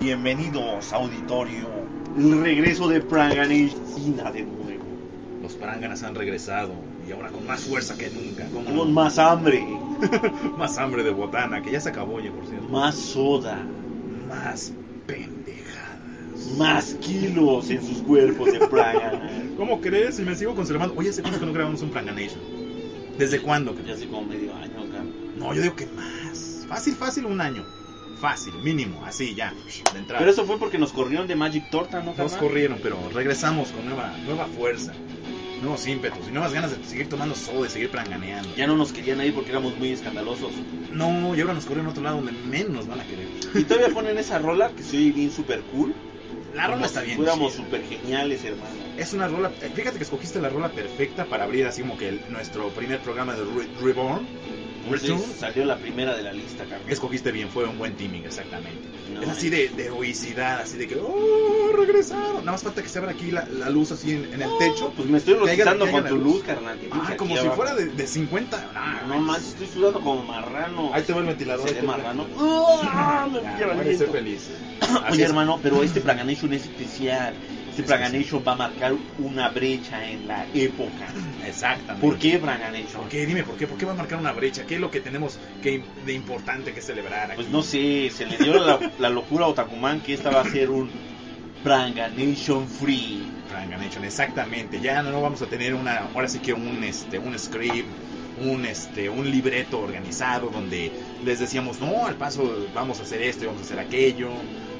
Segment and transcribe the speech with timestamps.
[0.00, 1.68] Bienvenidos, auditorio.
[2.16, 4.84] El regreso de Praganeshina de nuevo.
[5.42, 6.72] Los Pranganas han regresado
[7.06, 8.46] y ahora con más fuerza que nunca.
[8.52, 8.78] ¿cómo no?
[8.78, 9.62] Con más hambre,
[10.58, 12.66] más hambre de botana, que ya se acabó ya, por cierto.
[12.68, 13.58] más soda,
[14.28, 14.72] Más
[15.06, 16.56] pendejadas.
[16.56, 19.28] más kilos en sus cuerpos de Praga.
[19.56, 20.16] ¿Cómo crees?
[20.16, 20.94] Si me sigo conservando.
[20.96, 22.40] Oye, ¿hace cuánto que no grabamos un Pranganation?
[23.18, 23.76] ¿Desde cuándo?
[23.86, 25.04] Ya hace como medio año acá.
[25.36, 26.64] No, yo digo que más.
[26.68, 27.64] Fácil, fácil, un año.
[28.20, 29.54] Fácil, mínimo, así ya,
[29.92, 30.18] de entrada.
[30.20, 33.86] Pero eso fue porque nos corrieron de Magic Torta, ¿no, Nos corrieron, pero regresamos con
[33.86, 34.92] nueva, nueva fuerza,
[35.62, 38.54] nuevos ímpetus y nuevas ganas de seguir tomando soda y seguir pranganeando.
[38.56, 40.52] Ya no nos querían ahí porque éramos muy escandalosos.
[40.92, 43.26] No, y ahora nos corrieron a otro lado donde menos nos van a querer.
[43.54, 45.94] Y todavía ponen esa rola que se oye bien super cool.
[46.54, 47.16] La rola Como está bien.
[47.16, 48.74] Fuéramos super geniales, hermano.
[48.98, 52.08] Es una rola, eh, fíjate que escogiste la rola perfecta para abrir así como que
[52.08, 54.26] el- nuestro primer programa de Re- Reborn.
[54.88, 55.20] Return.
[55.38, 56.90] salió la primera de la lista, carnal.
[56.90, 58.88] Escogiste bien, fue un buen teaming, exactamente.
[59.12, 62.36] No, es así de, de heroicidad, así de que, ¡oh, regresaron!
[62.38, 64.92] Nada más falta que se abra aquí la, la luz así en, en el techo.
[64.96, 66.34] Pues me estoy haya con tu luz.
[66.36, 66.78] luz, carnal.
[66.92, 67.56] Ah, como si abajo.
[67.56, 68.70] fuera de, de 50.
[68.74, 70.94] Ah, No más, estoy sudando como marrano.
[70.94, 71.68] Ahí te va el ventilador.
[71.68, 72.26] Seré marrano.
[72.38, 73.28] ¡Ah!
[73.30, 74.48] Me quiero puede ser feliz.
[75.10, 77.34] Oye, hermano, pero este Praganation es especial.
[77.70, 81.06] Este Es Praganation va a marcar una brecha en la época.
[81.46, 82.06] Exactamente.
[82.06, 83.02] ¿Por qué Praganation?
[83.02, 83.26] ¿Por qué?
[83.26, 83.66] Dime, ¿por qué?
[83.66, 84.66] ¿Por qué va a marcar una brecha?
[84.66, 87.36] ¿Qué es lo que tenemos que, de importante que celebrar aquí?
[87.36, 90.44] Pues no sé, se le dio la, la locura a Otakuman que esta va a
[90.44, 90.90] ser un
[91.62, 93.22] Praganation Free.
[93.48, 94.80] Franganation, exactamente.
[94.80, 97.88] Ya no vamos a tener una, ahora sí que un, este, un script,
[98.40, 100.92] un, este, un libreto organizado donde
[101.24, 104.30] les decíamos, no, al paso vamos a hacer esto y vamos a hacer aquello.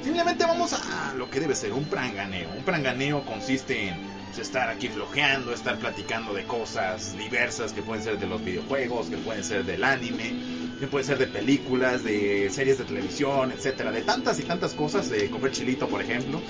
[0.03, 2.49] Simplemente vamos a lo que debe ser un pranganeo.
[2.57, 3.95] Un pranganeo consiste en
[4.39, 9.17] estar aquí flojeando, estar platicando de cosas diversas que pueden ser de los videojuegos, que
[9.17, 10.33] pueden ser del anime,
[10.79, 15.09] que pueden ser de películas, de series de televisión, etcétera, de tantas y tantas cosas,
[15.09, 16.41] de comer chilito, por ejemplo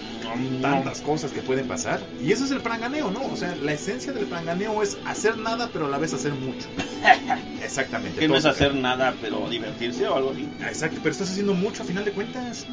[0.61, 1.99] tantas cosas que pueden pasar.
[2.21, 3.25] Y eso es el pranganeo, ¿no?
[3.25, 6.67] O sea, la esencia del pranganeo es hacer nada, pero a la vez hacer mucho.
[7.63, 8.19] Exactamente.
[8.19, 10.47] Que no es hacer nada, pero divertirse o algo así.
[10.61, 12.66] Exacto, pero estás haciendo mucho a final de cuentas.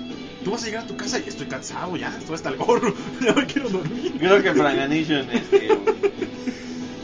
[0.44, 2.94] Tú vas a llegar a tu casa y estoy cansado ya, estoy hasta el gorro,
[3.20, 4.14] ya me quiero dormir.
[4.18, 4.48] Creo que
[5.04, 5.68] Praganation, este,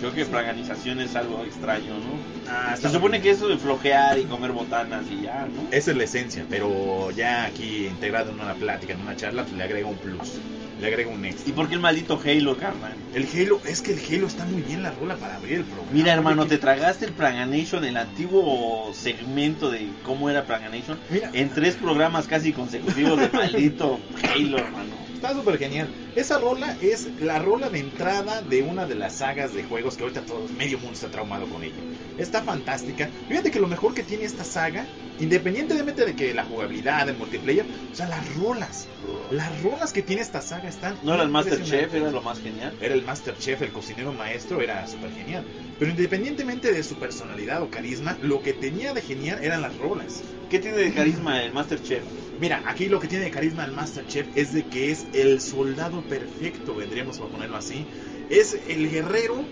[0.01, 2.51] creo que Praganización es algo extraño, ¿no?
[2.51, 5.69] Ah, Se supone que eso de flojear y comer botanas y ya, ¿no?
[5.71, 9.57] Esa es la esencia, pero ya aquí integrado en una plática, en una charla, pues
[9.57, 10.33] le agrega un plus,
[10.81, 11.49] le agrega un extra.
[11.49, 12.93] ¿Y por qué el maldito Halo, carnal?
[13.15, 15.91] El Halo, es que el Halo está muy bien la rola para abrir el programa.
[15.93, 21.49] Mira, hermano, te tragaste el Praganation, el antiguo segmento de cómo era Praganation, Mira, en
[21.51, 25.05] tres programas casi consecutivos de maldito Halo, hermano.
[25.15, 25.89] Está súper genial.
[26.17, 30.05] Esa rola es la rola de entrada de una de las sagas de juegos que
[30.05, 31.75] ahorita todo medio mundo está traumado con ella.
[32.19, 33.11] Está fantástica.
[33.29, 34.87] Fíjate que lo mejor que tiene esta saga,
[35.19, 38.87] independientemente de que la jugabilidad, el multiplayer, o sea, las rolas.
[39.33, 40.97] Las rolas que tiene esta saga están.
[41.03, 42.73] No era el Masterchef, era lo más genial.
[42.81, 45.45] Era el Masterchef, el cocinero maestro, era súper genial.
[45.81, 50.23] Pero independientemente de su personalidad o carisma, lo que tenía de genial eran las rolas.
[50.49, 52.05] ¿Qué tiene de carisma el Masterchef?
[52.41, 56.04] Mira, aquí lo que tiene de carisma el Masterchef es de que es el soldado
[56.09, 57.87] perfecto, vendríamos a ponerlo así.
[58.31, 59.45] Es el guerrero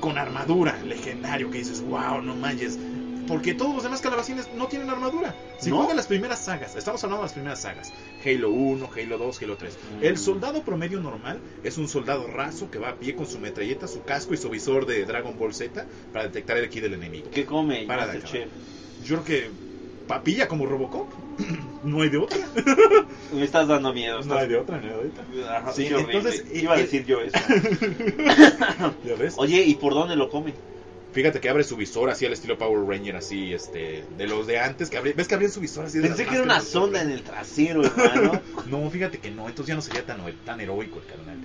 [0.00, 2.78] con armadura, legendario, que dices, wow, no manches.
[3.28, 5.36] Porque todos los demás calabacines no tienen armadura.
[5.60, 5.76] Si ¿No?
[5.76, 7.92] juegan las primeras sagas, estamos hablando de las primeras sagas,
[8.24, 9.78] Halo 1, Halo 2, Halo 3.
[10.00, 10.04] Mm.
[10.04, 13.86] El soldado promedio normal es un soldado raso que va a pie con su metralleta,
[13.86, 17.30] su casco y su visor de Dragon Ball Z para detectar el ki del enemigo.
[17.30, 18.12] ¿Qué come Para?
[18.14, 19.50] Yo creo que
[20.10, 21.08] papilla como Robocop.
[21.84, 22.38] no hay de otra.
[23.32, 24.20] Me estás dando miedo.
[24.22, 25.08] No hay de otra, no hay de
[25.44, 25.72] otra.
[25.72, 26.16] Sí, horrible.
[26.18, 27.38] entonces, iba a y- decir yo eso.
[29.04, 29.34] ¿Ya ves?
[29.36, 30.52] Oye, ¿y por dónde lo come?
[31.12, 34.58] Fíjate que abre su visor así al estilo Power Ranger, así, este, de los de
[34.60, 37.02] antes, que abrí- ves que abrían su visor así de Pensé que era una sonda
[37.02, 38.40] en el trasero, hermano.
[38.66, 41.36] No, fíjate que no, entonces ya no sería tan, tan heroico el carnal.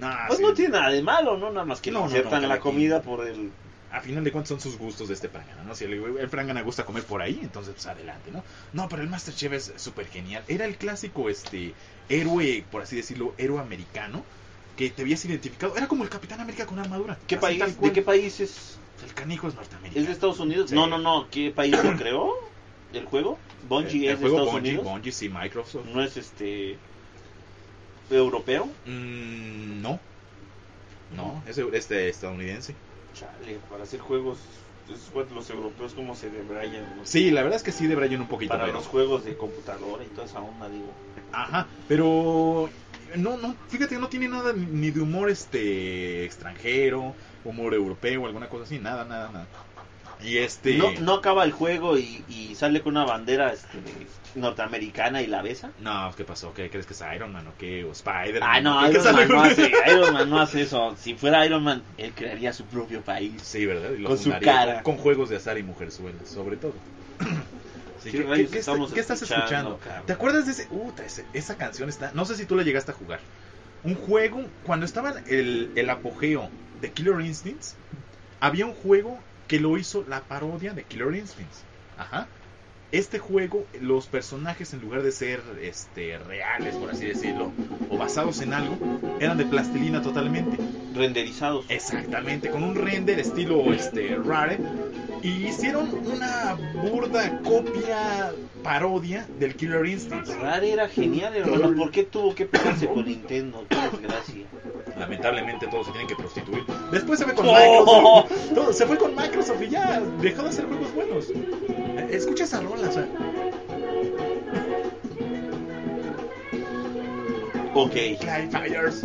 [0.00, 0.44] Nah, Pues sí.
[0.44, 1.50] no tiene nada de malo, ¿no?
[1.52, 3.50] Nada más que No, le no, no, la comida por el...
[3.94, 5.74] A final de cuentas son sus gustos de este prangana, ¿no?
[5.76, 8.42] Si el, el prangana gusta comer por ahí, entonces pues adelante, ¿no?
[8.72, 10.42] No, pero el Masterchef es súper genial.
[10.48, 11.74] Era el clásico, este,
[12.08, 14.24] héroe, por así decirlo, héroe americano,
[14.76, 15.76] que te habías identificado.
[15.76, 17.16] Era como el Capitán América con armadura.
[17.28, 17.62] ¿Qué país?
[17.80, 18.78] ¿De qué país es?
[19.04, 20.00] El canijo es norteamericano.
[20.00, 20.70] ¿Es de Estados Unidos?
[20.70, 20.74] Sí.
[20.74, 21.28] No, no, no.
[21.30, 22.32] ¿Qué país lo creó?
[22.92, 23.38] ¿El juego?
[23.68, 24.84] ¿Bungie el, el es de juego Estados Bungie, Unidos?
[24.84, 25.86] Bungie, sí, Microsoft.
[25.86, 26.78] ¿No es este...
[28.10, 28.66] europeo?
[28.86, 30.00] Mm, no.
[31.14, 32.74] No, es, es de estadounidense.
[33.14, 34.38] Chale, para hacer juegos...
[34.86, 36.84] Es los europeos como se debrayan.
[36.98, 37.06] ¿no?
[37.06, 38.50] Sí, la verdad es que sí debrayan un poquito.
[38.50, 40.94] Para pero- los juegos de computadora y toda esa onda, digo.
[41.32, 42.68] Ajá, pero
[43.16, 47.14] no, no, fíjate, no tiene nada ni de humor este extranjero,
[47.44, 49.48] humor europeo, alguna cosa así, nada, nada, nada.
[50.22, 50.76] Y este...
[50.76, 53.78] ¿No, no acaba el juego y, y sale con una bandera este,
[54.34, 55.70] norteamericana y la besa?
[55.80, 56.52] No, ¿qué pasó?
[56.54, 57.84] ¿Qué crees que es Iron Man o qué?
[57.84, 58.42] ¿O Spider-Man?
[58.50, 60.96] Ah, no, ¿Qué Iron Man, no hace, Iron Man no hace eso.
[61.00, 63.42] Si fuera Iron Man, él crearía su propio país.
[63.42, 63.90] Sí, ¿verdad?
[63.92, 64.82] Y lo Con su cara.
[64.82, 66.74] Con, juegos de azar y mujerzuelas, sobre todo.
[68.02, 69.78] Sí, ¿Qué ¿qué, rayos qué- qué estamos está- qué estás escuchando, escuchando?
[69.78, 70.06] cabrón?
[70.06, 70.66] ¿Te acuerdas de ese?
[70.70, 72.10] Uh, ese- esa canción está...
[72.12, 73.20] No sé si tú la llegaste a jugar.
[73.82, 76.50] Un juego, cuando estaba el, el apogeo
[76.82, 77.76] de Killer Instincts,
[78.40, 79.18] había un juego
[79.48, 81.62] que lo hizo la parodia de Killer Instincts.
[81.98, 82.26] Ajá.
[82.92, 87.50] Este juego, los personajes en lugar de ser este, reales, por así decirlo,
[87.90, 88.78] o basados en algo,
[89.18, 90.56] eran de plastilina totalmente.
[90.94, 91.66] Renderizados.
[91.68, 94.60] Exactamente, con un render estilo este, Rare.
[95.22, 98.32] Y hicieron una burda copia
[98.62, 100.28] parodia del Killer Instinct.
[100.28, 101.74] Rare era genial, hermano.
[101.74, 103.66] ¿Por qué tuvo que pegarse con Nintendo?
[103.68, 104.46] Qué desgracia.
[104.98, 106.64] Lamentablemente todos se tienen que prostituir.
[106.92, 107.52] Después se fue con Oh.
[108.24, 108.50] Microsoft.
[108.54, 111.26] Todo, se fue con Microsoft y ya dejó de hacer juegos buenos.
[112.10, 113.06] Escucha esa rola, o sea,
[117.76, 117.90] Ok.
[117.90, 119.02] Clyde Fires,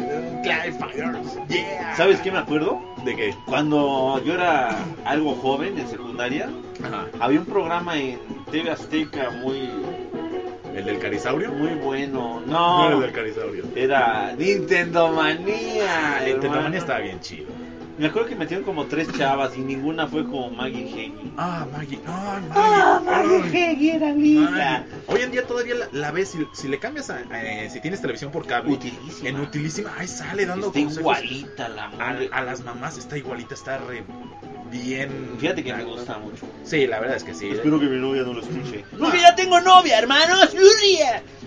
[1.47, 1.95] yeah.
[1.97, 2.79] ¿Sabes qué me acuerdo?
[3.03, 3.35] ¿De qué?
[3.47, 6.49] Cuando yo era algo joven en secundaria,
[6.83, 7.07] Ajá.
[7.19, 8.19] había un programa en
[8.51, 9.71] TV Azteca muy,
[10.79, 11.51] ¿El del Carisaurio?
[11.51, 12.41] muy bueno.
[12.45, 13.63] No, era el del Carisaurio.
[13.75, 16.19] era Nintendo Manía.
[16.21, 16.39] Hermano.
[16.41, 17.58] Tentamania estaba bien chido.
[17.99, 21.31] Me acuerdo que metieron como tres chavas y ninguna fue como Maggie Heggie.
[21.37, 21.99] Ah, Maggie.
[22.07, 22.51] Ay, Maggie.
[22.55, 23.71] ¡Ah, Maggie.
[23.71, 24.49] Heggie era linda!
[24.51, 24.85] Maggie.
[25.07, 27.99] Hoy en día todavía la, la ves, si, si le cambias a, eh, si tienes
[27.99, 29.29] televisión por cable, Utilísima.
[29.29, 31.01] en utilísima, ahí sale dando Está consejos.
[31.01, 32.29] igualita la A, madre.
[32.31, 34.03] a las mamás está igualita, está re
[34.71, 35.35] bien.
[35.39, 36.45] Fíjate que me gusta mucho.
[36.63, 37.49] Sí, la verdad es que sí.
[37.49, 38.85] Espero que mi novia no lo escuche.
[38.97, 40.55] ¡Porque ya tengo novia, hermanos!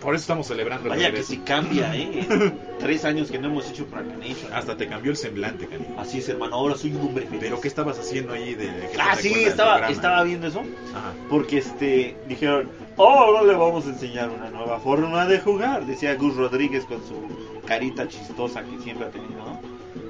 [0.01, 2.27] Por eso estamos celebrando el Vaya que si cambia, ¿eh?
[2.83, 4.53] Tres años que no hemos hecho Proclamation.
[4.53, 5.85] Hasta te cambió el semblante, Cani.
[5.99, 6.57] Así es, hermano.
[6.57, 7.41] Ahora soy un hombre feliz.
[7.41, 10.63] Pero ¿qué estabas haciendo ahí de, de Ah, sí, estaba, estaba viendo eso.
[10.93, 11.13] Ajá.
[11.31, 15.87] Porque este dijeron, oh, ahora le vamos a enseñar una nueva forma de jugar.
[15.87, 19.61] Decía Gus Rodríguez con su carita chistosa que siempre ha tenido, ¿no?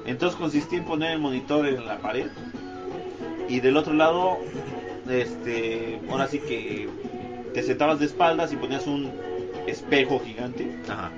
[0.07, 2.25] Entonces consistía en poner el monitor en la pared.
[3.47, 4.39] Y del otro lado,
[5.07, 6.89] este, ahora sí que
[7.53, 9.11] te sentabas de espaldas y ponías un
[9.67, 11.11] espejo gigante Ajá.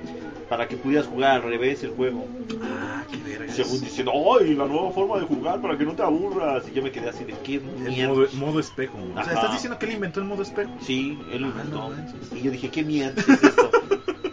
[0.49, 2.25] Para que pudieras jugar al revés el juego.
[2.61, 3.51] Ah, qué verga.
[3.53, 6.63] Según diciendo, ¡ay, la nueva forma de jugar para que no te aburras!
[6.69, 8.13] Y yo me quedé así de, ¿qué El mierda?
[8.13, 8.97] modo, modo espejo.
[8.97, 9.33] O sea.
[9.33, 10.71] ¿estás diciendo que él inventó el modo espejo?
[10.81, 11.89] Sí, él lo Ah, inventó.
[11.89, 13.71] no y yo dije, ¿qué mierda es esto?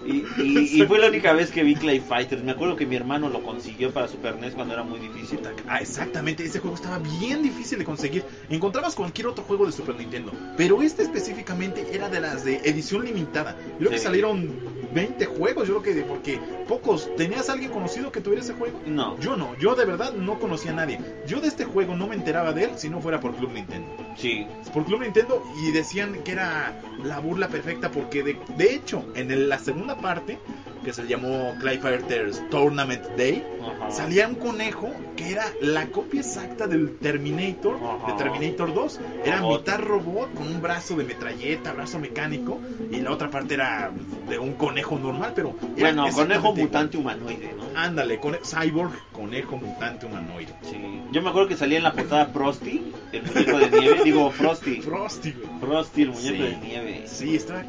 [0.06, 2.42] y, y- y fue la única vez que vi Clay Fighters.
[2.42, 5.40] Me acuerdo que mi hermano lo consiguió para Super NES cuando era muy difícil.
[5.68, 8.24] Ah, exactamente, ese juego estaba bien difícil de conseguir.
[8.50, 13.04] Encontrabas cualquier otro juego de Super Nintendo, pero este específicamente era de las de edición
[13.04, 13.56] limitada.
[13.78, 14.04] Creo que Sí.
[14.04, 14.50] salieron
[14.94, 16.38] 20 juegos, yo creo que porque
[16.68, 17.08] pocos.
[17.16, 18.78] ¿Tenías alguien conocido que tuviera ese juego?
[18.86, 20.98] No, Yo no, yo de verdad no conocía a nadie.
[21.26, 23.88] Yo de este juego no me enteraba de él si no fuera por Club Nintendo.
[24.16, 24.46] sí.
[24.72, 29.30] Por Club Nintendo y decían que era la burla perfecta porque de, de hecho en
[29.30, 30.38] el- la segunda parte
[30.84, 33.90] que se llamó Clay Fighters Tournament Day Ajá.
[33.92, 38.12] salía un conejo que era la copia exacta del Terminator Ajá.
[38.12, 39.60] de Terminator 2 era Robot.
[39.60, 42.58] mitad robot con un brazo de metralleta brazo mecánico
[42.90, 43.92] y la otra parte era
[44.28, 47.62] de un conejo normal pero era Bueno, conejo mutante humanoide, ¿no?
[47.78, 50.78] ándale cone- cyborg conejo mutante humanoide Sí.
[51.12, 54.00] Yo me acuerdo que salía en la portada Frosty, el muñeco de nieve.
[54.02, 54.80] Digo, Frosty.
[54.80, 55.34] Frosty.
[55.60, 56.42] Frosty, el muñeco Sí.
[56.42, 57.02] de nieve.
[57.06, 57.62] Sí, estaba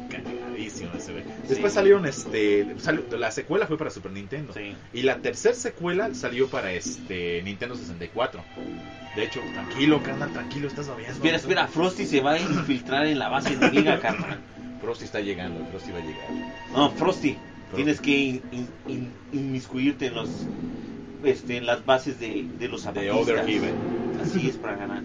[0.68, 1.24] cagadísimo ese güey.
[1.24, 1.30] Sí.
[1.48, 4.52] Después salieron este salió- la secuela fue para Super Nintendo.
[4.52, 4.74] Sí.
[4.92, 8.42] Y la tercera secuela salió para este Nintendo 64.
[9.16, 11.14] De hecho, tranquilo, carnal, tranquilo, estás babeando.
[11.14, 14.40] Espera, espera, Frosty se va a infiltrar en la base enemiga, carnal.
[14.80, 16.28] Frosty está llegando, Frosty va a llegar.
[16.72, 17.36] No, Frosty,
[17.74, 20.28] tienes que in- in- in- inmiscuirte en los
[21.24, 23.16] este, en las bases de, de los De zapatistas.
[23.22, 23.74] Other.
[24.22, 25.02] Así es para ganar.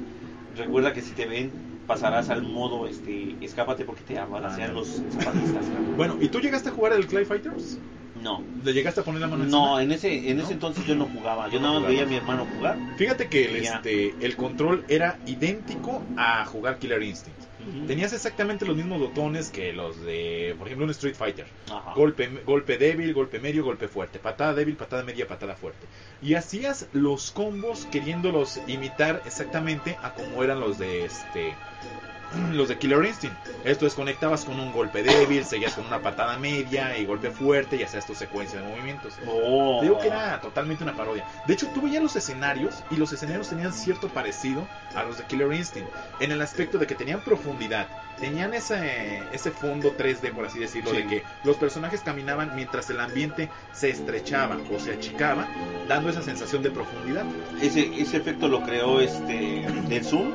[0.58, 1.50] Recuerda que si te ven
[1.89, 5.65] pasarás al modo este escápate porque te abalacean Ah, los zapatistas.
[5.98, 7.77] Bueno, ¿y tú llegaste a jugar el Clay Fighters?
[8.24, 8.41] No.
[8.63, 9.84] ¿Le llegaste a poner la mano No, encima?
[9.84, 10.43] en ese en ¿No?
[10.43, 11.50] ese entonces yo no jugaba.
[11.50, 12.77] Yo No nada más veía a mi hermano jugar.
[12.98, 17.39] Fíjate que el, este, el control era idéntico a jugar Killer Instinct.
[17.88, 21.46] Tenías exactamente los mismos botones que los de, por ejemplo, un Street Fighter.
[21.72, 21.93] Ajá.
[21.93, 24.17] Golpe, golpe débil, golpe medio, golpe fuerte.
[24.17, 25.86] Patada débil, patada media, patada fuerte.
[26.22, 31.53] Y hacías los combos queriéndolos imitar exactamente a como eran los de este.
[32.54, 33.36] Los de Killer Instinct.
[33.64, 37.76] Esto es, conectabas con un golpe débil, seguías con una patada media y golpe fuerte
[37.76, 39.16] y hacías tu secuencia de movimientos.
[39.28, 39.80] Oh.
[39.82, 41.26] Digo que era totalmente una parodia.
[41.48, 45.26] De hecho, tú veías los escenarios y los escenarios tenían cierto parecido a los de
[45.26, 45.90] Killer Instinct.
[46.20, 47.88] En el aspecto de que tenían profundidad.
[48.20, 50.98] Tenían ese, ese fondo 3D, por así decirlo, Sí.
[50.98, 55.48] de que los personajes caminaban mientras el ambiente se estrechaba o se achicaba,
[55.88, 57.24] dando esa sensación de profundidad.
[57.62, 60.34] Ese, ese efecto lo creó este del Zoom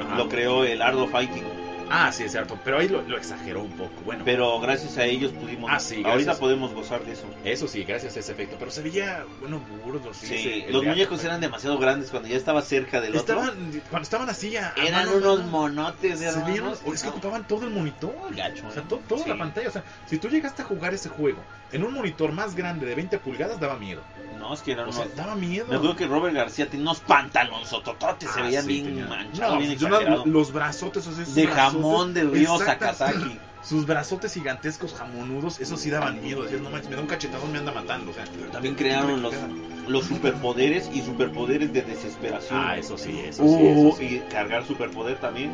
[0.00, 0.16] Ajá.
[0.16, 1.44] lo creó el Ardo Fighting.
[1.88, 2.58] Ah, sí, es cierto.
[2.64, 3.92] Pero ahí lo, lo exageró un poco.
[4.04, 5.70] Bueno, Pero gracias a ellos pudimos.
[5.72, 7.26] Ah, sí, ahorita podemos gozar de eso.
[7.44, 8.56] eso sí, gracias a ese efecto.
[8.58, 10.12] Pero se veía, bueno, burdo.
[10.12, 13.14] Sí, Sí, ese- el los de muñecos eran demasiado grandes cuando ya estaba cerca del
[13.16, 13.36] otro.
[13.88, 16.50] Cuando estaban así a, a Eran mano, unos monotes, se hermanos.
[16.50, 18.34] vieron, o es que ocupaban todo el monitor.
[18.34, 19.28] Gacho, O sea, to- toda Sí.
[19.30, 19.68] la pantalla.
[19.68, 21.38] O sea, si tú llegaste a jugar ese juego
[21.72, 24.00] en un monitor más grande de 20 pulgadas, daba miedo.
[24.38, 25.16] No, es que eran O sea, unos.
[25.16, 25.66] daba miedo.
[25.68, 29.06] Me acuerdo que Robert García tenía unos pantalones sotototes, se Ah, veían sí, bien tenía-
[29.06, 30.26] manchados, No, bien exagerados.
[30.26, 33.38] los brazotes, o sea, esos De jamón del río Sakazaki.
[33.66, 36.44] Sus brazotes gigantescos jamonudos, esos sí daban miedo.
[36.44, 38.12] Decías, no manches, me da un cachetadón, me anda matando.
[38.12, 39.34] O sea, También crearon los,
[39.88, 42.60] los superpoderes y superpoderes de desesperación.
[42.62, 43.48] Ah, eso sí, eso sí.
[43.48, 44.04] Uh, Eso sí.
[44.24, 45.50] y cargar superpoder también.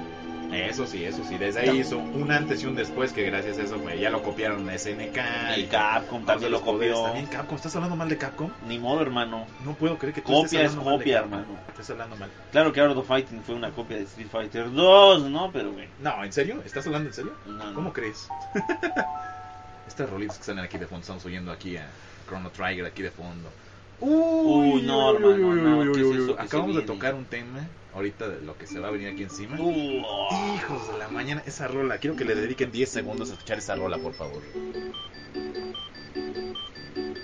[0.53, 1.39] Eso sí, eso sí.
[1.39, 4.23] Desde ahí hizo un antes y un después que gracias a eso pues, ya lo
[4.23, 5.19] copiaron SNK.
[5.57, 7.03] Y Capcom también lo copió.
[7.03, 8.51] También Capcom, ¿estás hablando mal de Capcom?
[8.67, 9.47] Ni modo, hermano.
[9.65, 11.47] No puedo creer que tú Copia estés es copia, hermano.
[11.69, 12.31] Estás hablando mal.
[12.51, 15.51] Claro que Art of Fighting fue una copia de Street Fighter 2, ¿no?
[15.53, 15.89] Pero, güey.
[16.01, 16.63] No, ¿en serio?
[16.65, 17.33] ¿Estás hablando en serio?
[17.47, 17.75] No, no.
[17.75, 18.29] ¿Cómo crees?
[19.89, 21.89] Estas rolitas que salen aquí de fondo, estamos oyendo aquí a
[22.29, 23.51] Chrono Trigger aquí de fondo.
[24.05, 26.27] Uy, no, uy, hermano, uy, no, uy, ¿qué es uy, eso uy.
[26.29, 29.09] que se Acabamos de tocar un tema ahorita de lo que se va a venir
[29.09, 29.57] aquí encima.
[29.61, 30.03] Uh,
[30.57, 31.99] Hijos de la mañana, esa rola.
[31.99, 34.43] Quiero que le dediquen 10 segundos a escuchar esa rola, por favor.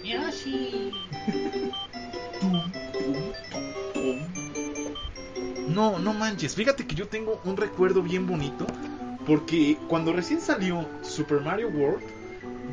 [0.05, 0.93] Yoshi.
[5.69, 6.55] No, no manches.
[6.55, 8.67] Fíjate que yo tengo un recuerdo bien bonito.
[9.27, 12.03] Porque cuando recién salió Super Mario World,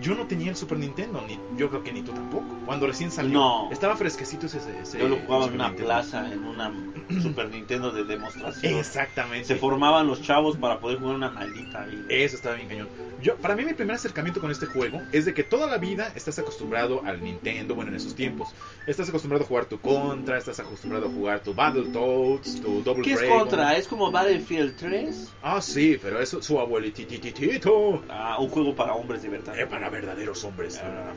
[0.01, 1.23] yo no tenía el Super Nintendo.
[1.27, 2.45] Ni, yo creo que ni tú tampoco.
[2.65, 3.69] Cuando recién salió, No.
[3.71, 4.59] estaba fresquecito ese.
[4.81, 5.87] ese Yo lo jugaba en una Nintendo.
[5.87, 6.71] plaza, en una
[7.21, 8.75] Super Nintendo de demostración.
[8.75, 9.45] Exactamente.
[9.47, 12.05] Se formaban los chavos para poder jugar una maldita vida.
[12.09, 12.87] Eso estaba bien cañón.
[13.21, 16.11] Yo, para mí mi primer acercamiento con este juego es de que toda la vida
[16.15, 18.49] estás acostumbrado al Nintendo, bueno, en esos tiempos.
[18.87, 23.13] Estás acostumbrado a jugar tu Contra, estás acostumbrado a jugar tu Battletoads, tu Double ¿Qué
[23.13, 23.39] es Dragon.
[23.39, 23.75] contra?
[23.77, 25.33] ¿Es como Battlefield 3?
[25.41, 28.03] Ah, sí, pero eso su abuelitititito.
[28.09, 29.57] Ah, un juego para hombres de verdad.
[29.57, 30.79] Eh, para verdaderos hombres.
[30.83, 31.13] Ah.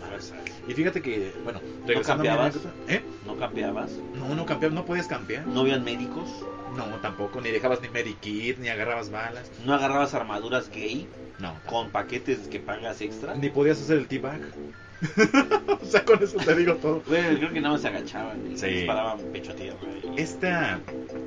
[0.66, 1.60] Y fíjate que, bueno,
[2.56, 3.02] anécdota- ¿Eh?
[3.26, 3.90] ¿No campeabas?
[4.14, 5.46] No, no campeabas, no podías campear.
[5.46, 6.28] ¿No habían médicos?
[6.76, 9.50] No, tampoco, ni dejabas ni Medikit, ni agarrabas balas.
[9.64, 11.08] ¿No agarrabas armaduras gay
[11.38, 13.34] No, con paquetes que pagas extra?
[13.34, 14.40] ni podías hacer el T-Bag.
[15.80, 17.02] o sea, con eso te digo todo.
[17.06, 18.66] Bueno, creo que nada más se agachaban y Sí.
[18.66, 19.78] disparaban pecho a tierra.
[20.16, 20.80] y- Esta,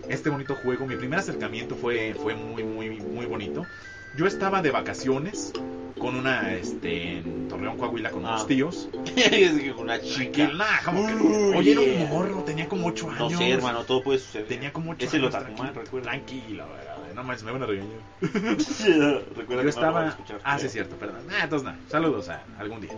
[0.10, 3.66] este bonito juego, mi primer acercamiento fue, fue muy, muy, muy bonito.
[4.16, 5.54] Yo estaba de vacaciones
[6.00, 8.48] con una, este, en Torreón, Coahuila, con unos Ah.
[8.48, 8.90] tíos.
[9.16, 10.50] es una chica.
[10.54, 12.04] nah, como que- Uy, Oye, era yeah.
[12.06, 13.40] un morro, tenía como 8 No años.
[13.40, 14.48] sé, hermano, todo puede suceder.
[14.48, 15.40] Tenía como 8 Ese lo años.
[15.44, 16.10] Tranquilo, recuerda.
[16.10, 16.98] Tranquilo, ¿verdad?
[17.16, 18.00] no manches, me van a regañar.
[18.22, 19.92] Recuerda Yo que no lo estaba.
[19.92, 20.40] van a escuchar.
[20.44, 21.22] Ah, sí, es cierto, perdón.
[21.30, 21.78] Ah, entonces nada.
[21.90, 22.92] Saludos a algún día.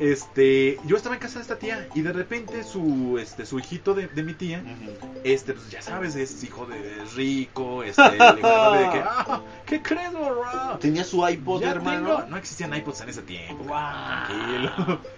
[0.00, 3.92] Este, yo estaba en casa de esta tía y de repente su, este, su hijito
[3.94, 4.62] de, de mi tía,
[5.24, 8.42] este, pues ya sabes, es hijo de es rico, este, le de que,
[9.04, 10.78] ah, ¿qué crees, morra?
[10.80, 12.16] Tenía su iPod, Ya hermano.
[12.16, 13.64] tengo- No existían iPods en ese tiempo.
[13.64, 14.26] Guau.
[14.26, 15.00] Tranquilo.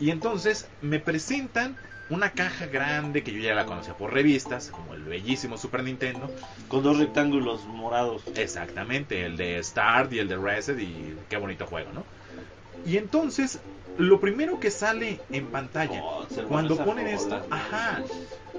[0.00, 1.76] Y entonces me presentan
[2.08, 6.30] una caja grande que yo ya la conocía por revistas, como el bellísimo Super Nintendo.
[6.68, 8.22] Con dos rectángulos morados.
[8.36, 12.04] Exactamente, el de Start y el de Reset y qué bonito juego, ¿no?
[12.86, 13.58] Y entonces,
[13.98, 18.02] lo primero que sale en pantalla, Oh, cuando ponen esto, ajá,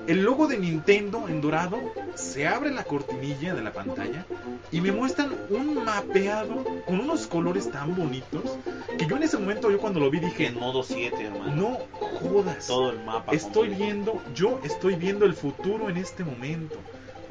[0.08, 1.78] el logo de Nintendo en dorado,
[2.16, 4.26] se abre la cortinilla de la pantalla
[4.72, 8.58] y me muestran un mapeado con unos colores tan bonitos
[8.98, 11.56] que yo en ese momento, yo cuando lo vi dije, En modo 7, hermano.
[11.56, 12.68] no jodas.
[12.68, 13.32] Todo el mapa.
[13.34, 13.84] Estoy completo.
[13.84, 16.76] viendo, yo estoy viendo el futuro en este momento.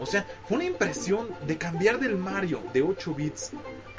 [0.01, 3.51] O sea, fue una impresión de cambiar del Mario de 8 bits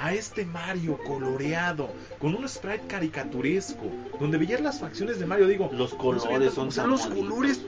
[0.01, 1.89] a este Mario coloreado,
[2.19, 3.83] con un sprite caricaturesco,
[4.19, 7.07] donde veías las facciones de Mario, digo, Los no colores sabía- son o sea, los
[7.09, 7.29] bonitos.
[7.29, 7.61] colores,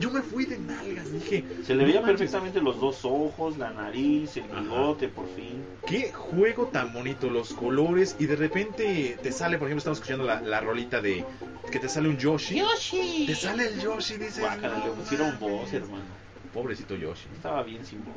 [0.00, 3.70] yo me fui de nalgas, dije, Se le no veía perfectamente los dos ojos, la
[3.70, 4.60] nariz, el Ajá.
[4.62, 5.62] bigote, por fin.
[5.86, 10.24] Qué juego tan bonito, los colores, y de repente te sale, por ejemplo, estamos escuchando
[10.24, 11.24] la, la rolita de
[11.70, 12.58] que te sale un Yoshi.
[12.58, 13.24] Yoshi.
[13.26, 14.40] Te sale el Yoshi, dices.
[14.40, 15.72] Guácala, le "No pusieron voz, mames".
[15.74, 16.04] hermano.
[16.52, 17.26] Pobrecito Yoshi.
[17.34, 18.14] Estaba bien sin voz.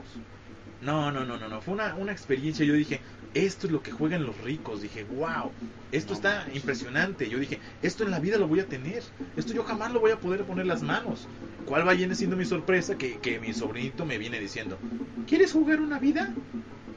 [0.82, 1.62] No, no, no, no, no.
[1.62, 2.66] Fue una, una experiencia.
[2.66, 3.00] Yo dije,
[3.34, 4.82] esto es lo que juegan los ricos.
[4.82, 5.52] Dije, wow,
[5.92, 7.30] esto está impresionante.
[7.30, 9.04] Yo dije, esto en la vida lo voy a tener.
[9.36, 11.28] Esto yo jamás lo voy a poder poner las manos.
[11.66, 12.98] ¿Cuál va viene siendo mi sorpresa?
[12.98, 14.78] Que, que mi sobrinito me viene diciendo,
[15.28, 16.34] ¿quieres jugar una vida?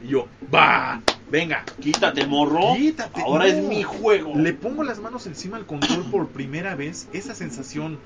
[0.02, 1.64] Y yo, va, venga.
[1.80, 2.74] Quítate, morro.
[2.76, 3.50] Quítate, Ahora no.
[3.50, 4.34] es mi juego.
[4.36, 7.08] Le pongo las manos encima al control por primera vez.
[7.12, 7.98] Esa sensación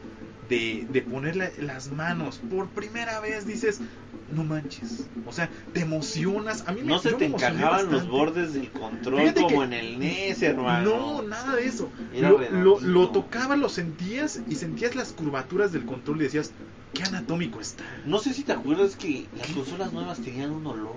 [0.49, 3.81] de, de ponerle las manos por primera vez dices,
[4.35, 5.07] no manches.
[5.27, 6.65] O sea, te emocionas.
[6.67, 9.73] A mí me No se te encajaban los bordes del control Fíjate como que- en
[9.73, 10.91] el NES, hermano.
[10.91, 11.91] No, nada de eso.
[12.15, 16.53] Lo, lo, lo tocabas, lo sentías y sentías las curvaturas del control y decías,
[16.95, 17.85] qué anatómico está.
[18.07, 20.95] No sé si te acuerdas que las consolas nuevas tenían un olor.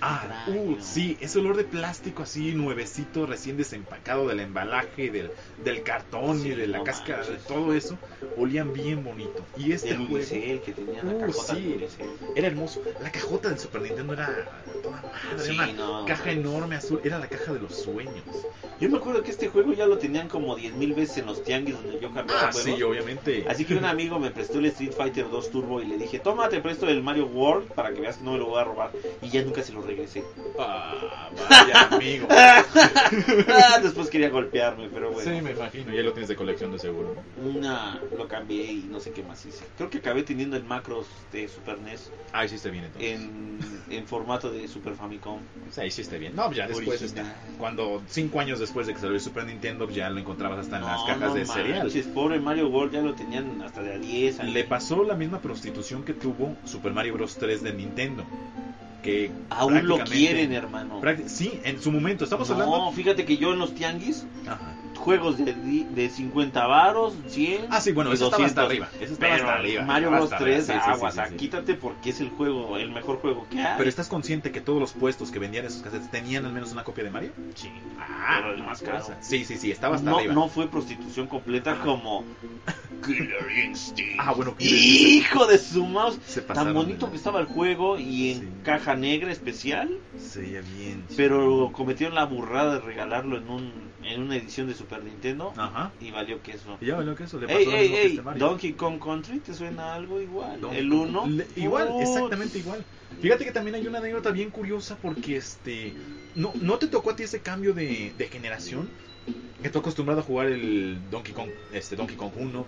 [0.00, 5.32] Ah, uh, sí, ese olor de plástico así nuevecito, recién desempacado del embalaje, del,
[5.64, 7.98] del cartón Sí, y de la no cáscara, de todo eso,
[8.36, 9.44] olían bien bonito.
[9.56, 10.24] Y este El juego
[10.64, 11.76] que tenía la Uh, cajota sí.
[12.36, 12.80] era hermoso.
[13.02, 14.48] La cajota del Super Nintendo era
[14.82, 16.30] toda madre, Sí, una no, caja no.
[16.32, 18.22] enorme azul, era la caja de los sueños.
[18.80, 21.74] Yo me acuerdo que este juego ya lo tenían como 10.000 veces en los tianguis
[21.74, 23.44] donde yo cambiaba Ah, sí, obviamente.
[23.48, 26.48] Así que un amigo me prestó el Street Fighter 2 Turbo y le dije, toma,
[26.48, 28.90] te presto el Mario World para que veas que no me lo voy a robar.
[29.22, 30.24] Y ya nunca se lo regresé.
[30.58, 32.26] Ah, vaya amigo.
[33.48, 35.30] Ah, Después quería golpearme, pero bueno.
[35.30, 37.14] Sí, me imagino, ya lo tienes de colección de seguro.
[37.42, 39.64] Una, lo cambié y no sé qué más hice.
[39.76, 43.10] Creo que acabé teniendo el Macros de Super NES Ah, hiciste bien entonces.
[43.12, 43.58] en,
[43.90, 45.38] en formato de Super Famicom.
[45.70, 46.34] Sí, hiciste bien.
[46.34, 47.22] No, ya después, este,
[47.58, 50.84] cuando cinco años después de que salió el Super Nintendo, ya lo encontrabas hasta en
[50.84, 51.78] las No, cajas no de cereal.
[51.84, 54.40] manches, pobre Mario World ya lo tenían hasta de a 10.
[54.40, 54.50] ahí.
[54.52, 57.36] Le pasó la misma prostitución que tuvo Super Mario Bros.
[57.36, 58.24] 3 de Nintendo.
[59.02, 61.02] Que Aún lo quieren, hermano.
[61.26, 62.24] Sí, en su momento.
[62.24, 62.92] Estamos no, hablando.
[62.92, 64.74] fíjate que yo en los tianguis, Ajá.
[64.98, 67.66] Juegos de, de 50 varos, 100.
[67.70, 68.88] Ah, sí, bueno, eso estaba hasta 200.
[68.88, 69.04] arriba.
[69.04, 69.82] Eso estaba Pero hasta arriba.
[69.84, 71.36] Mario estaba Bros hasta arriba, 3, sí, sí, sí, aguas, sí, sí.
[71.36, 73.74] quítate porque es el juego, el mejor juego que hay.
[73.78, 76.84] Pero estás consciente que todos los puestos que vendían esos cassettes tenían al menos una
[76.84, 77.32] copia de Mario?
[77.54, 77.70] Sí.
[77.98, 79.04] Ah, Pero el más caro.
[79.20, 80.34] Sí, sí, sí, estaba hasta no, arriba.
[80.34, 82.24] no fue prostitución completa como
[83.06, 84.16] Killer Instinct.
[84.18, 86.18] Ah, bueno, Hijo de su mouse.
[86.26, 88.48] se Tan bonito de- que estaba el juego y en Sí.
[88.64, 89.88] caja negra especial.
[90.18, 91.04] Se veía bien.
[91.16, 95.92] Pero cometieron la burrada de regalarlo en un en una edición de Super Nintendo Ajá.
[96.00, 96.78] y valió queso.
[96.80, 98.46] Y ya valió que eso le pasó Ey, lo ey, mismo que ey, este Mario.
[98.46, 100.60] Donkey Kong Country te suena algo igual.
[100.72, 101.08] El Kong.
[101.10, 101.26] 1.
[101.28, 102.84] Le- Igual, exactamente igual.
[103.20, 105.94] Fíjate que también hay una anécdota bien curiosa porque este
[106.36, 108.88] no, no te tocó a ti ese cambio de, de generación
[109.62, 112.66] que tú acostumbrado a jugar el Donkey Kong, este Donkey Kong 1,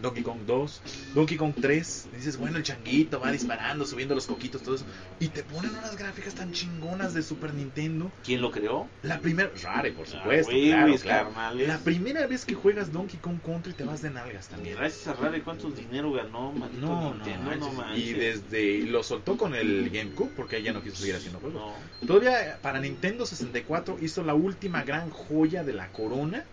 [0.00, 0.82] Donkey Kong 2,
[1.14, 4.84] Donkey Kong 3, y dices, bueno, el changuito va disparando, subiendo los coquitos, todo eso,
[5.18, 8.10] y te ponen unas gráficas tan chingonas de Super Nintendo.
[8.24, 8.88] ¿Quién lo creó?
[9.02, 11.30] La primera, Rare, por Ah, supuesto, claro, claro.
[11.66, 14.76] La primera vez que juegas Donkey Kong Country te vas de nalgas también.
[14.76, 16.52] Gracias a Rare, ¿cuántos dinero ganó?
[16.52, 17.56] No, no, Nintendo?
[17.56, 18.04] no manches.
[18.06, 21.60] Y desde lo soltó con el GameCube porque ella no quiso seguir haciendo juegos.
[22.00, 22.06] No.
[22.06, 26.44] Todavía para Nintendo 64 hizo la última gran joya de la corona.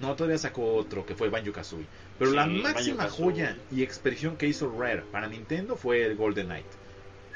[0.00, 1.86] No, todavía sacó otro que fue Banjo Kazooie.
[2.18, 6.46] Pero Sí, la máxima joya y expresión que hizo Rare para Nintendo fue el Golden
[6.46, 6.66] Knight.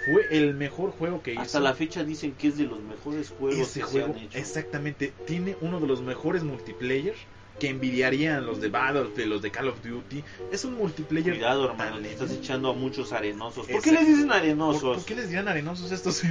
[0.05, 1.41] Fue el mejor juego que hizo.
[1.43, 4.13] Hasta la fecha dicen que es de los mejores juegos ese que juego.
[4.15, 4.39] se han hecho.
[4.39, 5.13] Exactamente.
[5.27, 7.15] Tiene uno de los mejores multiplayer
[7.61, 10.25] que envidiarían los de Battlefield, los de Call of Duty.
[10.51, 11.35] Es un multiplayer.
[11.35, 13.69] Cuidado, hermano, le estás echando a muchos arenosos.
[13.69, 14.97] ¿Por qué les dicen ¿Por, arenosos?
[14.97, 16.23] por qué les dirán arenosos estos?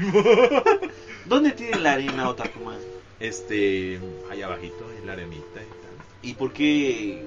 [1.25, 2.75] ¿Dónde tiene la arena, Otakuma?
[3.21, 3.99] este,
[4.31, 5.91] allá abajito, en la arenita y tal.
[6.23, 7.23] ¿Y por qué?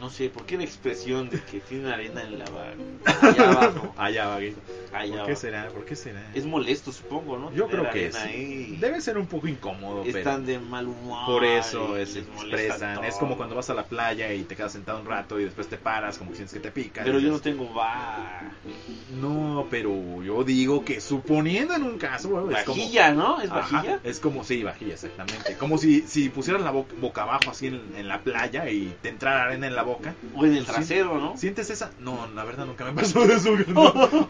[0.00, 2.72] No sé, ¿por qué la expresión de que tiene arena en la ba-
[3.28, 3.94] allá abajo?
[3.98, 4.34] Allá.
[4.34, 4.54] Allá
[4.92, 5.36] ¿Por qué abajo.
[5.36, 5.68] será?
[5.68, 6.30] ¿Por qué será?
[6.34, 7.52] Es molesto, supongo, ¿no?
[7.52, 8.76] Yo Tener creo que sí.
[8.80, 11.26] Debe ser un poco incómodo, pero Están de mal humor.
[11.26, 13.04] por eso es- molesta expresan.
[13.04, 15.68] Es como cuando vas a la playa y te quedas sentado un rato y después
[15.68, 17.02] te paras como que sientes que te pica.
[17.04, 18.40] Pero yo no tengo va.
[19.20, 22.78] No, pero yo digo que suponiendo en un caso, bueno, es como...
[22.80, 23.40] Vajilla, ¿no?
[23.40, 24.00] ¿Es Ajá, vajilla?
[24.04, 25.56] es como, sí, vajilla, exactamente.
[25.56, 29.08] Como si, si pusieras la boca, boca abajo así en, en la playa y te
[29.08, 29.89] entrara arena en la boca.
[30.34, 31.36] O en el trasero, ¿no?
[31.36, 31.90] ¿Sientes esa?
[32.00, 33.56] No, la verdad nunca me pasó eso.
[33.68, 34.28] No, no,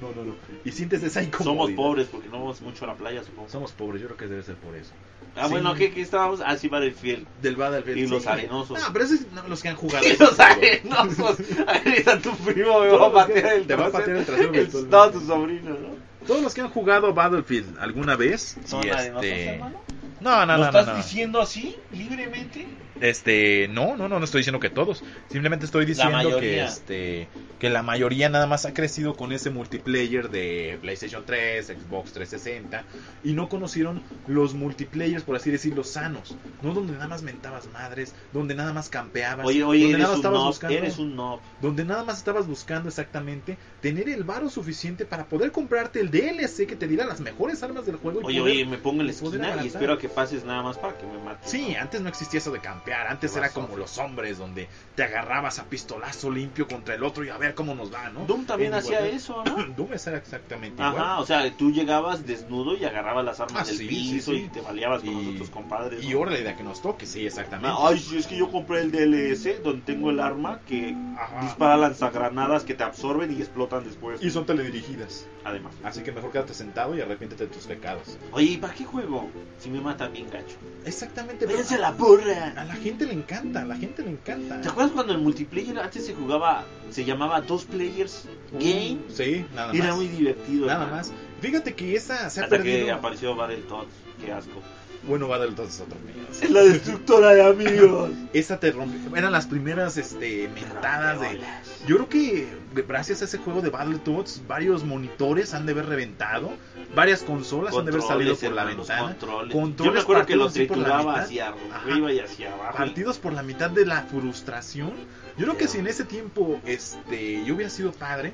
[0.00, 0.24] no.
[0.24, 0.34] no.
[0.64, 1.52] Y sientes esa incomodidad.
[1.52, 3.48] Somos pobres porque no vamos mucho a la playa, supongo.
[3.48, 4.92] Somos pobres, yo creo que debe ser por eso.
[5.36, 5.50] Ah, Sí.
[5.50, 6.40] bueno, ¿qué, qué estábamos?
[6.44, 7.26] Ah, sí, Battlefield.
[7.42, 7.98] Del Battlefield.
[7.98, 8.10] Y sí.
[8.10, 8.80] los arenosos.
[8.80, 10.06] No, pero esos no, los que han jugado.
[10.06, 11.36] Y los arenosos.
[11.66, 14.70] Ahorita tu primo me va a patear el te va a patear el trasero Es
[14.70, 16.06] todo tu sobrino, ¿no?
[16.26, 18.56] Todos los que han jugado Battlefield alguna vez.
[18.64, 19.44] ¿Son y arenosos, este...
[19.54, 19.80] hermano?
[20.20, 20.98] No, no, ¿Lo no, estás no, no.
[20.98, 22.66] diciendo así, libremente?
[23.00, 25.04] Este, no, no, no, no estoy diciendo que todos.
[25.28, 27.28] Simplemente estoy diciendo que este
[27.58, 32.84] que la mayoría nada más ha crecido con ese multiplayer de PlayStation 3, Xbox 360
[33.22, 38.14] y no conocieron los multiplayers por así decirlo sanos, no donde nada más mentabas madres,
[38.30, 41.40] donde nada más campeabas, Oye, oye, donde nada un estabas knob, buscando, eres un knob.
[41.62, 46.66] donde nada más estabas buscando exactamente tener el varo suficiente para poder comprarte el DLC
[46.66, 49.06] que te diera las mejores armas del juego y Oye, poder- oye, me pongo en
[49.06, 51.50] la esquina y espero a que pases nada más para que me mates.
[51.50, 52.60] Sí, antes no existía eso de
[52.94, 57.28] antes era como los hombres, donde te agarrabas a pistolazo limpio contra el otro y
[57.30, 58.24] a ver cómo nos va, ¿no?
[58.26, 59.56] Doom también En hacía eso, ¿no?
[59.76, 61.18] Doom era exactamente Ajá, igual.
[61.20, 64.44] o sea, tú llegabas desnudo y agarrabas las armas Ah, del sí, piso sí, sí.
[64.44, 66.04] y te baleabas con Y- los otros compadres.
[66.04, 66.18] Y ¿no?
[66.18, 67.76] ahora la idea que nos toque, sí, exactamente.
[67.78, 71.42] Ah, Ay, sí, es que yo compré el DLS donde tengo el arma que Ajá.
[71.42, 74.22] dispara lanzagranadas que te absorben y explotan después.
[74.22, 75.26] Y son teledirigidas.
[75.46, 75.74] Además.
[75.84, 78.18] Así que mejor quédate sentado y arrepiéntete de tus pecados.
[78.32, 79.30] Oye, ¿y para qué juego?
[79.60, 80.56] Si me matan bien gacho.
[80.84, 81.46] Exactamente.
[81.46, 82.52] ¡Váyanse a la porra!
[82.56, 84.60] A la gente le encanta, a la gente le encanta.
[84.60, 88.98] ¿Te acuerdas cuando el multiplayer antes se jugaba, se llamaba dos players game?
[89.08, 89.76] Sí, nada más.
[89.76, 90.66] Era muy divertido.
[90.66, 90.96] Nada hermano.
[90.96, 91.12] más.
[91.40, 92.86] Fíjate que esa se ha Hasta perdido.
[92.86, 93.92] que apareció Battletoads,
[94.24, 94.60] qué asco.
[95.06, 96.26] Bueno, va entonces otro mío.
[96.42, 98.10] Es la destructora de amigos.
[98.32, 98.96] Esa te rompe.
[99.16, 101.40] Eran las primeras este, mentadas de.
[101.86, 102.48] Yo creo que
[102.86, 106.50] gracias a ese juego de Battletoads, varios monitores han de haber reventado,
[106.94, 109.02] varias consolas han de haber salido por la ventana.
[109.02, 109.54] Controles.
[109.54, 111.24] Controles Yo me acuerdo que partidos los así por la trituraba mitad.
[111.24, 111.82] hacia Ajá.
[111.82, 112.76] arriba y hacia abajo.
[112.76, 114.92] Partidos por la mitad de la frustración.
[115.38, 118.32] Yo creo que si en ese tiempo este, yo hubiera sido padre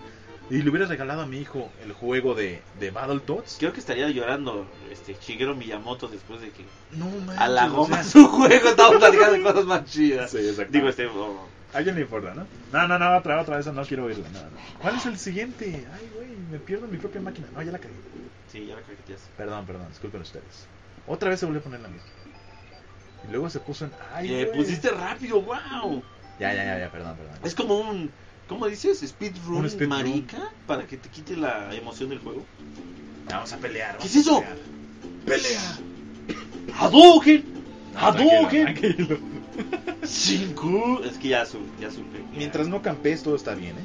[0.53, 4.09] y le hubiera regalado a mi hijo el juego de, de Battletoads, Creo que estaría
[4.11, 6.63] llorando este Shigeru Miyamoto después de que
[6.93, 7.39] no manches.
[7.39, 10.31] a la o goma sea, su juego estamos platicando de cosas más chidas.
[10.31, 10.71] Sí, exacto.
[10.71, 11.07] Digo, este.
[11.07, 12.47] oh, A alguien le importa, ¿no?
[12.71, 14.29] No, no, no, otra, otra, esa no quiero oírla.
[14.29, 14.49] No, no.
[14.83, 15.87] ¿Cuál es el siguiente?
[15.91, 17.49] Ay, güey, me pierdo mi propia máquina.
[17.55, 17.95] No, ya la cagué.
[18.53, 19.21] sí, ya la cajeteas.
[19.39, 20.67] Perdón, perdón, disculpen ustedes.
[21.07, 22.07] Otra vez se volvió a poner la misma.
[23.27, 23.93] Y luego se puso en.
[24.13, 24.53] Ay, güey.
[24.53, 26.03] pusiste rápido, wow.
[26.39, 27.35] Ya, ya, ya, ya, perdón, perdón.
[27.43, 28.11] Es como un.
[28.53, 29.01] ¿Cómo dices?
[29.01, 29.89] Speedrun Un speedrun.
[29.89, 32.45] marica para que te quite la emoción del juego.
[33.31, 33.93] Vamos a pelear.
[33.93, 34.45] ¿Qué vamos es eso?
[35.25, 35.79] ¡Pelea!
[36.79, 37.45] ¡Hadouken!
[37.97, 39.19] ¡Hadouken!
[40.05, 41.01] Cinco.
[41.03, 42.23] Es que ya, su, ya supe.
[42.37, 43.85] Mientras no campes, todo está bien, ¿eh?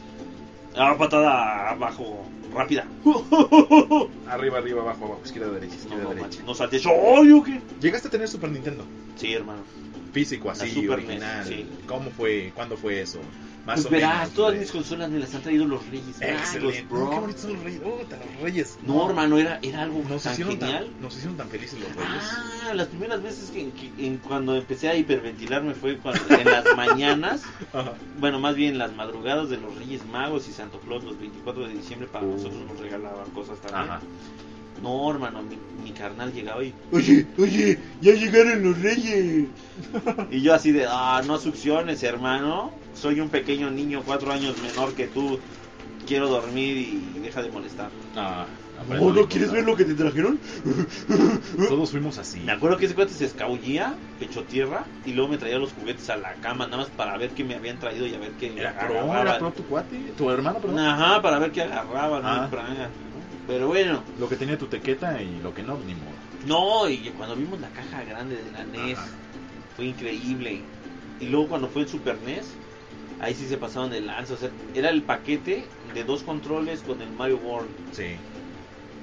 [0.76, 2.86] Ah, patada abajo, rápida.
[4.28, 6.44] Arriba, arriba, abajo, abajo, izquierda, derecha, izquierda, no, derecha.
[6.46, 6.84] no saltes.
[6.86, 7.62] ¡Ay, o qué!
[7.82, 8.84] ¿Llegaste a tener Super Nintendo?
[9.16, 9.62] Sí, hermano.
[10.12, 11.46] Físico, así, Super original.
[11.46, 11.66] Sí.
[11.88, 12.52] ¿Cómo fue?
[12.54, 13.20] ¿Cuándo fue eso?
[13.68, 14.34] Más Pues o verás, menos.
[14.34, 16.86] todas mis consolas me las han traído los Reyes Magos, Excelente.
[16.90, 17.00] bro.
[17.04, 17.82] No, qué bonitos son los reyes.
[17.84, 18.78] Oh, los reyes.
[18.84, 20.86] No, hermano, era, era algo Nos tan hicieron, genial.
[20.86, 22.24] tan, nos hicieron tan felices los reyes.
[22.64, 26.64] Ah, las primeras veces que, que- en- cuando empecé a hiperventilarme fue cuando, en las
[26.78, 27.42] mañanas,
[27.74, 27.92] Ajá.
[28.20, 31.74] bueno, más bien las madrugadas de los Reyes Magos y Santo Claus los 24 de
[31.74, 32.32] diciembre para Uh.
[32.38, 33.84] nosotros nos regalaban cosas también.
[33.92, 34.00] Ajá.
[34.82, 39.48] No, hermano, mi, mi carnal llegaba y, oye, oye, ya llegaron los Reyes.
[40.32, 42.72] y yo así de, ah, no succiones, hermano.
[42.94, 45.40] Soy un pequeño niño, cuatro años menor que tú.
[46.08, 47.90] Quiero dormir y deja de molestar.
[48.16, 48.46] Ah,
[49.00, 50.40] ¿Oh, no quieres ver lo que te trajeron?
[51.68, 52.40] Todos fuimos así.
[52.40, 56.10] Me acuerdo que ese cuate se escabullía, pecho tierra, y luego me traía los juguetes
[56.10, 58.54] a la cama, nada más para ver qué me habían traído y a ver qué
[58.56, 59.22] Era pro, agarraba.
[59.22, 60.80] era pro tu cuate, tu hermano, perdón.
[60.80, 62.50] Ajá, para ver qué agarraba, no Ah.
[63.48, 66.12] Pero bueno, Lo que tenía tu tequeta y lo que no, ni modo.
[66.46, 69.08] no, y cuando vimos la caja grande de la NES, Ajá.
[69.76, 70.62] fue increíble.
[71.20, 72.46] Y luego cuando fue el Super NES,
[73.22, 77.02] ahí sí se pasaron de lanza, o sea, era el paquete de dos controles con
[77.02, 77.70] el Mario World.
[77.94, 78.16] Sí.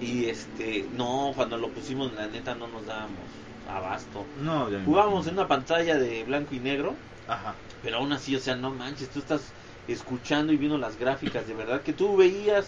[0.01, 3.19] Y este, no, cuando lo pusimos, la neta no nos dábamos
[3.69, 4.25] abasto.
[4.43, 6.95] No, ya Jugábamos en una pantalla de blanco y negro,
[7.29, 7.55] Ajá.
[7.83, 9.41] pero aún así, o sea, no manches, tú estás
[9.89, 12.67] escuchando y viendo las gráficas de verdad que tú veías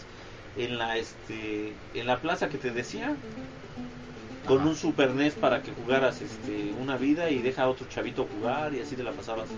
[0.57, 3.15] en la este en la plaza que te decía
[4.47, 4.69] con Ajá.
[4.69, 8.75] un Super NES para que jugaras este una vida y deja a otro chavito jugar
[8.75, 9.49] y así te la pasabas.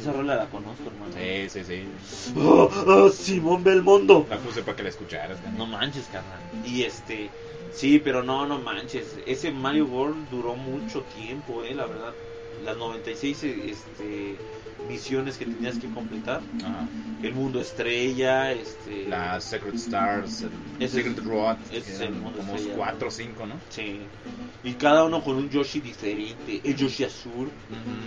[0.00, 1.12] Esa rola la conozco, hermano.
[1.14, 2.32] Sí, sí, sí.
[2.36, 4.26] Oh, oh, Simón Belmondo.
[4.28, 5.38] La puse para que la escucharas.
[5.44, 5.58] ¿no?
[5.58, 6.40] No manches, carnal.
[6.66, 7.30] Y este,
[7.72, 9.18] sí, pero no, no manches.
[9.26, 12.14] Ese Mario World duró mucho tiempo, eh, la verdad.
[12.64, 14.36] Las 96 este,
[14.88, 16.40] misiones que tenías que completar.
[16.64, 16.86] Ajá.
[17.22, 19.06] El mundo estrella, este...
[19.08, 23.08] La Secret Stars, el Ese Secret es- Road, ese es el mundo como estrella, 4
[23.08, 23.54] o 5, ¿no?
[23.68, 24.00] Sí.
[24.64, 26.60] Y cada uno con un Yoshi diferente.
[26.64, 27.50] El Yoshi azul,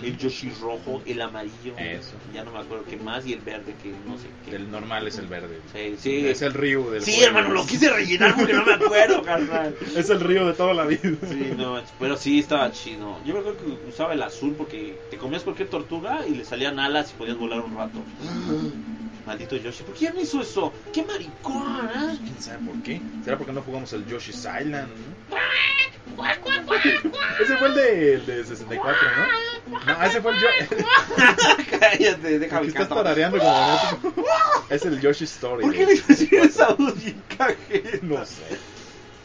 [0.02, 1.74] el Yoshi rojo, el amarillo.
[1.78, 2.12] Eso.
[2.34, 3.26] Ya no me acuerdo qué más.
[3.26, 4.56] Y el verde que no sé qué.
[4.56, 5.60] El normal es el verde.
[5.72, 6.26] Sí, sí.
[6.26, 7.26] Es el río del Sí, juego.
[7.28, 9.74] hermano, lo quise rellenar porque no me acuerdo, carnal.
[9.96, 10.98] Es el río de toda la vida.
[11.28, 13.18] Sí, no, pero sí estaba chido.
[13.24, 16.78] Yo me acuerdo que usaba el azul porque te comías cualquier tortuga y le salían
[16.78, 17.98] alas y podías volar un rato.
[19.26, 20.72] Maldito Yoshi, ¿por qué me hizo eso?
[20.92, 21.90] ¡Qué maricón!
[21.94, 22.16] ¿eh?
[22.18, 23.00] ¿Quién sabe por qué?
[23.24, 24.88] ¿Será porque no jugamos el Yoshi's Island?
[27.40, 29.26] Ese fue el de, el de 64, ¿no?
[29.84, 30.46] No, ese fue el yo.
[31.78, 34.24] Cállate, déjame estás tarareando como.
[34.70, 35.62] Es el Yoshi's Story.
[35.62, 36.48] ¿Por qué le hicieron 64.
[36.48, 37.98] esa voz bien cajeta?
[38.02, 38.58] No sé.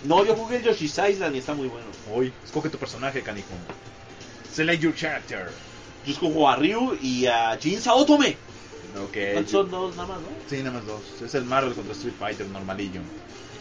[0.03, 1.87] No, yo jugué el Yoshi's Island y está muy bueno.
[2.11, 3.49] Hoy, escoge tu personaje, canijo.
[4.51, 5.49] Select your character.
[6.05, 8.37] Yo escojo a Ryu y a Jin Saotome.
[8.95, 9.17] Ok.
[9.33, 10.29] ¿Cuántos son dos nada más, no?
[10.47, 11.21] Sí, nada más dos.
[11.21, 13.01] Es el Marvel contra Street Fighter normalillo.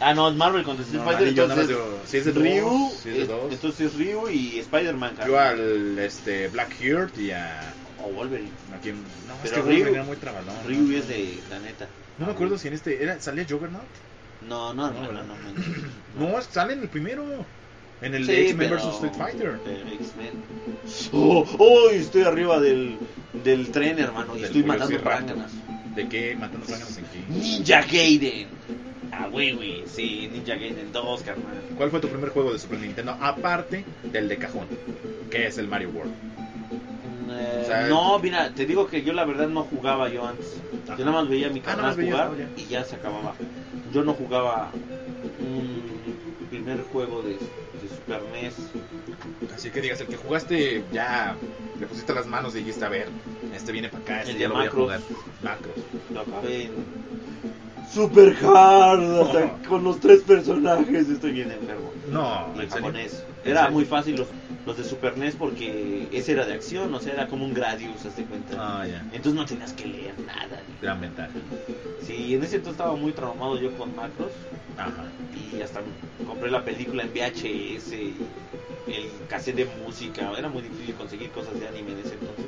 [0.00, 1.35] Ah, no, es Marvel contra Street Fighter.
[1.35, 3.53] Normalillo, nada más Entonces, sí, es de Ryu, dos, sí, es de dos.
[3.53, 5.16] entonces Ryu y Spider-Man.
[5.26, 7.74] Yo al este, Blackheart y a.
[7.98, 8.50] O Wolverine.
[8.72, 9.05] ¿A quién?
[9.26, 10.55] No, es Pero que Wolverine Ryu- era muy trabadón.
[10.66, 10.96] Ryu ¿no?
[10.96, 11.88] es de la neta.
[12.18, 13.03] No me acuerdo si en este.
[13.03, 13.83] Era, ¿Salía Juggernaut?
[14.48, 15.35] No, no, No, no, no, no.
[16.18, 17.24] No, es- sale en el primero.
[18.02, 19.58] En el Sí, de X-Men vs Street Fighter.
[20.00, 21.10] X-Men.
[21.12, 22.96] Oh, oh, estoy arriba del,
[23.44, 25.52] del tren, hermano, y Del estoy matando ránganas.
[25.94, 26.34] ¿De qué?
[26.36, 27.18] ¿Matando frangas en qué?
[27.28, 28.48] Ninja Gaiden.
[29.12, 29.84] Ah, güey, güey.
[29.86, 31.60] Sí, Ninja Gaiden 2, carnal.
[31.76, 33.16] ¿Cuál fue tu primer juego de Super Nintendo?
[33.20, 34.66] Aparte del de cajón,
[35.30, 36.12] que es el Mario World.
[37.32, 40.56] Eh, O sea, no, mira, te digo que yo la verdad no jugaba yo antes.
[40.86, 40.96] Ajá.
[40.96, 43.34] Yo nada más veía a mi Ah, canal jugar oh, y ya se acababa.
[43.92, 44.70] Yo no jugaba
[45.40, 47.36] un primer juego de
[47.90, 48.55] Super NES.
[49.55, 51.37] Así que digas, el que jugaste ya
[51.79, 53.09] le pusiste las manos y dijiste, a ver,
[53.55, 55.00] este viene para acá, este El ya de lo voy a jugar.
[55.42, 55.74] Macros.
[56.12, 56.72] Lo acabé en
[57.92, 61.09] Super Hard, hasta con los tres personajes.
[61.09, 61.92] Estoy bien enfermo.
[62.11, 63.24] No, En japonés.
[63.44, 64.29] ¿En Era muy fácil los,
[64.66, 68.04] los de Super NES porque ese era de acción, o sea, era como un Gradius,
[68.04, 68.54] hazte cuenta.
[68.58, 69.00] Ah, ya.
[69.12, 70.60] Entonces no tenías que leer nada.
[70.82, 71.30] Gran ventaja.
[72.06, 74.32] Sí, en ese entonces estaba muy traumado yo con macros
[74.76, 75.04] Ajá.
[75.34, 75.80] y hasta
[76.26, 78.16] compré la película en VHS, y
[78.88, 82.46] el cassette de música, era muy difícil conseguir cosas de anime en ese entonces.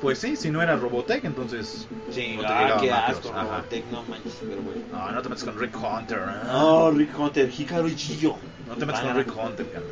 [0.00, 1.86] Pues sí, si no era Robotech, entonces.
[2.10, 3.42] Sí, No te ah, qué macros, asco, ajá.
[3.58, 4.80] Robotech, no manches, pero bueno.
[4.92, 6.18] No, no te metas con Rick Hunter.
[6.18, 6.46] ¿eh?
[6.46, 8.34] No, Rick Hunter, Hikaru Ichiyo.
[8.66, 9.90] No te metas con Ah, Rick Hunter, cabrón.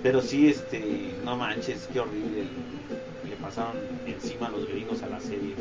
[0.00, 2.56] Pero sí, este, no manches, qué horrible.
[3.48, 5.54] Pasaron encima los gringos a la serie.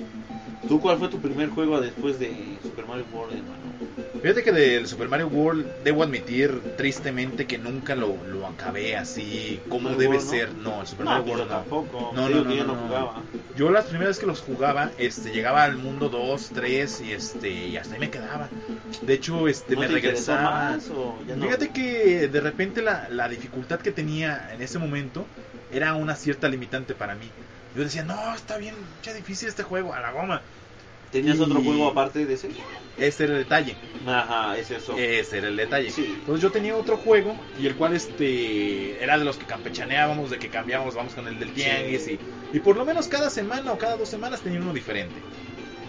[0.68, 3.62] ¿Tú cuál fue tu primer juego después de Super Mario World, hermano?
[4.22, 9.62] Fíjate que del Super Mario World debo admitir tristemente que nunca lo, lo acabé así
[9.70, 10.30] como debe World, ¿no?
[10.32, 10.54] ser.
[10.56, 11.58] No, el Super No, Mario yo World no.
[11.60, 12.12] tampoco.
[12.14, 12.88] No, no, no, yo no, no no.
[12.88, 13.22] jugaba.
[13.56, 17.78] Yo las primeras que los jugaba, este, llegaba al mundo 2, 3 y este, y
[17.78, 18.50] hasta ahí me quedaba.
[19.02, 20.42] De hecho, este, ¿No me regresaba.
[20.72, 21.46] más o ya no?
[21.46, 25.26] Fíjate que de repente la, la dificultad que tenía en ese momento
[25.72, 27.30] era una cierta limitante para mí.
[27.78, 30.42] Yo decía, no, está bien, qué difícil este juego, a la goma.
[31.12, 32.50] ¿Tenías y- otro juego aparte de ese?
[32.98, 33.76] Ese era el detalle.
[34.08, 34.98] Ajá, es eso.
[34.98, 35.92] Ese era el detalle.
[35.92, 36.16] Sí.
[36.20, 40.40] Entonces yo tenía otro juego y el cual este era de los que campechaneábamos, de
[40.40, 42.20] que cambiábamos, vamos con el del tianguis Sí.
[42.52, 45.16] y, y por lo menos cada semana o cada dos semanas tenía uno diferente.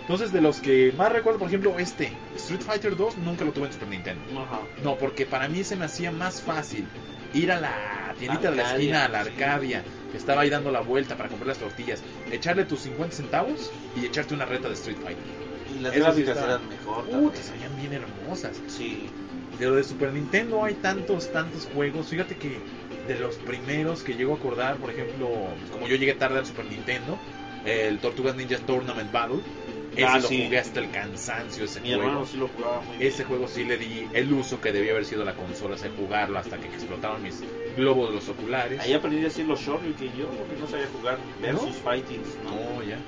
[0.03, 3.67] Entonces de los que más recuerdo, por ejemplo, este, Street Fighter 2, nunca lo tuve
[3.67, 4.23] en Super Nintendo.
[4.43, 4.61] Ajá.
[4.85, 6.87] No, porque para mí se me hacía más fácil
[7.35, 9.31] ir a la tiendita de la esquina, a la sí.
[9.31, 13.71] Arcadia, que estaba ahí dando la vuelta para comprar las tortillas, echarle tus 50 centavos
[13.97, 15.25] y echarte una reta de Street Fighter.
[15.75, 17.05] Y las sí gráficas eran mejor.
[17.09, 18.61] Uh, te salían bien hermosas.
[18.69, 19.09] Sí.
[19.59, 22.09] De lo de Super Nintendo hay tantos, tantos juegos.
[22.09, 22.59] Fíjate que
[23.09, 25.29] de los primeros que llego a acordar, por ejemplo,
[25.73, 27.19] como yo llegué tarde al Super Nintendo,
[27.65, 29.41] el Tortugas Ninja Tournament Battle,
[29.99, 30.45] ese Ah, lo sí.
[30.45, 32.25] jugué hasta el cansancio ese Mi juego.
[32.27, 33.09] sí lo jugaba muy bien.
[33.13, 35.91] Ese juego sí le di el uso que debía haber sido la consola, o sea,
[35.97, 37.43] jugarlo hasta que explotaron mis
[37.77, 38.81] globos de los oculares.
[38.81, 42.51] Ahí aprendí a hacer los Shoryuken yo, porque no sabía jugar versus fightings, ¿no?
[42.51, 42.99] No, ya.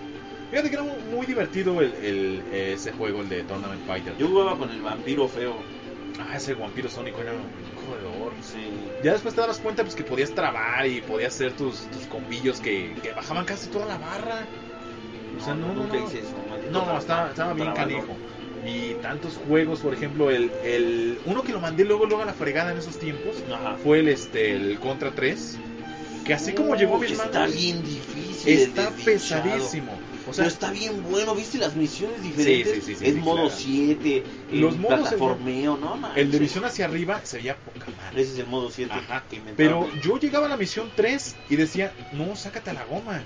[0.51, 4.17] Fíjate que era muy, divertido el, el- ese juego, el de Tournament Fighter.
[4.19, 5.63] Yo jugaba con el vampiro feo.
[6.19, 7.41] Ah, ese vampiro sónico era un
[7.87, 8.33] jodedor.
[8.43, 8.59] Sí.
[9.03, 12.61] Ya después te dabas cuenta pues que podías trabar y podías hacer tus, tus combillos
[12.61, 14.47] que, que bajaban casi toda la barra.
[15.39, 16.07] O sea, no, no, nunca no.
[16.07, 16.35] hice eso.
[16.71, 18.17] No, estaba, estaba bien canijo.
[18.67, 22.35] Y tantos juegos, por ejemplo, el, el uno que lo mandé luego luego a la
[22.35, 23.77] fregada en esos tiempos Ajá.
[23.83, 25.57] fue el este el Contra 3,
[26.27, 28.53] que así como llegó Uy, mi hermano, Está bien difícil.
[28.59, 29.93] está el pesadísimo.
[30.29, 32.75] O sea, Pero está bien bueno, ¿viste las misiones diferentes?
[32.75, 33.51] sí, sí, sí, es modo claro.
[33.57, 35.97] 7, Los modos, plataformeo, ¿no?
[35.97, 36.23] manches.
[36.23, 38.21] el de visión hacia arriba se veía poca madre.
[38.21, 39.25] Ese es el modo 7 Ajá.
[39.57, 43.23] Pero yo llegaba a la misión 3 y decía, no, sácate a la goma.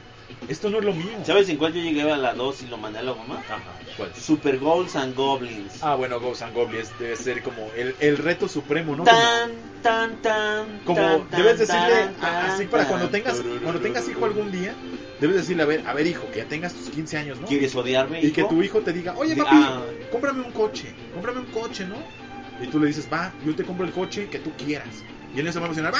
[0.49, 1.11] Esto no es lo mío.
[1.25, 3.43] ¿Sabes en cuál yo llegué a la 2 y lo mandé a la goma?
[3.49, 3.63] Ajá,
[3.97, 4.15] ¿cuál?
[4.15, 5.83] Super Goals and Goblins.
[5.83, 9.05] Ah, bueno, Ghosts and Goblins debe ser como el, el reto supremo, ¿no?
[9.05, 10.81] Tan, tan, tan.
[10.85, 14.75] Como, tan, debes decirle, tan, así para cuando tengas, cuando tengas hijo algún día,
[15.21, 17.47] debes decirle, a ver, a ver hijo, que ya tengas tus 15 años, ¿no?
[17.47, 18.21] ¿Quieres odiarme?
[18.23, 18.51] Y que hijo?
[18.51, 19.83] tu hijo te diga, oye papi, ah.
[20.13, 21.97] cómprame un coche, cómprame un coche, ¿no?
[22.61, 24.89] Y tú le dices, va, yo te compro el coche que tú quieras.
[25.35, 25.95] Y él se va a emocionar.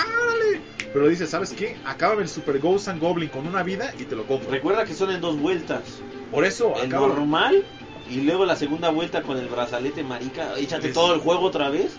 [0.93, 1.77] Pero le dices, ¿sabes qué?
[1.85, 4.51] Acábame el Super Ghost and Goblin con una vida y te lo compro.
[4.51, 5.83] Recuerda que son en dos vueltas.
[6.31, 7.15] Por eso, El acábalo.
[7.15, 7.65] normal
[8.09, 10.57] y luego la segunda vuelta con el brazalete marica.
[10.57, 11.97] Échate Es- todo el juego otra vez.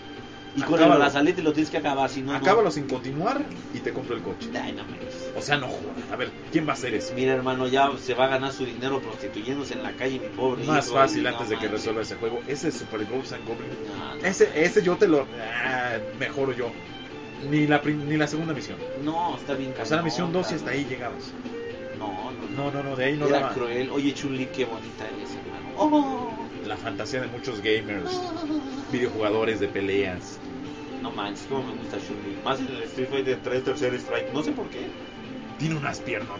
[0.54, 1.00] Y con el Acábalo.
[1.00, 2.38] brazalete lo tienes que acabar, si no, no.
[2.38, 3.44] Acábalo sin continuar
[3.74, 4.48] y te compro el coche.
[4.58, 5.30] Ay, no manches.
[5.36, 6.10] O sea, no jodas.
[6.10, 7.12] A ver, ¿quién va a hacer eso?
[7.14, 10.64] Mira, hermano, ya se va a ganar su dinero prostituyéndose en la calle, mi pobre
[10.64, 12.40] Más hijo, fácil no antes de que resuelva ese juego.
[12.48, 13.68] Ese Super Ghost and Goblin.
[13.98, 15.26] No, no, Ese, ese yo te lo.
[15.62, 16.70] Ah, mejoro yo.
[17.50, 18.78] Ni la, ni la segunda misión.
[19.04, 21.32] no, está bien O sea, la misión 2 y hasta ahí llegabas.
[21.98, 22.82] No, no, no.
[22.82, 23.54] No, de ahí no Era daba.
[23.54, 23.90] cruel.
[23.90, 25.66] Oye, Chun-Li, qué bonita eres, hermano.
[25.76, 26.32] Oh,
[26.66, 28.10] La fantasía de muchos gamers,
[28.90, 30.38] videojugadores de peleas.
[31.02, 32.38] no manches, cómo me gusta Chun-Li.
[32.44, 34.32] Más en el Street Fighter 3 tercer strike.
[34.32, 34.86] No sé por qué
[35.58, 36.38] tiene unas piernas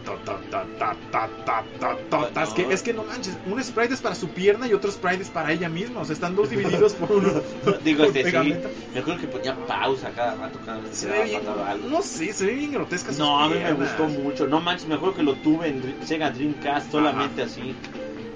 [1.81, 2.55] no.
[2.55, 5.31] que es que no manches, un sprite es para su pierna y otro sprite es
[5.31, 7.43] para ella misma, o sea, están dos divididos por uno.
[7.85, 11.89] Digo, por este, me acuerdo que ponía pausa cada rato, cada vez se bien, algo.
[11.89, 14.47] No sé, se ve bien grotesca No, a mí me gustó mucho.
[14.47, 17.75] No manches, me acuerdo que lo tuve en Sega Dreamcast solamente así.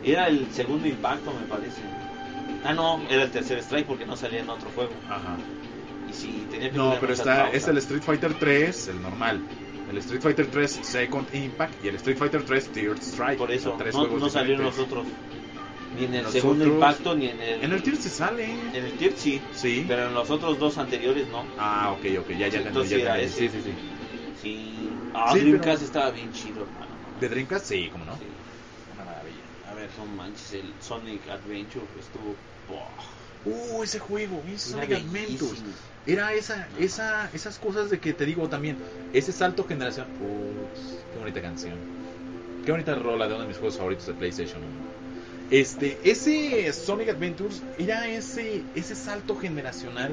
[0.03, 1.83] Era el segundo impacto, me parece.
[2.65, 4.93] Ah, no, era el tercer strike porque no salía en otro juego.
[5.09, 5.37] Ajá.
[6.09, 9.43] Y sí, tenía que No, pero está es el Street Fighter 3, el normal.
[9.91, 13.39] El Street Fighter 3 Second Impact y el Street Fighter 3 Third Strike.
[13.39, 15.07] Por eso, Son tres no, no salieron los otros.
[15.99, 17.65] Ni en el segundo impacto, ni en el.
[17.65, 18.45] En el Third se sale.
[18.45, 19.85] en el tier sí, Sí.
[19.89, 21.45] pero en los otros dos anteriores no.
[21.59, 23.37] Ah, ok, ok, ya, ya, entonces ya ese.
[23.37, 23.73] Sí, sí, sí.
[24.41, 24.89] Sí.
[25.13, 26.87] Ah, Sí, Dreamcast pero- estaba bien chido, hermano.
[27.21, 27.67] ¿De Dreamcast?
[27.67, 28.15] Sí, como no.
[28.17, 28.23] Sí.
[28.95, 29.37] Una maravilla.
[29.69, 32.37] A ver, no manches, el Sonic Adventure estuvo.
[33.45, 35.63] Uh, ese juego, Era Sonic Adventures.
[36.07, 38.77] Era esa, esa, esas cosas de que te digo también,
[39.13, 40.07] ese salto generación.
[40.19, 41.79] Ups, qué bonita canción.
[42.65, 44.71] Qué bonita rola de uno de mis juegos favoritos de PlayStation 1.
[45.51, 50.13] Este, ese Sonic Adventures era ese, ese salto generacional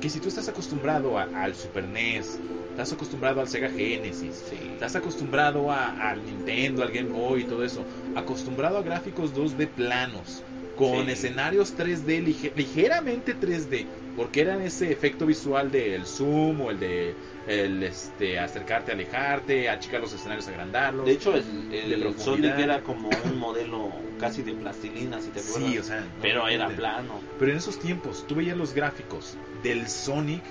[0.00, 2.38] que si tú estás acostumbrado a- al Super NES,
[2.70, 4.56] estás acostumbrado al Sega Genesis, Sí.
[4.74, 7.84] estás acostumbrado a- al Nintendo, al Game Boy y todo eso,
[8.16, 10.42] acostumbrado a gráficos 2D planos,
[10.76, 11.12] con Sí.
[11.12, 17.14] escenarios 3D, lige- ligeramente 3D, porque eran ese efecto visual del zoom o el de
[17.46, 21.06] el, este, acercarte, alejarte, achicar los escenarios, agrandarlos.
[21.06, 22.52] De hecho, el, De el profundidad.
[22.54, 25.70] Sonic era como un modelo casi de plastilina, si te acuerdas.
[25.70, 27.20] sí, o sea, no pero era plano.
[27.38, 30.42] Pero en esos tiempos, tú veías los gráficos del Sonic,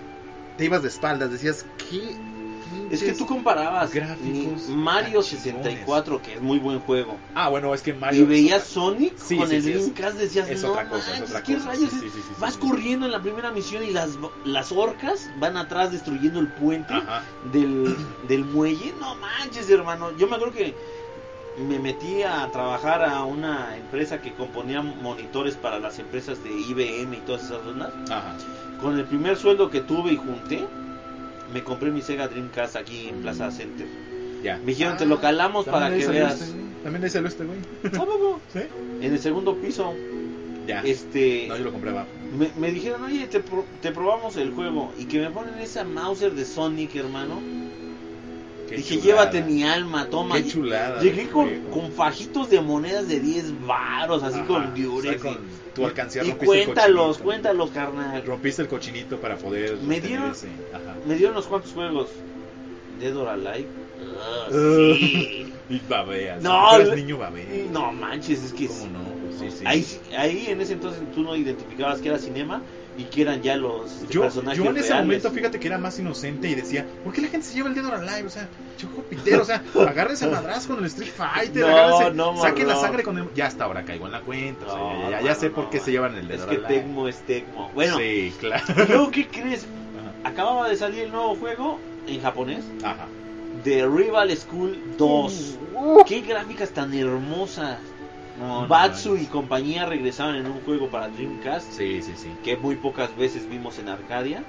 [0.58, 2.16] te ibas de espaldas, decías, ¿qué?
[2.90, 5.64] Es que tú comparabas Gráficos ni Mario tan chingones.
[5.64, 8.24] 64, que es muy buen juego, Ah, bueno, es que Mario...
[8.24, 11.20] y veías Sonic Sí, con sí, el sí, Dreamcast, decías, es no otra cosa, es
[11.20, 12.02] manches, otra ¿qué cosa, rayos sí, es?".
[12.02, 15.92] sí, sí, sí, Vas corriendo en la primera misión y las, las orcas van atrás
[15.92, 17.24] destruyendo el puente Ajá.
[17.42, 17.96] del,
[18.28, 18.94] del muelle.
[19.00, 20.12] No manches, hermano.
[20.12, 20.76] Yo me acuerdo que
[21.56, 27.16] me metí a trabajar a una empresa que componía monitores para las empresas de IBM
[27.18, 27.94] y todas esas zonas.
[28.10, 28.36] Ajá.
[28.78, 30.68] Con el primer sueldo que tuve y junté,
[31.54, 33.88] me compré mi Sega Dreamcast aquí en Plaza Center.
[34.44, 34.58] Ya.
[34.58, 36.42] Me dijeron, te lo calamos para que veas.
[36.42, 36.56] este.
[36.84, 37.60] También ahí salió este güey.
[37.86, 38.42] ¿A poco?
[38.54, 38.60] ¿Sí?
[39.02, 39.94] En el segundo piso,
[40.68, 40.82] Ya.
[40.82, 42.08] este, No, yo lo compré abajo.
[42.38, 44.94] me, me dijeron, oye, te, pro- te probamos el juego.
[44.98, 47.40] Y que me ponen esa Mauser de Sonic, hermano.
[48.76, 49.32] Qué Dije, chulada.
[49.32, 50.36] llévate mi alma, toma.
[50.36, 51.02] Qué chulada.
[51.02, 54.48] Llegué con, con fajitos de monedas de 10 varos, así Ajá.
[54.48, 55.22] con O sea, diurex.
[55.22, 55.38] con
[55.76, 58.24] tu alcancía y el cuéntalos, cuéntalos, carnal.
[58.26, 59.78] Rompiste el cochinito para poder.
[59.78, 60.48] Me dieron- ese.
[60.74, 60.96] Ajá.
[61.08, 62.10] Me dieron unos cuantos juegos.
[63.00, 63.68] Dead or Alive.
[64.52, 64.96] Uh.
[64.96, 65.40] sí.
[65.70, 66.42] Y babeas.
[66.44, 67.46] No, le- niño babea.
[67.72, 69.00] No manches, es que ¿Cómo no?
[69.40, 69.64] Pues sí, sí.
[69.66, 69.86] Ahí,
[70.18, 72.62] ahí en ese entonces tú no identificabas que era cinema
[72.98, 75.06] y que eran ya los Yo, personajes yo en ese reales.
[75.06, 77.76] momento, fíjate que era más inocente y decía, ¿por qué la gente se lleva el
[77.76, 78.24] dedo al live?
[78.26, 82.14] O sea, choco pitero, o sea, agárrense a madraz con el Street Fighter, No, agárrense,
[82.16, 83.34] no, saquen la sangre con el...
[83.34, 85.70] Ya hasta ahora caigo en la cuenta, o sea, ya, ya, no, ya sé por
[85.70, 86.74] qué se llevan el Es dedo que al live.
[86.76, 87.72] Tecmo es Tecmo.
[87.74, 88.64] Bueno, Sí, claro.
[88.84, 89.66] ¿y luego qué crees?
[90.00, 90.30] Ajá.
[90.30, 93.08] Acababa de salir el nuevo juego en japonés Ajá.
[93.64, 95.58] de Rival School 2.
[96.06, 97.78] ¡Qué gráficas tan hermosas!
[98.44, 102.30] No, Batsu y compañía regresaban en un juego para Dreamcast Sí, sí, sí.
[102.44, 104.44] que muy pocas veces vimos en Arcadia.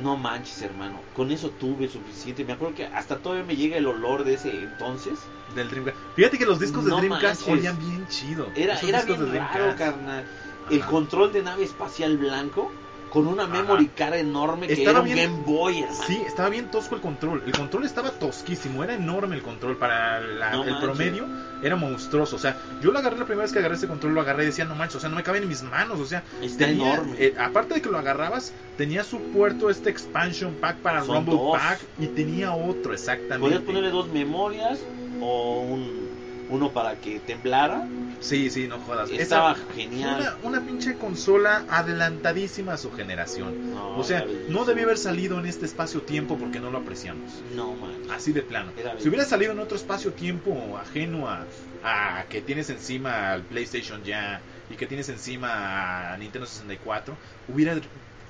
[0.00, 1.00] No manches, hermano.
[1.14, 2.44] Con eso tuve suficiente.
[2.44, 5.18] Me acuerdo que hasta todavía me llega el olor de ese entonces.
[5.54, 5.98] Del Dreamcast.
[6.14, 8.46] Fíjate que los discos de No Dreamcast olían bien chido.
[8.54, 10.24] Era, Esos era bien raro, carnal.
[10.70, 12.70] El control de nave espacial blanco
[13.10, 16.02] con una memory card enorme que Estaba era un bien- Game Boy, hermano.
[16.06, 17.42] Sí, estaba bien tosco el control.
[17.46, 19.76] El control estaba tosquísimo, era enorme el control.
[19.76, 21.26] Para la- No el promedio
[21.62, 22.36] era monstruoso.
[22.36, 24.46] O sea, yo lo agarré la primera vez que agarré ese control, lo agarré y
[24.46, 25.98] decía, no manches, o sea, no me cabe en mis manos.
[26.00, 27.16] O sea, Está tenía, enorme.
[27.18, 31.34] eh, aparte de que lo agarrabas, tenía su puerto, este expansion pack para Son Rumble
[31.34, 31.58] dos.
[31.58, 33.40] Pack y tenía otro, exactamente.
[33.40, 34.78] Podías ponerle dos memorias
[35.20, 36.07] o un,
[36.50, 37.86] uno para que temblara.
[38.20, 39.10] Sí, sí, no jodas.
[39.10, 40.36] Estaba Esa- genial.
[40.42, 43.70] Una, una pinche consola adelantadísima a su generación.
[43.74, 47.32] No, O sea, no debió haber salido en este espacio-tiempo porque no lo apreciamos.
[47.54, 47.92] No, man.
[48.10, 48.72] Así de plano.
[48.98, 51.44] Si hubiera salido en otro espacio-tiempo ajeno a,
[51.84, 57.14] a que tienes encima al PlayStation ya y que tienes encima a Nintendo 64,
[57.48, 57.76] hubiera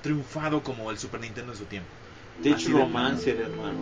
[0.03, 1.89] triunfado como el Super Nintendo en su tiempo.
[2.43, 3.79] Tech Así de Romancer, hermano.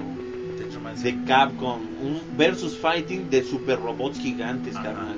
[0.83, 1.79] Man, De Capcom.
[2.01, 4.85] Un versus fighting de super robots gigantes, Ajá.
[4.85, 5.17] carnal.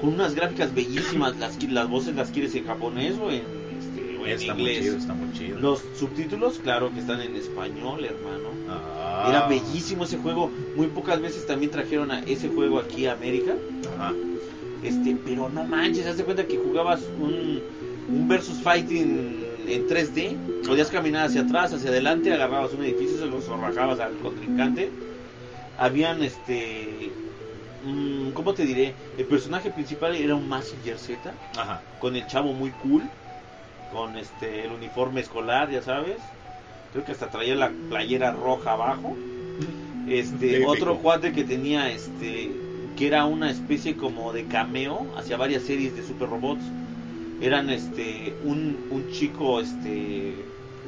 [0.00, 1.36] Con unas gráficas bellísimas.
[1.38, 3.42] Las, las voces las quieres en japonés o en,
[3.78, 4.80] este, o en está muy inglés.
[4.82, 5.58] chido, está muy chido.
[5.58, 8.48] Los subtítulos, claro que están en español, hermano.
[8.68, 9.26] Ah.
[9.28, 10.50] Era bellísimo ese juego.
[10.76, 13.54] Muy pocas veces también trajeron a ese juego aquí a América.
[13.96, 14.12] Ajá.
[14.82, 17.60] Este, pero no manches, haz de cuenta que jugabas un,
[18.08, 20.66] un versus fighting en 3D.
[20.66, 24.90] Podías caminar hacia atrás, hacia adelante, agarrabas un edificio, se lo zorrajabas al contrincante.
[25.78, 27.10] Habían este.
[27.84, 28.94] mm, ¿Cómo te diré?
[29.18, 31.80] El personaje principal era un Massinger Z, Ajá.
[32.00, 33.02] con el chavo muy cool,
[33.92, 36.18] con este el uniforme escolar, ya sabes.
[36.92, 39.16] Creo que hasta traía la playera roja abajo.
[40.08, 42.50] Este, otro cuate que tenía este
[42.96, 46.62] que era una especie como de cameo hacia varias series de super robots.
[47.40, 50.34] Eran este un, un chico este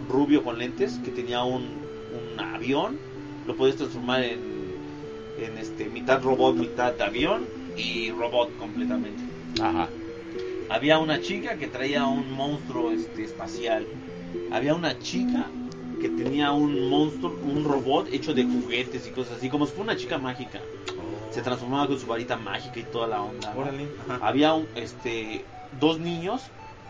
[0.09, 2.99] rubio con lentes que tenía un, un avión
[3.47, 4.41] lo podías transformar en,
[5.39, 7.47] en este mitad robot, mitad avión
[7.77, 9.23] y robot completamente.
[9.61, 9.89] Ajá.
[10.69, 13.87] Había una chica que traía un monstruo este, espacial.
[14.51, 15.47] Había una chica
[16.01, 19.93] que tenía un monstruo, un robot hecho de juguetes y cosas así, como si fuera
[19.93, 20.61] una chica mágica.
[21.31, 23.55] Se transformaba con su varita mágica y toda la onda.
[23.57, 23.87] Órale.
[24.21, 25.45] Había un, este,
[25.81, 26.43] dos niños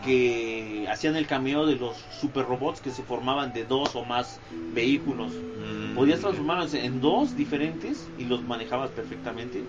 [0.05, 4.39] que hacían el cameo de los super robots que se formaban de dos o más
[4.73, 5.31] vehículos.
[5.31, 9.63] Mm, Podías transformarlos en dos diferentes y los manejabas perfectamente.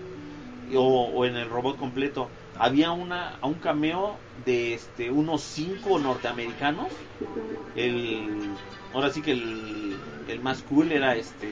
[0.75, 2.27] O, o en el robot completo.
[2.57, 6.87] Había una, un cameo de este, unos cinco norteamericanos.
[7.75, 8.49] El,
[8.93, 9.95] ahora sí que el,
[10.27, 11.47] el más cool era este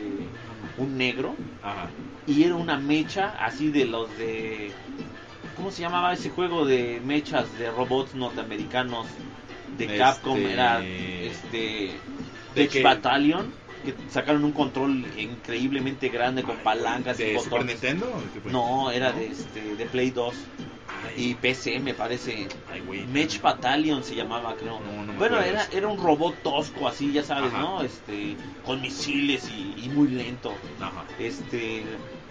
[0.77, 1.35] un negro.
[1.61, 1.89] Ajá.
[2.25, 4.71] Y era una mecha así de los de...
[5.55, 9.07] ¿Cómo se llamaba ese juego de mechas de robots norteamericanos
[9.77, 10.37] de Este, Capcom?
[10.37, 11.91] Era este...
[12.55, 12.83] ¿de Tech?
[12.83, 13.53] Battalion.
[13.83, 17.81] Que sacaron un control increíblemente grande con palancas y ¿De Super botones.
[17.83, 18.23] Nintendo?
[18.33, 18.51] ¿Qué fue?
[18.51, 20.33] No, era de, este, de Play 2
[21.05, 22.47] Ay, y PC me parece.
[22.71, 22.81] ay,
[23.41, 24.79] Battalion se llamaba, creo.
[24.79, 27.61] No, no me bueno, era, era un robot tosco así, ya sabes, Ajá.
[27.61, 27.81] ¿no?
[27.81, 30.53] Este, con misiles y, y muy lento.
[30.79, 31.03] Ajá.
[31.19, 31.83] Este,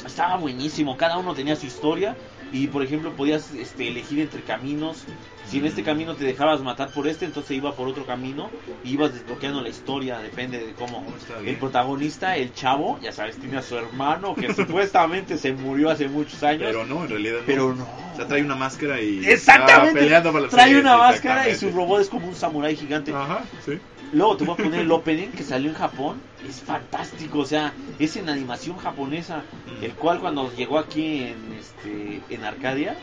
[0.07, 2.17] estaba buenísimo, cada uno tenía su historia
[2.53, 5.05] y por ejemplo podías este, elegir entre caminos.
[5.49, 8.49] Si en este camino te dejabas matar por este, entonces iba por otro camino
[8.85, 11.05] y ibas desbloqueando la historia, depende de cómo.
[11.45, 16.09] El protagonista, el chavo, ya sabes, tiene a su hermano que supuestamente se murió hace
[16.09, 17.47] muchos años, Pero no, en realidad no.
[17.47, 17.87] pero no.
[18.13, 19.25] O sea, trae una máscara y.
[19.27, 19.99] Exactamente.
[19.99, 23.13] peleando para Trae una máscara y su robot es como un samurái gigante.
[23.13, 23.79] Ajá, sí.
[24.13, 26.21] Luego te voy a poner el opening que salió en Japón.
[26.47, 29.45] Es fantástico, o sea, es en animación japonesa.
[29.67, 29.85] Mm.
[29.85, 32.97] El cual cuando llegó aquí en este en Arcadia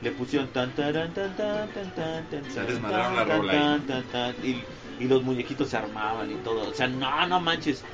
[0.00, 3.80] le pusieron tan tan tan tan tan tan tan, desmadraron tan, la rola tan, ahí.
[3.86, 4.62] tan, tan, y,
[5.00, 6.70] y los muñequitos se armaban y todo.
[6.70, 7.84] O sea, no, no manches.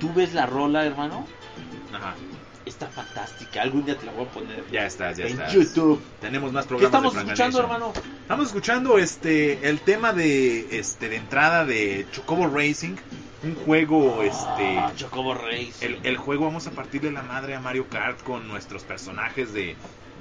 [0.00, 1.26] Tú ves la rola, hermano,
[1.92, 2.14] Ajá.
[2.66, 3.62] Está fantástica.
[3.62, 5.52] Algún día te la voy a poner Ya estás, ya en estás.
[5.52, 6.00] YouTube.
[6.20, 7.92] Tenemos más ¿Qué programas estamos de escuchando, hermano?
[8.22, 12.96] Estamos escuchando este el tema de este de entrada de Chocobo Racing,
[13.44, 15.72] un juego este Ah, Chocobo Racing.
[15.80, 19.76] el, el juego vamos a partirle la madre a Mario Kart con nuestros personajes de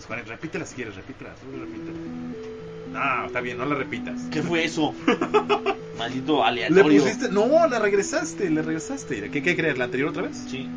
[0.08, 1.98] Juan, repítela si quieres, repítela, solo repítela.
[2.92, 4.22] No, está bien, no la repitas.
[4.32, 4.94] ¿Qué fue eso?
[5.98, 7.02] Maldito Le aleatorio.
[7.02, 9.30] pusiste, no, la regresaste, le regresaste.
[9.32, 9.78] ¿Qué, qué crees?
[9.78, 10.38] ¿La anterior otra vez?
[10.50, 10.70] Sí.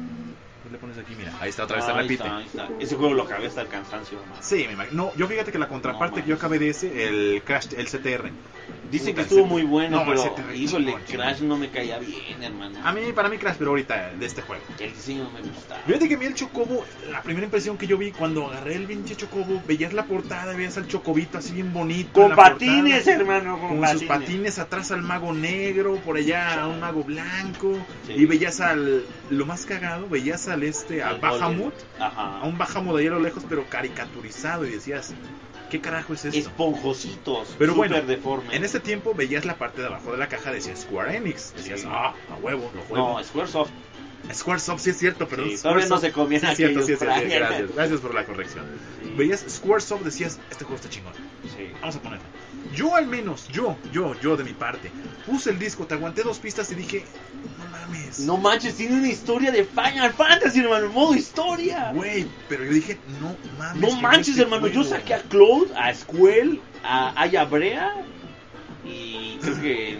[0.79, 1.33] Le pones aquí, mira.
[1.41, 2.23] Ahí está, otra vez se Ahí repite.
[2.23, 2.69] está, ahí está.
[2.79, 4.41] Ese juego lo acabé hasta el cansancio, hermano.
[4.41, 5.05] Sí, me imagino.
[5.07, 7.87] No, yo fíjate que la contraparte No, que yo acabé de ese, el Crash, el
[7.89, 8.31] CTR.
[8.91, 10.95] Dicen que estuvo muy bueno, No, pero te- híjole.
[11.11, 12.79] Crash no me caía bien, hermano.
[12.83, 14.63] A mí, para mí Crash, pero ahorita de este juego.
[14.79, 15.75] El diseño no me gusta.
[15.87, 18.85] Fíjate que a mí el Chocobo, la primera impresión que yo vi cuando agarré el
[18.87, 22.13] pinche Chocobo, veías la portada, veías al Chocobito así bien bonito.
[22.23, 23.99] Con patines, portada, hermano, con, Con patines.
[24.01, 27.77] sus patines atrás al mago negro, por allá a un mago blanco.
[28.07, 28.13] Sí.
[28.15, 32.99] Y veías al, lo más cagado, veías al este, al El Bahamut, a un Bahamut
[32.99, 34.67] ahí a lo lejos, pero caricaturizado.
[34.67, 35.13] Y decías,
[35.71, 36.39] ¿qué carajo es esto?
[36.39, 37.55] Esponjositos.
[37.59, 38.55] Pero súper bueno, deformes.
[38.55, 41.55] En ese tiempo veías la parte de abajo de la caja, decía Square Enix.
[41.55, 41.87] Decías, Sí.
[41.91, 43.19] ah, a huevo, lo juego.
[43.19, 43.71] No, Squaresoft.
[44.33, 46.99] Squaresoft, sí es cierto, pero Sí, todavía no se comían sí es cierto, sí es
[46.99, 48.67] cierto, gracias, gracias por la corrección.
[49.17, 51.13] Veías Squaresoft, decías, este juego está chingón,
[51.57, 51.71] Sí.
[51.81, 52.25] vamos a ponerlo.
[52.75, 54.93] Yo al menos, yo, yo, yo de mi parte,
[55.27, 57.05] puse el disco, te aguanté dos pistas y dije,
[57.59, 58.19] no mames.
[58.21, 61.93] No manches, tiene una historia de Final Fantasy, hermano, modo historia.
[61.93, 63.81] Güey, pero yo dije, no mames.
[63.81, 64.67] No manches, este hermano.
[64.67, 64.89] Yo juego".
[64.89, 67.95] saqué a Claude, a Squell, a Aya Brea
[68.85, 69.99] y creo que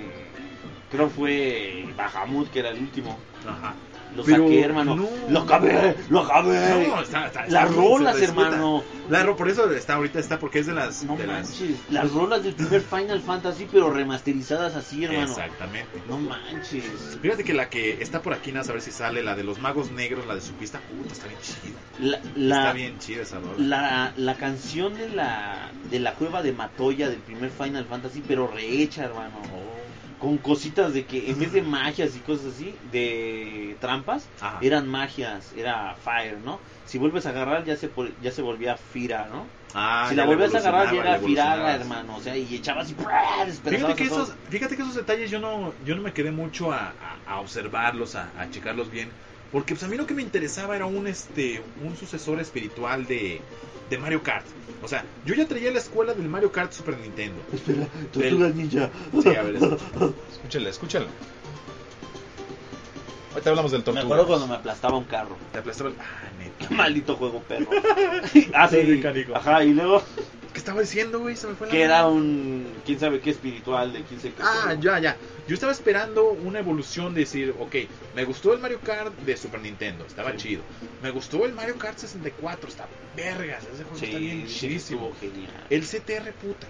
[0.91, 3.19] creo fue Bahamut que era el último.
[3.47, 3.75] Ajá.
[4.17, 4.97] Lo Pero saqué, hermano.
[4.97, 5.09] no.
[5.29, 6.89] Lo acabé, lo acabé.
[6.89, 8.83] No, está, está- Las está- rolas, hermano.
[9.09, 11.77] La por eso está ahorita está porque es de las No de las manches.
[11.91, 15.29] Las rolas del primer Final Fantasy, pero remasterizadas así, hermano.
[15.29, 16.03] Exactamente.
[16.09, 16.85] No manches.
[17.23, 19.61] Fíjate que la que está por aquí, nada, a ver si sale, la de los
[19.61, 21.79] magos negros, la de su pista, puta, está bien chida.
[22.01, 23.55] La, Está la, bien chida esa rola.
[23.59, 28.47] la, la canción de la, de la cueva de Matoya del primer Final Fantasy, pero
[28.49, 29.35] rehecha, hermano.
[29.55, 29.78] Oh.
[30.19, 34.59] Con cositas de que en vez de magias y cosas así, de trampas, Ajá.
[34.63, 36.61] eran magias, era fire, ¿no?
[36.85, 39.49] Si vuelves a agarrar ya se, ya se volvía Fira, ¿no?
[39.75, 41.81] Ah, si la volvías a agarrar ya era evolucionabas.
[41.83, 42.17] hermano.
[42.17, 45.95] O sea, y echabas y Fíjate que, esos, fíjate que esos detalles yo no, yo
[45.95, 49.13] no me quedé mucho a, a- a observarlos, a, a checarlos bien.
[49.53, 53.41] Porque pues a mí lo que me interesaba era un este un sucesor espiritual de,
[53.89, 54.45] de Mario Kart.
[54.83, 57.41] O sea, yo ya traía la escuela del Mario Kart Super Nintendo.
[57.53, 58.91] Espera, tortugas ninja.
[59.23, 61.07] Sí, a ver, escúchale, escúchale.
[63.33, 64.05] Ahorita hablamos del Me tortuga.
[64.05, 65.37] acuerdo cuando me aplastaba un carro.
[65.53, 66.69] Te aplastaba el- Ah, neta.
[66.69, 67.69] Qué maldito juego, perro.
[68.55, 69.03] ah, Sí.
[69.35, 70.03] Ajá, y luego
[70.53, 71.37] ¿Qué estaba diciendo, güey?
[71.37, 72.73] Se me fue la Que era un.
[72.85, 74.35] quién sabe qué espiritual de quién qué.
[74.41, 75.17] Ah, ya, ya.
[75.47, 77.77] Yo estaba esperando una evolución de decir, ok,
[78.15, 80.39] me gustó el Mario Kart de Super Nintendo, estaba Sí.
[80.39, 80.65] chido.
[81.03, 85.13] Me gustó el Mario Kart 64, está vergas, ese juego está bien Sí, chidísimo.
[85.15, 85.51] genial.
[85.71, 86.67] El CTR, puta,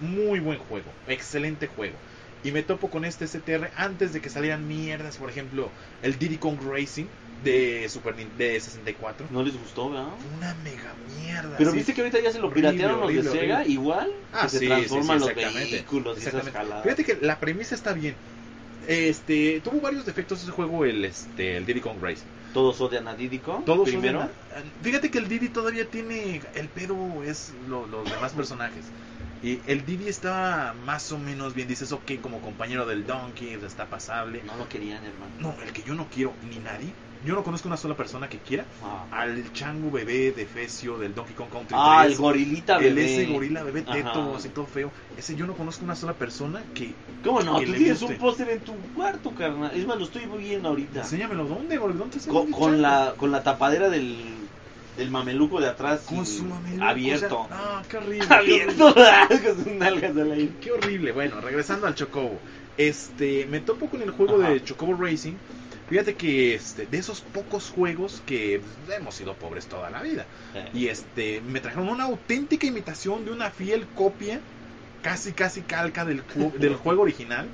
[0.00, 1.98] muy buen juego, excelente juego.
[2.42, 5.72] Y me topo con este CTR antes de que salieran mierdas, por ejemplo,
[6.02, 7.06] el Diddy Kong Racing
[7.44, 9.26] de Super de 64.
[9.30, 10.08] No les gustó, ¿verdad?
[10.36, 11.56] Una mega mierda.
[11.56, 11.76] Pero sí.
[11.78, 13.72] viste que ahorita ya se lo Horrible, piratearon los de Sega, horrible.
[13.72, 14.10] igual.
[14.32, 16.82] Ah, que se transforman sí, los vehículos Exactamente.
[16.82, 18.14] Fíjate que la premisa está bien.
[18.86, 22.24] Este, tuvo varios defectos ese juego, el, este, el Diddy Kong Racing.
[22.54, 23.64] Todos odian a Diddy Kong.
[23.64, 24.20] Todos primero.
[24.20, 26.40] odian a- Fíjate que el Diddy todavía tiene.
[26.54, 28.84] El pedo es lo- los demás personajes.
[29.42, 31.68] Y el Diddy está más o menos bien.
[31.68, 34.42] Dices, ok, como compañero del Donkey, está pasable.
[34.46, 35.32] No lo querían, hermano.
[35.38, 36.92] No, el que yo no quiero, ni nadie.
[37.24, 38.64] Yo no conozco una sola persona que quiera.
[38.82, 42.12] Ah, Al chango bebé de Fecio del Donkey Kong Country Ah, 3.
[42.12, 43.22] el gorilita el bebé.
[43.22, 44.92] ese gorila bebé teto, así todo feo.
[45.16, 46.94] Ese yo no conozco una sola persona que.
[47.24, 47.58] ¿Cómo no?
[47.58, 48.14] que Tú tienes guste.
[48.14, 49.72] un póster en tu cuarto, carnal.
[49.74, 51.00] Es más, lo estoy viendo ahorita.
[51.00, 51.76] Enséñamelo, ¿dónde?
[51.76, 54.16] ¿Dónde está Con, la, con la tapadera del,
[54.96, 56.02] del mameluco de atrás.
[56.08, 57.40] Con su mameluco, Abierto.
[57.40, 58.26] o sea, ah, qué horrible.
[58.34, 58.94] abierto.
[59.28, 60.50] con sus nalgas al aire.
[60.60, 61.10] Qué horrible.
[61.10, 62.38] Bueno, regresando al Chocobo.
[62.76, 64.50] Este, me topo con el juego Ajá.
[64.50, 65.34] de Chocobo Racing.
[65.88, 68.60] Fíjate que este, de esos pocos juegos que
[68.96, 70.26] hemos sido pobres toda la vida.
[70.54, 74.40] Eh, Y este, me trajeron una auténtica imitación de una fiel copia,
[75.02, 76.22] casi casi calca del,
[76.58, 77.48] del juego original.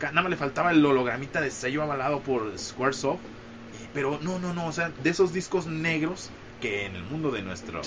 [0.00, 3.20] Nada más le faltaba el hologramita de sello avalado por Squaresoft.
[3.82, 6.30] Y- Pero no, no, no, o sea, de esos discos negros
[6.60, 7.80] que en el mundo de nuestra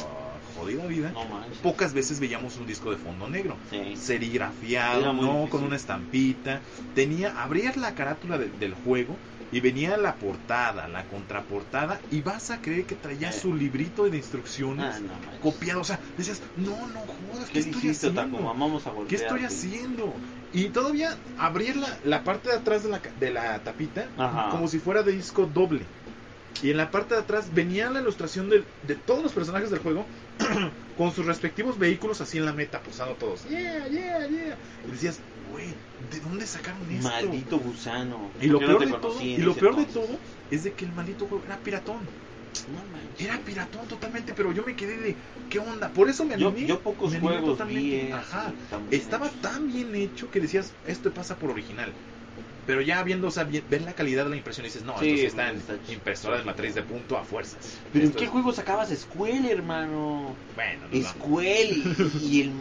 [0.56, 3.95] jodida vida, No pocas veces veíamos un disco de fondo negro Sí.
[3.95, 5.50] serigrafiado, no difícil.
[5.50, 6.62] con una estampita.
[6.93, 9.16] Tenía, abrías la carátula de- del juego
[9.52, 13.34] y venía la portada, la contraportada y vas a creer que traía Eh.
[13.34, 15.82] su librito de instrucciones Ah, no copiado.
[15.82, 18.38] O sea, decías, no, no jodas, ¿qué, ¿Qué estoy dijiste, haciendo?
[18.43, 20.14] Vamos a ¿Qué estoy haciendo?
[20.54, 24.50] Y todavía abrir la, la parte de atrás de la, de la tapita Ajá.
[24.50, 25.82] como si fuera de disco doble.
[26.64, 29.80] Y en la parte de atrás venía la ilustración de, de todos los personajes del
[29.80, 30.06] juego
[30.98, 33.48] con sus respectivos vehículos así en la meta, posando todos.
[33.48, 34.58] Yeah, yeah, yeah.
[34.88, 35.74] Y decías, güey,
[36.12, 37.08] ¿de dónde sacaron esto?
[37.10, 38.32] Maldito gusano.
[38.39, 40.20] Y lo ¿Por qué no peor, de todo, y lo peor de todo
[40.50, 42.08] es de que el maldito juego era piratón.
[42.68, 42.84] No.
[43.20, 45.16] Era piratón totalmente, pero yo me quedé de,
[45.50, 45.93] ¿qué onda?
[45.93, 46.68] Por eso me Yo, animé.
[46.68, 48.12] yo pocos me animé juegos vi.
[48.12, 48.54] Ajá.
[48.91, 51.93] Estaba tan bien hecho que decías, esto pasa por original.
[52.66, 55.06] Pero ya viendo, o sea, bien- ver la calidad de la impresión, dices, no, Sí,
[55.12, 55.62] esto sí está en
[55.93, 57.80] impresora de matriz de punto a fuerzas.
[57.93, 60.36] Pero ¿en qué es- juego sacabas Squall, hermano?
[60.54, 62.54] Bueno, no, y, y el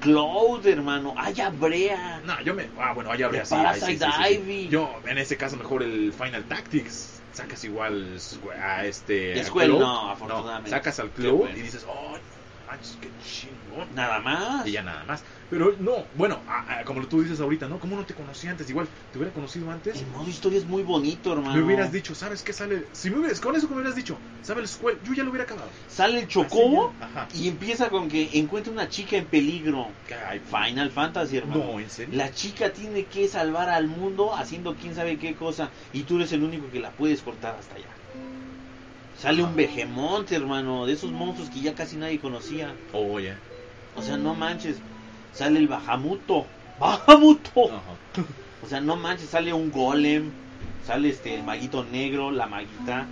[0.00, 1.14] Cloud, hermano.
[1.16, 2.20] Ay, Brea.
[2.24, 2.68] No, yo me.
[2.78, 4.68] Ah, bueno, ya habría El sí, ay, sí, sí, sí.
[4.68, 7.20] Yo, en ese caso, mejor el Final Tactics.
[7.32, 8.16] Sacas igual
[8.62, 9.40] a este.
[9.40, 9.80] a Cloud.
[9.80, 10.70] no, afortunadamente.
[10.70, 11.58] sacas al Cloud bueno.
[11.58, 13.94] y dices, oh, no manches, qué chingón.
[13.94, 14.66] Nada más.
[14.66, 15.22] Y ya nada más.
[15.50, 16.40] Pero no, bueno,
[16.84, 17.78] como tú dices ahorita, ¿no?
[17.78, 18.68] ¿Cómo no te conocí antes?
[18.68, 20.00] Igual, te hubiera conocido antes.
[20.00, 21.54] El modo historia es muy bonito, hermano.
[21.54, 22.86] Me hubieras dicho, ¿sabes qué sale?
[22.92, 24.98] Si me hubieras, con eso que me hubieras dicho, ¿sabe el Squall?
[25.04, 25.68] Yo ya lo hubiera acabado.
[25.86, 26.94] Sale el Chocobo
[27.34, 29.88] y empieza con que encuentra una chica en peligro.
[30.26, 31.72] Ay, Final Fantasy, hermano.
[31.72, 32.16] No, en serio.
[32.16, 36.32] La chica tiene que salvar al mundo haciendo quién sabe qué cosa y tú eres
[36.32, 37.86] el único que la puedes cortar hasta allá.
[39.18, 42.74] Sale un Behemoth, hermano, de esos monstruos que ya casi nadie conocía.
[42.92, 43.38] Oh, ya.
[43.96, 44.76] O sea, no manches.
[45.32, 46.46] Sale el Bajamuto.
[46.80, 47.66] ¡Bajamuto!
[47.68, 48.26] Ajá.
[48.62, 50.30] O sea, no manches, sale un golem,
[50.86, 53.06] sale este el maguito negro, la maguita,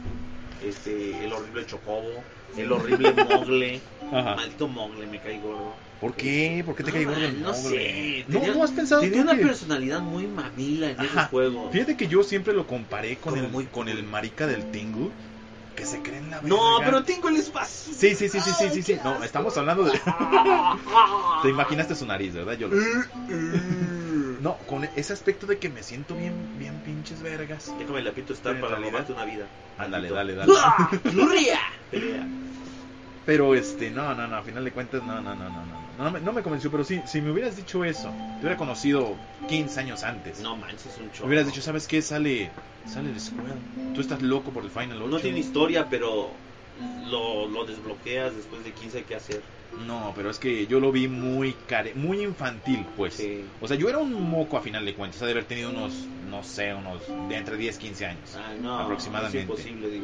[0.65, 2.25] este el horrible chocobo,
[2.57, 3.81] el horrible mogle,
[4.11, 4.35] Ajá.
[4.37, 5.75] maldito mogle, me cae gordo.
[6.01, 6.63] ¿Por qué?
[6.67, 9.23] ¿Por qué te No, cae gordo el no sé, No, tenía- no has pensado Tenía
[9.23, 11.05] una que- personalidad muy mamila en Ajá.
[11.05, 11.71] esos juegos.
[11.73, 15.11] Fíjate que yo siempre lo comparé con Como el muy con el marica del Tingle
[15.75, 16.85] que se cree en la No, verga.
[16.85, 17.93] pero tengo el espacio.
[17.95, 18.99] Sí, sí, sí, sí, sí, sí, sí.
[19.03, 19.93] No, estamos hablando de
[21.43, 22.55] Te imaginaste su nariz, ¿verdad?
[22.55, 22.77] Yo lo
[24.41, 27.73] No, con ese aspecto de que me siento bien bien pinches vergas.
[27.79, 28.91] Déjame la pito estar para realidad.
[28.91, 29.49] robarte una vida.
[29.79, 30.53] Ándale, dale, dale.
[31.05, 31.59] ¡Gloria!
[31.91, 32.27] Pelea.
[33.25, 35.83] Pero este, no, no, no, a final de cuentas no, no, no, no, no.
[35.99, 39.15] No me, no me convenció, pero sí, si me hubieras dicho eso, te hubiera conocido
[39.49, 40.41] 15 años antes.
[40.41, 41.27] No manches, es un Me chorro.
[41.29, 42.03] hubieras dicho, ¿sabes qué?
[42.03, 42.51] Sale
[42.87, 43.55] sale el Squirrel.
[43.95, 45.09] Tú estás loco por el Final 8.
[45.09, 46.31] No tiene historia, pero
[47.11, 49.43] lo, lo desbloqueas después de quién sabe qué hacer.
[49.87, 53.15] No, pero es que yo lo vi muy care muy infantil, pues.
[53.15, 53.47] Sí.
[53.61, 56.43] O sea, yo era un moco a final de cuentas, de haber tenido unos, no
[56.43, 57.01] sé, unos
[57.31, 58.35] de entre 10, 15 años.
[58.35, 59.39] Ay, no, Aproximadamente.
[59.39, 60.03] Es imposible.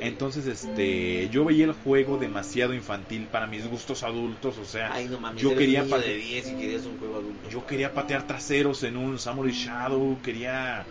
[0.00, 5.08] Entonces, este, yo veía el juego demasiado infantil para mis gustos adultos, o sea, Ay,
[5.08, 7.48] no mames, yo quería un niño pa- de 10 y querías un juego adulto.
[7.48, 10.86] yo quería patear traseros en un Samurai Shadow, quería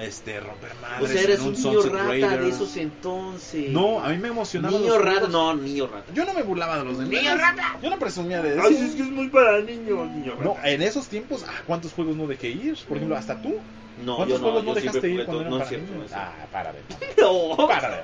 [0.00, 2.54] este, romper O madres sea, eres en un, un niño Sunset rata de Raiders.
[2.54, 3.70] esos entonces.
[3.70, 5.30] No, a mí me emocionaba Niño los rata, juegos.
[5.30, 6.12] no, niño rata.
[6.14, 7.12] Yo no me burlaba de los demás.
[7.12, 7.76] ¡Niño rata!
[7.82, 8.62] Yo no presumía de eso.
[8.66, 10.34] Ay, es que es muy para niños, niño.
[10.42, 12.76] No, en esos tiempos, ah, ¿cuántos juegos no dejé ir?
[12.86, 13.54] Por ejemplo, hasta tú.
[14.04, 15.92] No, ¿Cuántos yo no, juegos no yo dejaste ir cuando eran No para es cierto.
[15.94, 16.10] niños?
[16.14, 16.78] Ah, para de.
[17.20, 18.02] No, Para de.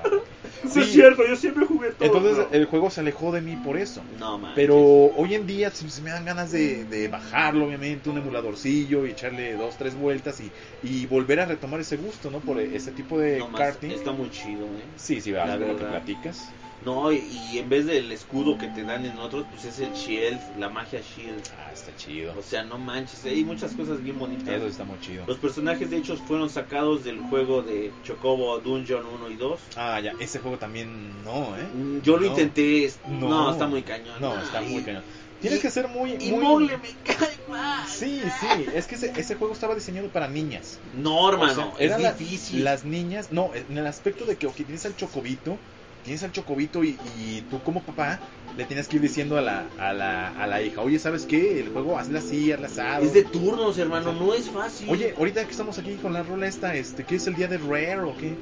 [0.63, 2.07] No es cierto, yo siempre jugué todo.
[2.07, 4.01] Entonces el juego se alejó de mí por eso.
[4.19, 4.53] no man.
[4.55, 9.05] Pero hoy en día si, si me dan ganas de, de bajarlo, obviamente, un emuladorcillo
[9.05, 12.43] y echarle dos, tres vueltas y, y volver a retomar ese gusto, ¿no?
[12.43, 13.91] Por ese tipo de no, más, karting.
[13.91, 14.87] está muy chido, ¿eh?
[14.95, 15.91] Sí, sí, va, La por lo que verdad.
[15.91, 16.55] platicas.
[16.85, 17.17] No, y,
[17.51, 20.69] y en vez del escudo que te dan en otros, pues es el shield, la
[20.69, 21.41] magia shield.
[21.57, 22.33] Ah, está chido.
[22.37, 24.47] O sea, no manches, hay muchas cosas bien bonitas.
[24.49, 25.25] Eso está muy chido.
[25.27, 29.59] Los personajes de hecho fueron sacados del juego de Chocobo Dungeon 1 y 2.
[29.77, 31.63] Ah, ya, ese juego también no, ¿eh?
[31.73, 33.51] Mm, Yo lo intenté, no, No.
[33.51, 34.21] está muy cañón.
[34.21, 35.03] No, está Ay, muy cañón.
[35.41, 36.13] Tienes y- que ser muy...
[36.19, 36.43] Y muy...
[36.43, 37.87] Mole me cae mal.
[37.87, 40.79] Sí, sí, es que ese, ese juego estaba diseñado para niñas.
[40.93, 42.63] No, hermano, O sea, eran es difícil.
[42.63, 45.57] Las niñas, no, en el aspecto de que tienes al chocobito,
[46.05, 48.21] tienes al chocobito y, y tú como papá
[48.57, 51.59] le tienes que ir diciendo a la, a la, a la hija, oye, ¿sabes qué?
[51.59, 53.03] El juego hazle así, hazle asado.
[53.03, 54.89] Es de turnos, hermano, no es fácil.
[54.89, 57.57] Oye, ahorita que estamos aquí con la rola esta, este, ¿qué es el día de
[57.57, 58.37] Rare o qué?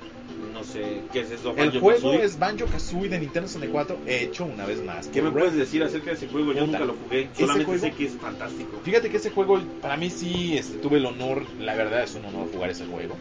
[0.53, 1.55] no sé, ¿qué es eso?
[1.57, 2.23] El juego Kazooie?
[2.23, 5.07] es Banjo Kazooie de Nintendo 64, hecho una vez más.
[5.07, 6.53] ¿Qué me puedes decir acerca de ese juego?
[6.53, 6.79] Yo Puta.
[6.79, 8.79] nunca lo jugué, solamente juego- sé que es fantástico.
[8.83, 12.25] Fíjate que ese juego, para mí sí este, tuve el honor, la verdad es un
[12.25, 13.17] honor jugar ese juego.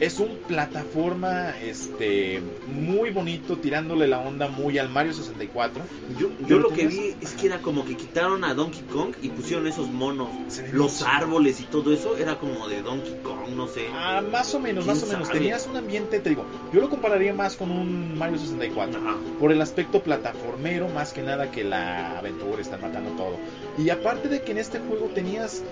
[0.00, 5.82] Es un plataforma este muy bonito, tirándole la onda muy al Mario 64.
[6.18, 9.30] Yo, yo lo que vi es que era como que quitaron a Donkey Kong y
[9.30, 10.28] pusieron esos monos.
[10.72, 13.86] Los árboles y todo eso era como de Donkey Kong, no sé.
[13.92, 15.28] Ah, más o menos, más o ¿Quién menos.
[15.28, 15.40] sabe?
[15.40, 19.00] Tenías un ambiente, te digo, yo lo compararía más con un Mario 64.
[19.00, 19.16] Ajá.
[19.40, 23.36] Por el aspecto plataformero, más que nada que la aventura está matando todo.
[23.76, 25.62] Y aparte de que en este juego tenías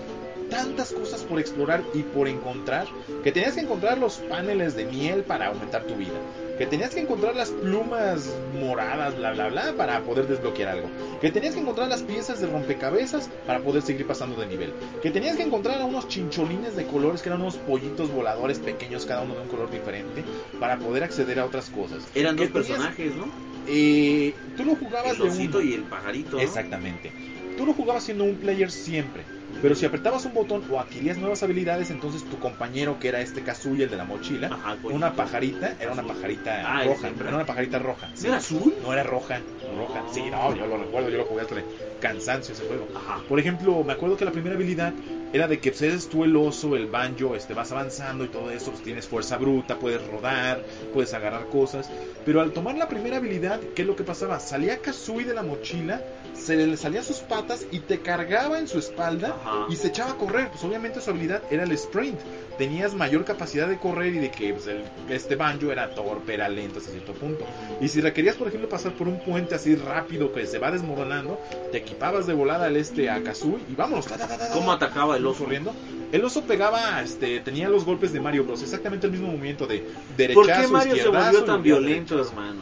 [0.49, 2.87] tantas cosas por explorar y por encontrar,
[3.23, 6.13] que tenías que encontrar los paneles de miel para aumentar tu vida,
[6.57, 10.89] que tenías que encontrar las plumas moradas, bla, bla, bla, para poder desbloquear algo,
[11.21, 15.11] que tenías que encontrar las piezas de rompecabezas para poder seguir pasando de nivel, que
[15.11, 19.21] tenías que encontrar a unos chincholines de colores, que eran unos pollitos voladores pequeños, cada
[19.21, 20.23] uno de un color diferente,
[20.59, 22.07] para poder acceder a otras cosas.
[22.15, 23.27] Eran dos tenías- personajes, ¿no?
[23.67, 25.61] eh, tú lo jugabas El de uno.
[25.61, 26.37] y el pajarito.
[26.37, 26.41] ¿no?
[26.41, 27.11] Exactamente.
[27.57, 29.25] Tú lo jugabas siendo un player siempre.
[29.61, 33.43] Pero si apretabas un botón o adquirías nuevas habilidades, entonces tu compañero, que era este
[33.43, 37.09] Kazuya, el de la mochila, Ajá, una pajarita, era una pajarita Ah, roja.
[37.19, 38.09] Era una pajarita roja.
[38.21, 38.73] ¿No era azul?
[38.83, 39.41] No era roja,
[39.77, 40.03] roja.
[40.13, 41.65] Sí, no, yo lo recuerdo, yo lo jugué hasta de
[41.99, 42.87] cansancio ese juego.
[42.95, 43.21] Ajá.
[43.27, 44.93] Por ejemplo, me acuerdo que la primera habilidad
[45.33, 48.51] era de que pues, eres tú el oso, el banjo, este, vas avanzando y todo
[48.51, 51.89] eso, pues tienes fuerza bruta, puedes rodar, puedes agarrar cosas.
[52.25, 54.39] Pero al tomar la primera habilidad, ¿qué es lo que pasaba?
[54.39, 56.01] Salía Kazooie de la mochila,
[56.37, 59.65] se le salían sus patas y te cargaba en su espalda Ajá.
[59.69, 60.49] y se echaba a correr.
[60.49, 62.19] Pues obviamente su habilidad era el sprint.
[62.57, 66.47] Tenías mayor capacidad de correr y de que pues, el- este banjo era torpe, era
[66.49, 67.45] lento hasta cierto punto.
[67.81, 71.39] Y si requerías, por ejemplo, pasar por un puente así rápido que se va desmoronando,
[71.71, 74.05] te equipabas de volada al este a Kazooie y vámonos.
[74.07, 75.43] ta, ta, ta, ta, ta, ¿Cómo atacaba el oso?
[75.43, 75.73] corriendo.
[76.11, 78.61] El oso pegaba, este, tenía los golpes de Mario Bros.
[78.63, 82.61] Exactamente el mismo movimiento de ¿Por derechazo, qué Mario se volvió tan violento, hermano?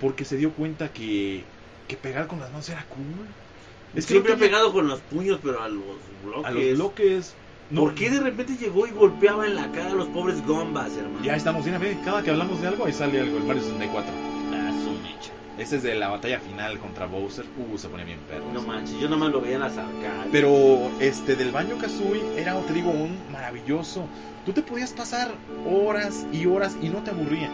[0.00, 1.42] Porque se dio cuenta que,
[1.86, 3.26] que pegar con las manos era cool.
[3.94, 5.84] Es que Siempre ha pegado con los puños, pero a los
[6.24, 6.44] bloques.
[6.46, 7.34] a los bloques.
[7.70, 10.90] no- ¿Por qué de repente llegó y golpeaba en la cara a los pobres gombas,
[10.96, 11.24] hermano?
[11.24, 14.12] Ya estamos, mira, ve, cada que hablamos de algo, ahí sale algo, el Mario 64.
[14.52, 15.32] Ah, su mecha.
[15.58, 17.46] Ese es de la batalla final contra Bowser.
[17.56, 18.44] Uh, se pone bien perro.
[18.52, 18.68] No ese.
[18.68, 20.28] manches, yo nomás lo veía en las arcades.
[20.30, 24.06] Pero este del Banjo Kazooie era, te digo, un maravilloso.
[24.44, 25.34] Tú te podías pasar
[25.66, 27.50] horas y horas y no te aburría.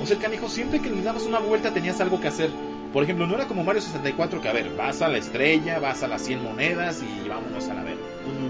[0.00, 2.50] O sea, el canijo, siempre que le dabas una vuelta tenías algo que hacer.
[2.92, 6.02] Por ejemplo, no era como Mario 64 que, a ver, vas a la estrella, vas
[6.02, 7.96] a las 100 monedas y vámonos a la ver.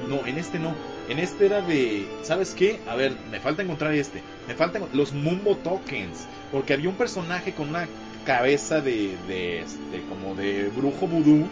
[0.08, 0.74] No, en este no.
[1.08, 2.80] En este era de, ¿sabes qué?
[2.88, 4.22] A ver, me falta encontrar este.
[4.48, 6.26] Me faltan los Mumbo Tokens.
[6.50, 7.86] Porque había un personaje con una
[8.26, 11.46] cabeza de, de este, como de brujo vudú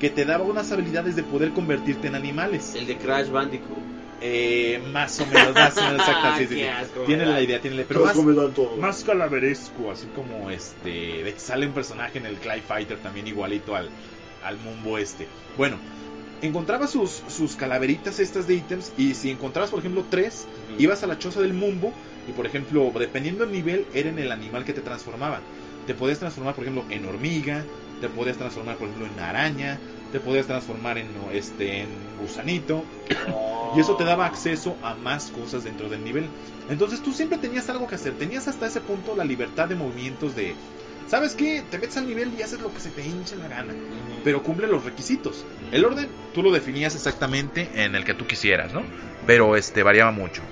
[0.00, 2.74] que te daba unas habilidades de poder convertirte en animales.
[2.74, 3.99] El de Crash Bandicoot.
[4.22, 6.54] Eh, más o menos, más o menos, exacto, sí, sí, sí.
[6.60, 7.34] Qué asco, Tiene ¿verdad?
[7.34, 8.14] la idea, tiene la pero más,
[8.54, 8.76] todo.
[8.76, 13.26] más calaveresco, así como este, de que sale un personaje en el Clay Fighter también
[13.26, 13.88] igualito al,
[14.44, 15.26] al Mumbo este.
[15.56, 15.78] Bueno,
[16.42, 20.46] encontraba sus, sus calaveritas estas de ítems y si encontrabas, por ejemplo, tres,
[20.78, 21.92] ibas a la choza del Mumbo
[22.28, 25.40] y, por ejemplo, dependiendo del nivel, era en el animal que te transformaba.
[25.86, 27.64] Te podías transformar, por ejemplo, en hormiga,
[28.02, 29.78] te podías transformar, por ejemplo, en araña,
[30.12, 31.88] te podías transformar en, este, en
[32.20, 32.84] gusanito.
[33.72, 36.26] Y eso te daba acceso a más cosas dentro del nivel.
[36.68, 38.14] Entonces tú siempre tenías algo que hacer.
[38.14, 40.56] Tenías hasta ese punto la libertad de movimientos de...
[41.06, 41.62] ¿Sabes qué?
[41.70, 43.72] Te metes al nivel y haces lo que se te hinche la gana.
[44.24, 45.44] Pero cumple los requisitos.
[45.70, 48.82] El orden tú lo definías exactamente en el que tú quisieras, ¿no?
[49.24, 50.42] Pero este variaba mucho.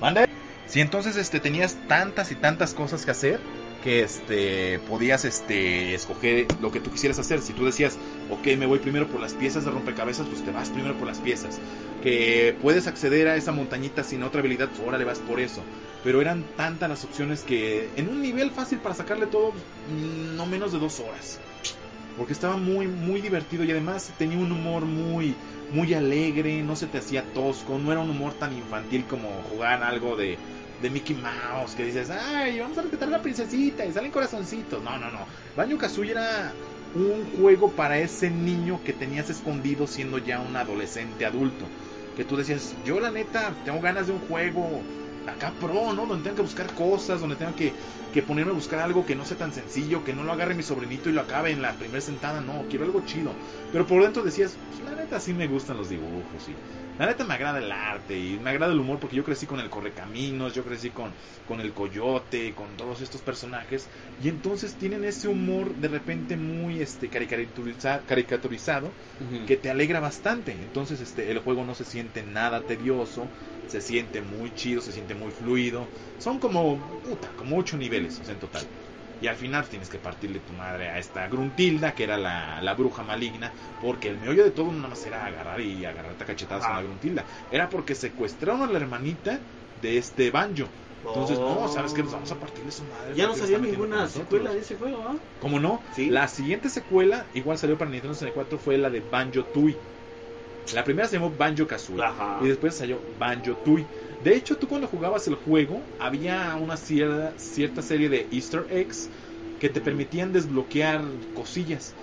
[0.00, 0.26] ¿Mande?
[0.66, 3.40] Sí, entonces este tenías tantas y tantas cosas que hacer
[3.86, 7.40] que este podías este escoger lo que tú quisieras hacer.
[7.40, 7.96] Si tú decías,
[8.30, 11.20] ok, me voy primero por las piezas de rompecabezas, pues te vas primero por las
[11.20, 11.60] piezas.
[12.02, 15.62] Que puedes acceder a esa montañita sin otra habilidad, pues ahora le vas por eso.
[16.02, 19.52] Pero eran tantas las opciones que en un nivel fácil para sacarle todo,
[20.36, 21.38] no menos de dos horas.
[22.16, 25.36] Porque estaba muy, muy divertido y además tenía un humor muy,
[25.70, 29.84] muy alegre, no se te hacía tosco, no era un humor tan infantil como jugar
[29.84, 30.38] algo de,
[30.82, 34.82] de Mickey Mouse, que dices, ay, vamos a rescatar a la princesita y salen corazoncitos.
[34.82, 35.20] No, no, no.
[35.56, 36.52] Banjo Kazooie era
[36.94, 41.66] un juego para ese niño que tenías escondido siendo ya un adolescente adulto.
[42.16, 44.80] Que tú decías, yo la neta tengo ganas de un juego
[45.26, 46.06] acá pro, ¿no?
[46.06, 47.72] Donde tengo que buscar cosas, donde tengo que,
[48.12, 50.62] que ponerme a buscar algo que no sea tan sencillo, que no lo agarre mi
[50.62, 53.32] sobrinito y lo acabe en la primera sentada, no, quiero algo chido.
[53.72, 56.54] Pero por dentro decías, pues la neta sí me gustan los dibujos y
[56.98, 59.60] la neta me agrada el arte y me agrada el humor porque yo crecí con
[59.60, 65.04] el Correcaminos, yo crecí con, con el Coyote, con todos estos personajes y entonces tienen
[65.04, 68.94] ese humor de repente muy este caricaturiza- caricaturizado
[69.44, 70.52] que te alegra bastante.
[70.52, 73.30] Entonces este el juego no se siente nada tedioso,
[73.66, 75.90] se siente muy chido, se siente muy fluido.
[76.18, 78.68] Son como puta, como ocho niveles o sea, en total.
[79.20, 82.74] Y al final tienes que partirle tu madre a esta Gruntilda, que era la, la
[82.74, 83.50] bruja maligna,
[83.80, 86.74] porque el meollo de todo no nada más era agarrar y agarrarte a cachetadas Ah.
[86.74, 87.24] la Gruntilda.
[87.50, 89.38] Era porque secuestraron a la hermanita
[89.80, 90.66] de este Banjo.
[91.06, 92.02] Entonces, no, ¿sabes qué?
[92.02, 93.14] Nos vamos a partirle su madre.
[93.14, 95.14] Ya no salió ninguna secuela de ese juego, ¿ah?
[95.40, 95.80] ¿Cómo no?
[95.94, 96.10] Sí.
[96.10, 99.76] La siguiente secuela, igual salió para Nintendo 64, fue la de Banjo Tui.
[100.74, 102.02] La primera se llamó Banjo Kazooie.
[102.02, 102.38] Ajá.
[102.42, 103.86] Y después salió Banjo Tui.
[104.26, 109.08] De hecho, tú cuando jugabas el juego, había una cierta, cierta serie de Easter eggs
[109.60, 111.00] que te permitían desbloquear
[111.32, 111.94] cosillas.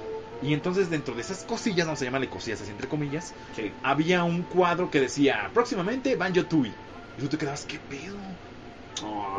[0.42, 3.74] Y entonces dentro de esas cosillas, vamos a llamarle cosillas así entre comillas, Sí.
[3.84, 6.70] había un cuadro que decía próximamente Banjo Tui.
[7.18, 8.18] Y tú te quedabas, ¿qué pedo?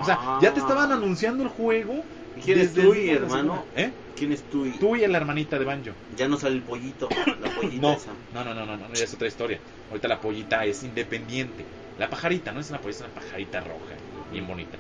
[0.01, 2.05] O sea, ya te estaban anunciando el juego.
[2.37, 3.67] ¿Y quién es Tui, hermano?
[3.75, 3.93] ¿Eh?
[4.15, 4.73] ¿Quién es Tui?
[4.79, 5.93] Tui es la hermanita de Banjo.
[6.17, 7.09] Ya no sale el pollito,
[7.41, 8.13] la pollita No, esa.
[8.33, 9.59] no, no, no, no, no, ya es otra historia.
[9.89, 11.65] Ahorita la pollita es independiente.
[11.97, 14.79] La pajarita, no es una pollita, es una pajarita roja, bien bonita.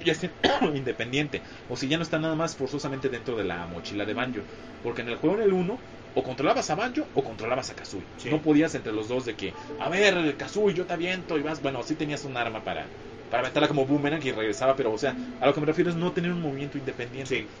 [0.00, 0.22] Ya es
[0.74, 1.44] independiente.
[1.66, 4.46] O si ya no está nada más forzosamente dentro de la mochila de Banjo.
[4.80, 5.84] Porque en el juego en el 1,
[6.14, 8.10] o controlabas a Banjo o controlabas a Kazooie.
[8.16, 8.30] Sí.
[8.30, 11.60] No podías entre los dos de que, a ver, Kazooie, yo te aviento y vas.
[11.62, 12.92] Bueno, sí tenías un arma para,
[13.28, 15.96] para aventarla como boomerang y regresaba, pero o sea, a lo que me refiero es
[15.96, 17.52] no tener un movimiento independiente Sí.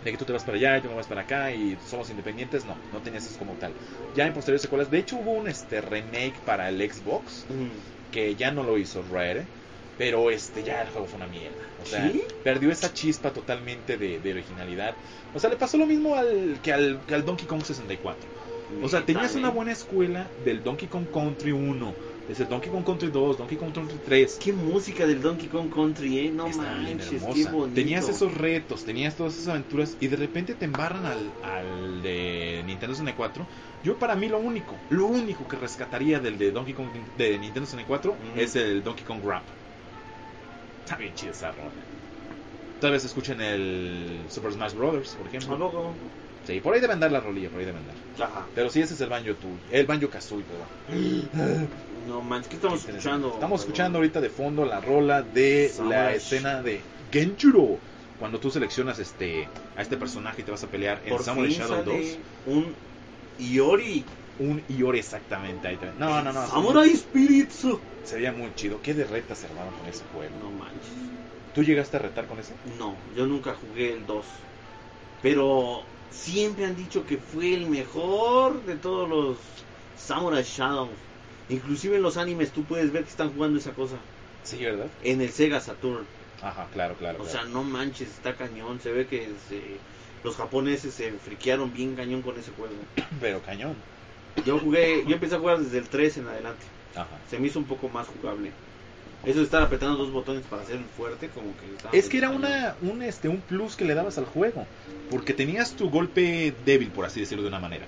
[0.00, 2.10] de que tú te vas para allá y tú me vas para acá y somos
[2.10, 3.76] independientes, no, no tenías eso como tal.
[4.12, 7.78] Ya en posteriores secuelas, de hecho hubo un este remake para el Xbox Mm.
[8.10, 9.44] Que ya no lo hizo Rare,
[9.98, 11.56] pero este ya el juego fue una mierda.
[11.82, 12.22] O sea, ¿Sí?
[12.42, 14.94] perdió esa chispa totalmente de, de originalidad.
[15.34, 18.28] O sea, le pasó lo mismo al, que, al, que al Donkey Kong 64.
[18.82, 21.94] O sea, tenías una buena escuela del Donkey Kong Country 1,
[22.28, 24.38] desde el Donkey Kong Country 2, Donkey Kong Country 3.
[24.42, 26.30] Qué música del Donkey Kong Country, ¿eh?
[26.34, 27.74] No bien manches, qué bonito.
[27.74, 32.64] Tenías esos retos, tenías todas esas aventuras y de repente te embarran al, al de
[32.66, 33.46] Nintendo 64.
[33.86, 37.66] Yo para mí lo único, lo único que rescataría del de Donkey Kong de Nintendo
[37.66, 38.20] 64 Ujú.
[38.40, 39.44] es el Donkey Kong Rap.
[40.84, 41.70] Está bien chida esa rola.
[42.80, 45.56] Tal vez escuchen el Super Smash Brothers, por ¿A ejemplo.
[45.56, 45.94] poco?
[46.48, 48.26] Sí, por ahí deben dar la rolilla, por ahí deben dar.
[48.28, 48.48] Ajá.
[48.56, 51.68] Pero sí, ese es el Banjo Tooie, el Banjo Kazooie, perdón.
[52.08, 53.30] No manches, ¿qué estamos escuchando?
[53.34, 56.16] Estamos escuchando ahorita de fondo la rola de la Samurai.
[56.16, 56.80] escena de
[57.12, 57.78] Genjuro.
[58.18, 61.52] Cuando tú seleccionas este a este personaje y te vas a pelear en Por Samurai
[61.52, 61.84] fin Shadow 2.
[61.86, 62.74] sale un
[63.38, 64.04] Iori.
[64.38, 65.68] Un Iori exactamente.
[65.68, 66.46] Ahí te- No, no, no.
[66.46, 67.66] Samurai Spirits.
[68.02, 68.80] Se veía muy chido.
[68.82, 70.38] ¿Qué de retas se armaron con ese juego?
[70.38, 70.92] No manches.
[71.52, 72.54] ¿Tú llegaste a retar con ese?
[72.78, 74.26] No, yo nunca jugué el 2.
[75.22, 79.38] Pero siempre han dicho que fue el mejor de todos los
[79.96, 80.90] Samurai Shadow.
[81.48, 83.96] Inclusive en los animes tú puedes ver que están jugando esa cosa.
[84.42, 84.90] Sí, ¿verdad?
[85.02, 86.06] En el Sega Saturn.
[86.42, 87.18] Ajá, claro, claro.
[87.18, 87.38] O claro.
[87.38, 88.80] sea, no manches, está cañón.
[88.80, 89.80] Se ve que se-
[90.26, 92.74] los japoneses se friquearon bien cañón con ese juego.
[93.20, 93.76] Pero cañón.
[94.44, 96.64] Yo jugué, yo empecé a jugar desde el 3 en adelante.
[96.96, 97.06] Ajá.
[97.30, 98.50] Se me hizo un poco más jugable.
[99.24, 101.96] Eso de estar apretando dos botones para hacer fuerte, como que...
[101.96, 104.66] Es que era una, un, este, un plus que le dabas al juego.
[105.10, 107.86] Porque tenías tu golpe débil, por así decirlo de una manera.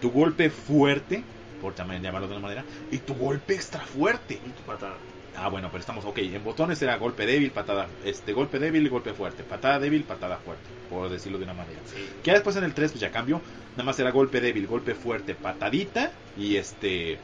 [0.00, 1.22] Tu golpe fuerte,
[1.60, 2.64] por también llamarlo de una manera.
[2.90, 4.34] Y tu golpe extra fuerte.
[4.34, 4.96] Y tu patada.
[5.40, 8.88] Ah, bueno, pero estamos, ok, en botones era golpe débil, patada, este, golpe débil y
[8.88, 11.78] golpe fuerte, patada débil, patada fuerte, por decirlo de una manera.
[11.86, 12.08] Sí.
[12.22, 13.40] Que después en el 3 pues ya cambió,
[13.72, 17.18] nada más era golpe débil, golpe fuerte, patadita y este,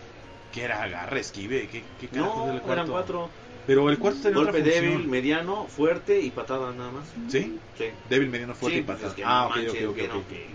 [0.52, 2.72] que era agarre, esquive, ¿qué, qué No, del cuarto?
[2.72, 3.30] eran cuatro.
[3.66, 7.04] Pero el cuarto tenía Golpe otra débil, mediano, fuerte y patada nada más.
[7.28, 7.58] ¿Sí?
[7.78, 7.86] Sí.
[8.10, 9.10] Débil, mediano, fuerte Sí, y pues patada.
[9.10, 10.26] es que ah, ok, ok, ok, vieron ok.
[10.28, 10.46] que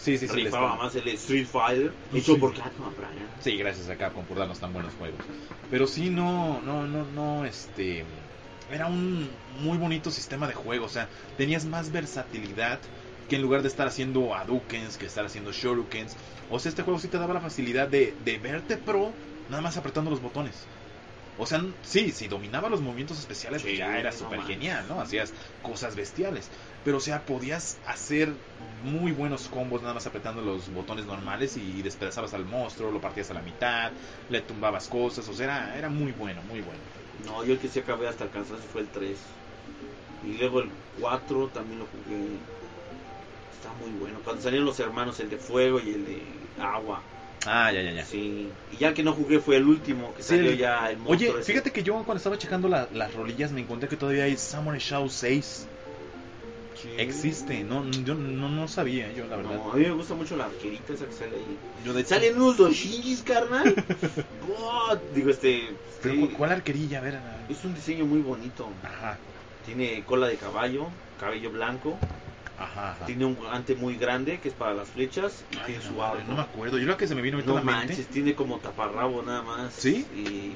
[0.00, 0.36] Sí, sí, sí.
[0.36, 2.18] rifaba más el Street Fighter Sí.
[2.18, 3.28] hecho por Capcom, Brian.
[3.40, 5.20] Sí, gracias a Capcom por darnos tan buenos juegos.
[5.68, 8.06] Pero sí, no, no, no, no, este...
[8.68, 10.86] era un muy bonito sistema de juego.
[10.86, 12.80] O sea, tenías más versatilidad
[13.28, 16.16] que en lugar de estar haciendo Hadukens, que estar haciendo Shurikens.
[16.48, 19.16] O sea, este juego sí te daba la facilidad de, de verte pro
[19.48, 20.68] nada más apretando los botones.
[21.38, 24.84] O sea, sí, si dominaba los movimientos especiales, pues Sí, ya era no súper genial,
[24.88, 25.00] ¿no?
[25.00, 25.32] Hacías
[25.62, 26.50] cosas bestiales.
[26.84, 28.28] Pero, o sea, podías hacer
[28.82, 33.30] muy buenos combos nada más apretando los botones normales y despedazabas al monstruo, lo partías
[33.30, 33.92] a la mitad,
[34.28, 36.80] le tumbabas cosas, o sea, era, era muy bueno, muy bueno.
[37.24, 39.18] No, yo el que sí acabé hasta cansancio fue el 3.
[40.26, 40.70] Y luego el
[41.00, 42.40] 4 también lo jugué.
[43.54, 44.18] Está muy bueno.
[44.24, 46.22] Cuando salieron los hermanos, el de fuego y el de
[46.60, 47.02] agua.
[47.46, 48.04] Ah, ya, ya, ya.
[48.04, 48.50] Sí.
[48.70, 51.30] Y ya que no jugué fue el último, que Sí, salió el- ya el monstruo.
[51.30, 51.52] Oye, ese.
[51.52, 54.80] fíjate que yo cuando estaba checando la- las rolillas me encontré que todavía hay Samurai
[54.80, 55.68] Shadow 6.
[56.74, 56.90] Sí.
[56.96, 59.56] Existe, no, yo no, no sabía, yo la verdad.
[59.56, 61.58] No, a mí me gusta mucho la arquerita esa que sale ahí.
[61.84, 63.74] Yo de Salen unos doshinjis, carnal.
[65.12, 65.76] Digo, este.
[66.02, 66.98] Pero, sí, ¿cu- ¿Cuál arquerilla?
[66.98, 67.16] A ver.
[67.16, 68.72] a- Es un diseño muy bonito.
[68.84, 69.18] Ajá,
[69.64, 71.98] Tiene cola de caballo, cabello blanco.
[72.58, 73.06] Ajá, ajá.
[73.06, 75.44] Tiene un ante muy grande que es para las flechas.
[75.50, 76.22] Y Ay, tiene no, su arco.
[76.28, 78.12] no me acuerdo, yo lo que se me vino ahorita No a la manches, mente.
[78.12, 79.72] tiene como taparrabo nada más.
[79.74, 80.06] ¿Sí?
[80.14, 80.54] Y.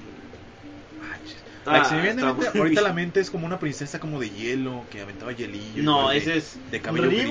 [1.59, 4.01] Está- La que se me viene está ahorita, a la mente es como una princesa
[4.01, 5.83] como de hielo que aventaba hielillo.
[5.85, 7.25] No, de- ese es de cabello gris.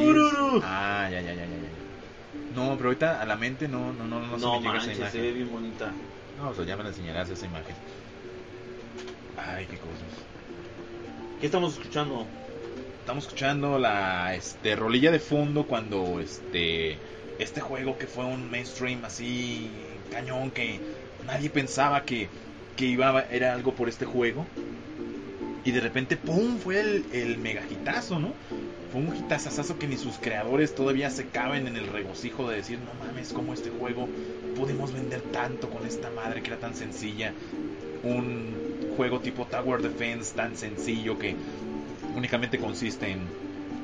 [0.64, 2.56] Ah, ya, ya, ya, ya, ya.
[2.56, 4.88] No, pero ahorita a la mente no, no, no, no, se No, me llega esa
[4.88, 5.22] manches, se imagen.
[5.22, 5.92] ve bien bonita.
[6.38, 7.76] No, o sea, ya me la enseñarás esa imagen.
[9.38, 9.98] Ay, qué cosas.
[11.40, 12.26] ¿Qué estamos escuchando?
[13.02, 16.97] Estamos escuchando la este rolilla de fondo cuando este
[17.39, 19.70] este juego que fue un mainstream así
[20.12, 20.80] cañón que
[21.26, 22.30] nadie pensaba que,
[22.78, 24.45] que iba era algo por este juego
[25.66, 28.34] y de repente pum fue el, el mega hitazo, ¿no?
[28.91, 32.78] Fue un hitazazazo que ni sus creadores todavía se caben en el regocijo de decir,
[32.80, 34.08] no mames, como este juego
[34.56, 37.34] pudimos vender tanto con esta madre que era tan sencilla.
[38.04, 41.36] Un juego tipo Tower Defense tan sencillo que
[42.16, 43.28] únicamente consiste en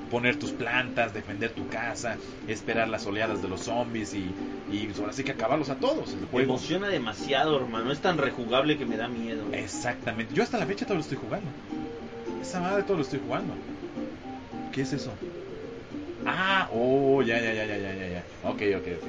[0.10, 2.18] poner tus plantas, defender tu casa,
[2.48, 4.32] esperar las oleadas de los zombies y,
[4.72, 6.14] y ahora sí que acabarlos a todos.
[6.14, 6.54] El Me juego.
[6.54, 7.92] emociona demasiado, hermano.
[7.92, 9.44] Es tan rejugable que me da miedo.
[9.52, 10.34] Exactamente.
[10.34, 11.50] Yo hasta la fecha todo lo estoy jugando.
[12.42, 13.54] Esa madre todo lo estoy jugando.
[14.72, 15.12] ¿Qué es eso?
[16.26, 18.28] Ah, oh, ya, ya, ya, ya, ya, ya, ya.
[18.42, 19.08] Ok, ok, ok.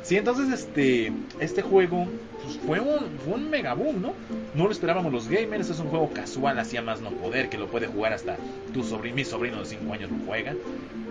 [0.00, 4.20] Sí, entonces este, este juego pues, fue un, fue un mega boom, ¿no?
[4.52, 7.70] No lo esperábamos los gamers, es un juego casual, hacía más no poder, que lo
[7.70, 8.36] puede jugar hasta
[8.72, 10.58] tu sobrino, mi sobrino de 5 años lo juega.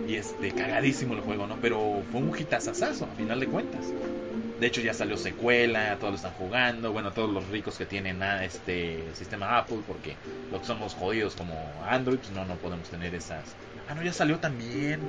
[0.06, 1.60] Y este, cagadísimo el juego, ¿no?
[1.60, 3.94] Pero fue un hitazazazo, a final de cuentas.
[4.62, 8.22] De hecho ya salió secuela, todos lo están jugando, bueno, todos los ricos que tienen
[8.22, 10.16] ah, este sistema Apple, porque
[10.50, 13.56] los que somos jodidos como Android, pues no, no podemos tener esas.
[13.88, 15.00] Ah, no, ya salió también.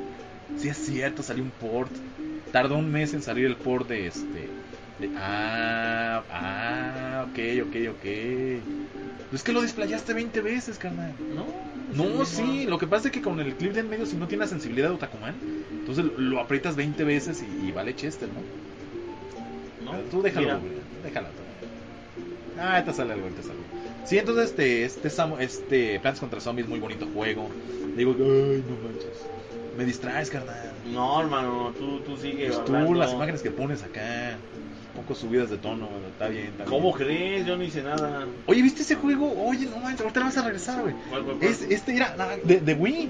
[0.55, 1.95] Sí es cierto, salió un port.
[2.51, 4.39] Tardó un mes en salir el port de este.
[4.99, 8.05] de- ah, ah, ok, ok, ok.
[9.33, 11.15] Es que lo desplayaste 20 veces, carnal.
[11.29, 11.47] No,
[11.91, 14.27] No, sí, lo que pasa es que con el clip de en medio, si no
[14.27, 15.39] tiene la sensibilidad de Otakuman,
[15.71, 18.45] entonces lo aprietas 20 veces y, y vale Chester, ¿no?
[20.11, 20.71] Tú déjalo, mira, güey,
[21.03, 21.27] déjalo.
[22.59, 24.05] Ah, ahorita sale algo, ahorita sale algo.
[24.05, 25.07] Sí, entonces este, este,
[25.39, 27.49] este Plants contra Zombies, muy bonito juego.
[27.95, 29.25] Digo, ay, no manches.
[29.77, 30.71] Me distraes, carnal.
[30.91, 32.93] No, hermano, tú, tú sigue Pues tú, hablando.
[32.95, 34.37] las imágenes que pones acá,
[34.95, 37.07] un poco subidas de tono, está bien, está ¿Cómo bien.
[37.07, 37.45] crees?
[37.47, 38.27] Yo no hice nada.
[38.45, 39.33] Oye, ¿viste ese juego?
[39.47, 40.93] Oye, no manches, ahorita vas a regresar, güey.
[41.41, 43.09] Es, este era ah, de, de Wii.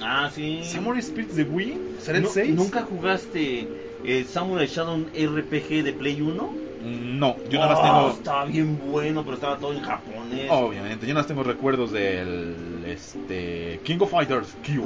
[0.00, 0.62] Ah, sí.
[0.64, 1.78] Samurai Spirits de Wii.
[2.00, 2.54] ¿Será el No- 6?
[2.54, 3.68] ¿Nunca jugaste
[4.04, 6.50] el Samurai Shadow RPG de Play 1?
[6.84, 8.08] No, yo nada más Oh, tengo.
[8.10, 10.48] Estaba bien bueno, pero estaba todo en japonés.
[10.50, 14.84] Obviamente, yo nada más tengo recuerdos del este King of Fighters Q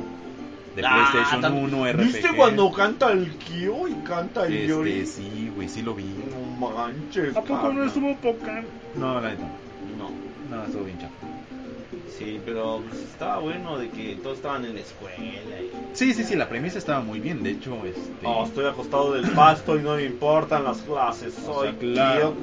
[0.75, 2.05] de Ah, PlayStation tam- 1 RPG.
[2.07, 5.07] ¿Viste cuando canta el Kyo y canta el Este, Yori?
[5.07, 6.05] sí, güey, sí lo vi.
[6.05, 7.37] No manches.
[7.37, 8.65] ¿A poco no estuvo poca?
[8.97, 9.45] No, la neta.
[9.99, 10.11] No.
[10.57, 11.13] No, estuvo bien chato.
[12.19, 15.17] Sí, pero pues, estaba bueno de que todos estaban en la escuela.
[15.19, 15.71] Y...
[15.95, 17.43] Sí, sí, sí, la premisa estaba muy bien.
[17.43, 18.27] De hecho, este.
[18.27, 21.35] Oh, estoy acostado del pasto y no me importan las clases.
[21.47, 22.37] O Soy sea, claro.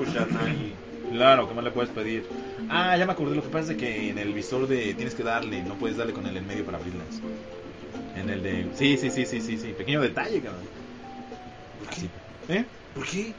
[1.11, 2.23] Claro, ¿qué más le puedes pedir?
[2.69, 3.35] Ah, ya me acordé.
[3.35, 4.93] Lo que pasa es que en el visor de.
[4.93, 7.21] Tienes que darle, no puedes darle con el en medio para abrirlas.
[8.15, 8.67] En el de.
[8.75, 9.73] Sí, sí, sí, sí, sí, sí.
[9.77, 10.63] Pequeño detalle, cabrón.
[11.89, 12.09] Así.
[12.47, 12.65] ¿Eh?
[12.93, 13.33] ¿Por qué?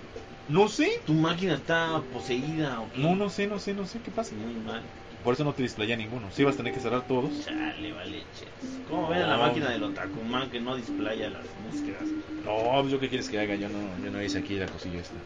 [0.49, 1.01] No sé.
[1.07, 3.01] ¿Tu máquina está poseída o qué?
[3.01, 4.35] No, no sé, no sé, no sé qué pasa.
[4.35, 4.83] Muy mal.
[5.25, 6.31] Por eso no te displaya ninguno.
[6.33, 7.45] Sí vas a tener que cerrar todos.
[7.45, 8.79] Chale, vale, ches.
[8.89, 12.05] ¿Cómo ven a la máquina del Otakuman que no displaya las búsquedas?
[12.45, 13.55] No, pues yo qué quieres que haga.
[13.55, 15.17] Yo no, yo no hice aquí la cosilla esta.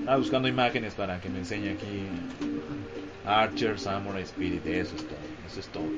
[0.00, 2.06] Estaba buscando imágenes para que me enseñe aquí.
[3.24, 4.66] Archer, Samurai, Spirit.
[4.66, 5.18] Eso es todo.
[5.46, 5.88] Eso es todo.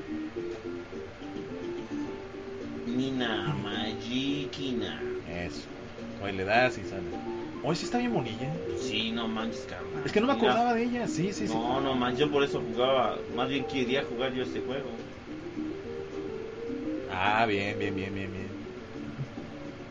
[2.86, 5.02] Mina Magikina.
[5.28, 5.66] Eso.
[6.22, 7.35] Hoy le das y sale.
[7.62, 8.54] Hoy sí está bien bonilla.
[8.76, 10.02] Sí, no manches, cabrón.
[10.04, 11.08] Es que no me Mira, acordaba de ella.
[11.08, 11.54] Sí, sí, sí.
[11.54, 13.22] No, no manches, yo por eso jugaba.
[13.34, 14.96] Más bien quería jugar yo este juego.
[17.08, 18.48] Ah, bien, bien, bien, bien, bien.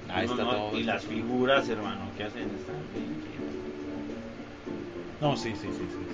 [0.10, 0.80] Ahí No, está no, todo.
[0.80, 3.54] Y las figuras, hermano, que hacen están bien chidas.
[5.20, 6.08] No, sí, sí, sí, sí.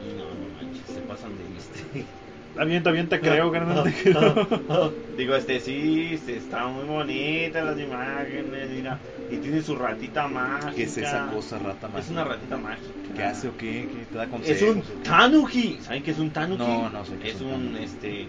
[0.00, 2.06] Y no, no manches, se pasan de este.
[2.54, 4.94] Está bien, bien, te creo, carnal, te creo.
[5.16, 9.00] Digo, este sí, este, está muy bonita las imágenes, mira.
[9.28, 10.72] Y tiene su ratita mágica.
[10.72, 12.12] ¿Qué es esa cosa, rata Es mágica?
[12.12, 13.14] una ratita mágica.
[13.16, 13.88] ¿Qué hace o qué?
[13.92, 14.76] ¿Qué te da Es consejos?
[14.76, 15.08] un o qué?
[15.08, 15.78] tanuki.
[15.80, 16.62] ¿Saben qué es un tanuki?
[16.62, 17.84] No, no sé qué es es un un, tanuki.
[17.84, 18.28] este,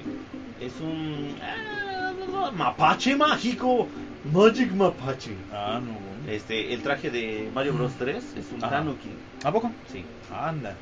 [0.60, 3.88] es un ah, mapache mágico.
[4.24, 5.36] Magic mapache.
[5.52, 6.32] Ah, no.
[6.32, 8.78] Este, el traje de Mario Bros 3 es un Ajá.
[8.78, 9.10] tanuki.
[9.44, 9.70] ¿A poco?
[9.92, 10.04] Sí.
[10.32, 10.76] Anda.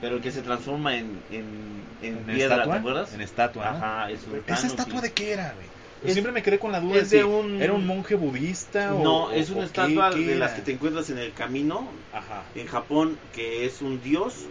[0.00, 2.74] Pero el que se transforma en, en, en ¿En piedra, estatua?
[2.74, 3.14] ¿te acuerdas?
[3.14, 3.70] En estatua.
[3.70, 5.66] Ajá, es un ¿Esa estatua de qué era, güey?
[6.02, 8.14] Yo Es- siempre me quedé con la duda es de si un- era un monje
[8.14, 11.18] budista o No, o- es una o estatua qué de las que te encuentras en
[11.18, 14.46] el camino Ajá, en Japón, que es un dios,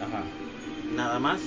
[0.00, 0.24] ajá.
[0.96, 1.40] nada más.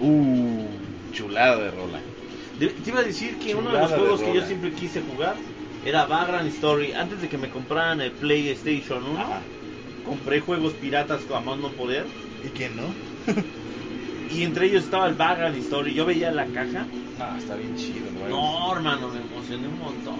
[0.00, 0.68] Uh,
[1.12, 2.00] chulada de rola.
[2.58, 5.02] De- te iba a decir que uno de los de juegos que yo siempre quise
[5.02, 5.36] jugar
[5.84, 6.92] era Vagrant Story.
[6.92, 9.42] Antes de que me compraran el PlayStation 1, Ajá.
[10.06, 12.06] Compré juegos piratas a más no poder.
[12.44, 12.94] ¿Y quién no?
[14.28, 15.94] Y entre ellos estaba el Vagrant Story.
[15.94, 16.84] Yo veía la caja.
[17.20, 18.28] Ah, está bien chido, ¿no?
[18.28, 20.16] No, hermano, me emocioné un montón.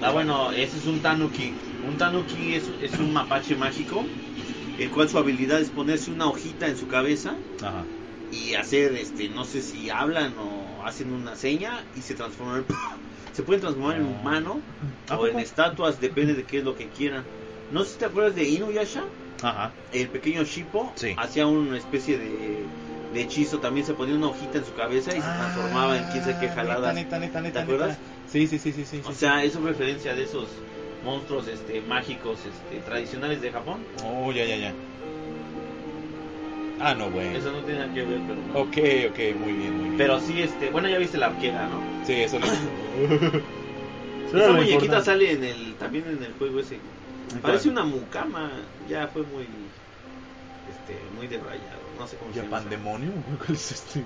[0.00, 1.52] Ah, bueno, ese es un Tanuki.
[1.88, 4.06] Un Tanuki es, es un mapache mágico,
[4.78, 7.84] el cual su habilidad es ponerse una hojita en su cabeza Ajá.
[8.30, 12.58] y hacer, este, no sé si hablan o hacen una seña y se transforman.
[12.60, 12.66] en-
[13.34, 14.18] Se pueden transformar en Ah.
[14.20, 14.62] humano
[15.10, 17.24] ¿A o en estatuas, depende de qué es lo que quieran.
[17.70, 19.04] No sé si te acuerdas de Inuyasha,
[19.42, 19.74] Ajá.
[19.92, 21.14] el pequeño Shippo, Sí.
[21.18, 22.64] hacía una especie de,
[23.12, 26.22] de hechizo, también se ponía una hojita en su cabeza y se transformaba en quién
[26.24, 26.94] sabe qué Ah, jaladas.
[26.94, 27.98] Neta, neta, neta, ¿Te acuerdas?
[28.26, 29.02] Sí, sí, sí, sí, sí.
[29.04, 29.14] O sí.
[29.18, 30.48] sea, es una referencia de esos
[31.04, 33.84] monstruos este, mágicos este, tradicionales de Japón.
[34.04, 34.72] Oh, ya, ya, ya.
[36.86, 37.34] Ah, no, güey.
[37.34, 38.60] Eso no tiene nada que ver, pero no.
[38.60, 38.76] Ok,
[39.10, 39.96] ok, muy bien, muy bien.
[39.96, 41.80] Pero sí, este, bueno, ya viste la arquera, ¿no?
[42.06, 42.46] Sí, eso no.
[44.38, 46.78] Esa muñequita sale en el, también en el juego ese.
[47.40, 48.50] Parece una mucama,
[48.88, 49.44] ya fue muy,
[50.70, 52.58] este, muy debrayado, no sé cómo se ¿Ya llama.
[52.60, 53.10] pandemonio?
[53.38, 54.04] ¿Cuál es este?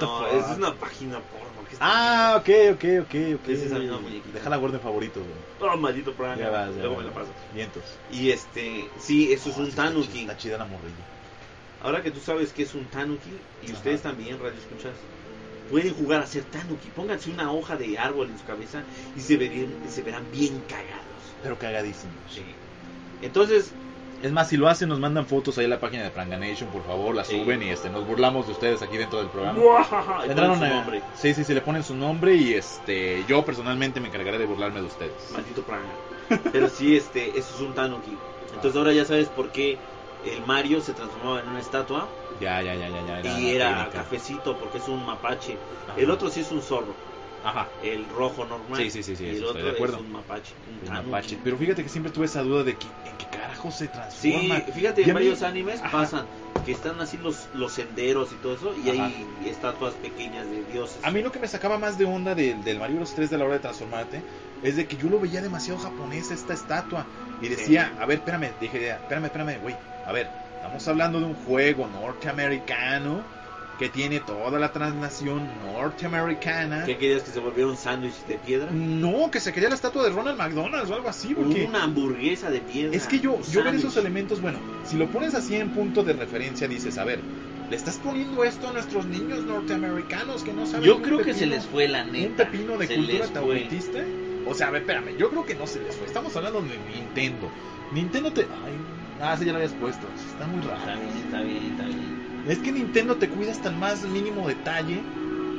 [0.00, 1.64] No, es una página porno.
[1.68, 3.48] que está- Ah, ok, ok, ok, ok.
[3.48, 4.34] Es esa misma muñequita.
[4.38, 5.70] Déjala guardo en favoritos, güey.
[5.72, 6.36] Oh, maldito Prime.
[6.38, 7.04] Ya vas, ya Luego vas.
[7.04, 7.34] me la pasas.
[7.54, 7.82] Vientos.
[8.10, 10.08] Y este, sí, eso es Oh, un está tanuki.
[10.08, 11.04] chida- Está chida la morrilla.
[11.82, 13.30] Ahora que tú sabes que es un tanuki,
[13.62, 13.74] y Ajá.
[13.74, 14.92] ustedes también, radio escuchas,
[15.70, 16.88] pueden jugar a ser tanuki.
[16.94, 18.82] Pónganse una hoja de árbol en su cabeza
[19.16, 21.02] y se, verían- se verán bien cagados.
[21.42, 22.14] Pero cagadísimos.
[22.32, 22.42] Sí.
[23.22, 23.72] Entonces,
[24.22, 26.86] Es más, si lo hacen, nos mandan fotos ahí a la página de Pranganation, por
[26.86, 27.40] favor, la Sí.
[27.42, 29.58] suben y este, nos burlamos de ustedes aquí dentro del programa.
[30.24, 31.02] Tendrán su nombre.
[31.16, 34.80] Sí, sí, sí, le ponen su nombre y este, yo personalmente me encargaré de burlarme
[34.80, 35.12] de ustedes.
[35.32, 35.88] Maldito prana.
[36.52, 38.16] Pero sí, este, eso es un tanuki.
[38.54, 39.76] Entonces ahora ya sabes por qué
[40.24, 42.08] el Mario se transformaba en una estatua
[42.40, 43.40] Ya, ya, ya, ya, ya.
[43.40, 45.58] y era cafecito porque es un mapache.
[45.88, 45.98] Ajá.
[46.00, 46.94] El otro sí es un zorro,
[47.42, 47.68] Ajá.
[47.82, 48.76] el rojo normal.
[48.80, 49.96] Sí, sí, sí, sí, y el otro de acuerdo.
[49.96, 50.54] es un mapache.
[50.68, 51.06] Un tanuki.
[51.10, 51.38] mapache.
[51.42, 54.60] Pero fíjate que siempre tuve esa duda de que, en qué carajo se Sí, transforma.
[54.60, 55.90] fíjate, Y a en mí- varios animes Ajá.
[55.90, 56.26] pasan
[56.64, 59.06] que están así los, los senderos y todo eso, y Ajá.
[59.06, 60.98] hay estatuas pequeñas de dioses.
[61.02, 63.38] A mí lo que me sacaba más de onda del, del Mario Bros 3 de
[63.38, 64.22] la hora de transformarte
[64.62, 67.06] es de que yo lo veía demasiado japonés esta estatua
[67.40, 71.34] y decía, a ver, espérame, dije, espérame, espérame, güey, a ver, estamos hablando de un
[71.34, 73.22] juego norteamericano
[73.82, 76.84] que tiene toda la transnación norteamericana.
[76.84, 78.70] ¿Qué querías que se volviera un sándwich de piedra?
[78.70, 82.48] No, que se quería la estatua de Ronald McDonald o algo así, porque Una hamburguesa
[82.48, 82.96] de piedra.
[82.96, 86.12] es que yo, yo ver esos elementos, bueno, si lo pones así en punto de
[86.12, 87.18] referencia, dices, a ver,
[87.70, 91.46] le estás poniendo esto a nuestros niños norteamericanos que no saben Yo creo que se
[91.46, 92.28] les fue la neta.
[92.28, 93.98] un pepino de se cultura taoísta.
[94.46, 96.06] O sea, a ver, espérame, yo creo que no se les fue.
[96.06, 97.48] Estamos hablando de Nintendo.
[97.92, 98.42] Nintendo te.
[98.42, 98.74] Ay,
[99.20, 100.06] ah, sí, ya lo habías puesto.
[100.30, 101.00] Está muy Está raro.
[101.00, 102.21] bien, está bien, está bien.
[102.48, 105.00] Es que Nintendo te cuida hasta el más mínimo detalle.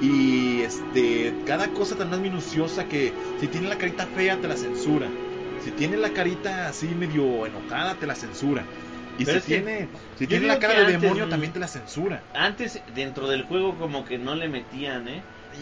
[0.02, 4.58] Y este, cada cosa tan más minuciosa que si tiene la carita fea te la
[4.58, 5.08] censura.
[5.64, 8.64] Si tiene la carita así medio enojada te la censura.
[9.18, 12.22] Y Pero si que tiene, si tiene la cara de demonio también te la censura.
[12.34, 15.22] Antes, dentro del juego, como que no le metían, ¿eh?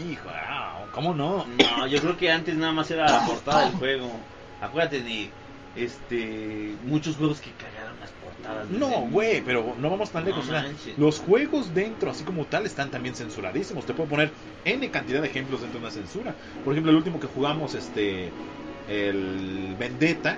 [0.09, 1.45] Hijo, ah, ¿cómo no?
[1.45, 4.09] No, yo creo que antes nada más era la portada del juego.
[4.61, 5.29] Acuérdate de
[5.75, 8.69] este muchos juegos que cagaron las portadas.
[8.69, 10.45] No, güey, pero no vamos tan No lejos.
[10.45, 10.65] o sea,
[10.97, 13.85] los juegos dentro, así como tal, están también censuradísimos.
[13.85, 14.31] Te puedo poner
[14.65, 16.35] N cantidad de ejemplos dentro de una censura.
[16.63, 18.29] Por ejemplo, el último que jugamos, este,
[18.89, 20.37] el Vendetta,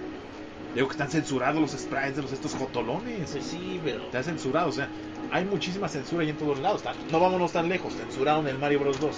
[0.76, 3.32] digo que están censurados los sprites de los estos jotolones.
[3.32, 4.88] Pues sí, pero Está censurado, o sea,
[5.32, 6.84] hay muchísima censura ahí en todos lados.
[7.12, 9.16] No vámonos tan lejos, censuraron el Mario Bros 2.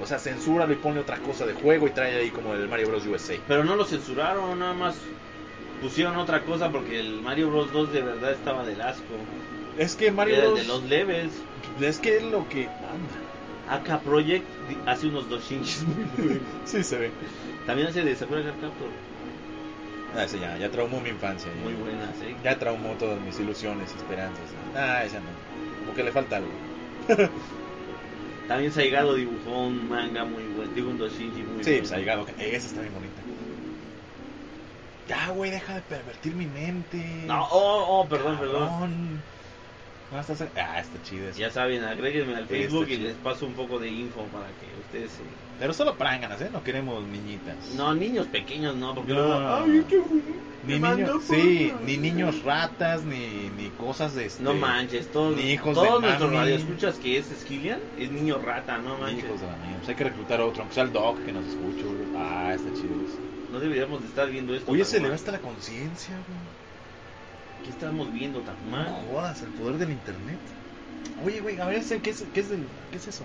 [0.00, 2.88] O sea, censúralo y ponle otra cosa de juego y trae ahí como el Mario
[2.88, 3.06] Bros.
[3.06, 3.34] USA.
[3.46, 4.96] Pero no lo censuraron, nada más
[5.80, 9.14] pusieron otra cosa porque el Mario Bros 2 de verdad estaba del asco.
[9.78, 10.58] Es que Mario Era Bros.
[10.60, 11.32] de los levels.
[11.80, 12.64] Es que es lo que.
[12.66, 13.24] Anda.
[13.70, 14.44] AK Project
[14.86, 15.84] hace unos dos buenos.
[16.64, 17.10] Sí, se ve.
[17.66, 18.54] También hace de Sakura Card.
[20.16, 21.50] Ah, ese ya, ya traumó mi infancia.
[21.52, 21.62] ya.
[21.64, 22.36] Muy buenas, ¿eh?
[22.44, 24.44] Ya traumó todas mis ilusiones, esperanzas.
[24.76, 25.26] Ah, esa no.
[25.80, 26.50] Como que le falta algo.
[28.48, 30.72] También Saigado dibujó un manga muy bueno.
[30.74, 31.78] Digo, un doshinji muy Sí, bueno.
[31.80, 33.22] pues ahí Gado, que- Esa está bien bonita.
[35.08, 37.24] Ya, güey, deja de pervertir mi mente.
[37.26, 39.22] No, oh, oh, perdón, perdón.
[40.12, 41.38] No, estás- Ah, está chido eso.
[41.38, 44.66] Ya saben, agréguenme al Está Facebook y les paso un poco de info para que
[44.80, 45.22] ustedes se...
[45.58, 46.50] Pero solo pránganas, ¿eh?
[46.52, 47.56] No queremos niñitas.
[47.74, 49.26] No, niños pequeños no, porque No.
[49.26, 49.48] luego...
[49.64, 50.00] Ay, qué
[50.66, 55.50] Ni niños, sí, ni niños ratas, ni, ni cosas de este, No manches, todos, Ni
[55.52, 59.24] hijos todos de nuestros radioescuchas que es Skillian es niño rata, no manches.
[59.24, 59.74] hijos de la mía.
[59.78, 61.84] Pues hay que reclutar otro, aunque sea el Doc que nos escuche.
[62.16, 63.18] Ah, está chido eso.
[63.52, 64.70] No deberíamos de estar viendo esto.
[64.70, 66.63] Oye, se le va hasta la conciencia, güey.
[67.64, 68.84] ¿Qué estamos viendo, Takuma?
[68.84, 70.38] No jodas, el poder del internet.
[71.24, 72.48] Oye, güey, a ver, ¿qué es, qué es,
[72.90, 73.24] qué es eso?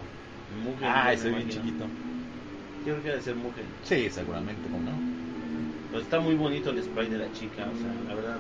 [0.64, 1.64] Mugen, Ah, ese bien imagino.
[1.66, 1.86] chiquito.
[2.86, 3.66] Yo creo que debe ser Mugen.
[3.84, 4.98] Sí, seguramente, ¿cómo no?
[5.92, 8.40] Pero está muy bonito el spray de la chica, o sea, la verdad...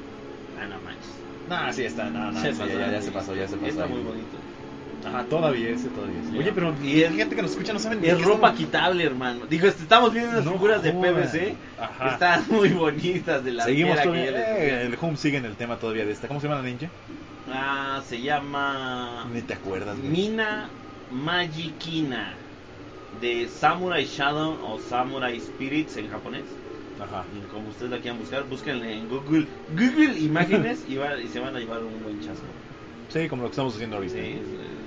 [0.57, 1.09] Ah, no manches.
[1.49, 3.05] No, sí está, no, no, sí, pasó, ya, ya sí.
[3.07, 3.67] se pasó, ya se pasó.
[3.67, 3.91] Está ahí.
[3.91, 4.37] muy bonito.
[5.05, 6.37] Ah, todavía ese, todavía ese.
[6.37, 9.03] Oye, pero Y es- hay gente que nos escucha no saben ni Es ropa quitable,
[9.05, 9.45] hermano.
[9.47, 10.91] Digo, este, estamos viendo unas No figuras de.
[10.91, 11.55] PVC.
[11.79, 12.03] Ajá.
[12.03, 14.57] que Están muy bonitas de la Seguimos todavía.
[14.57, 16.27] eh, el home sigue en el tema todavía de esta.
[16.27, 16.89] ¿Cómo se llama la ninja?
[17.51, 20.09] Ah, se llama Ni te acuerdas, güey.
[20.09, 20.69] Mina
[21.11, 22.33] Magikina
[23.21, 26.43] de Samurai Shadow o Samurai Spirits en japonés.
[27.01, 27.23] Ajá.
[27.35, 31.39] Y como ustedes la quieran buscar, búsquenle en Google, Google Imágenes y, va- y se
[31.39, 32.43] van a llevar un buen chasco.
[33.07, 34.13] Sí, como lo que estamos haciendo ahorita.
[34.13, 34.78] Sí, es,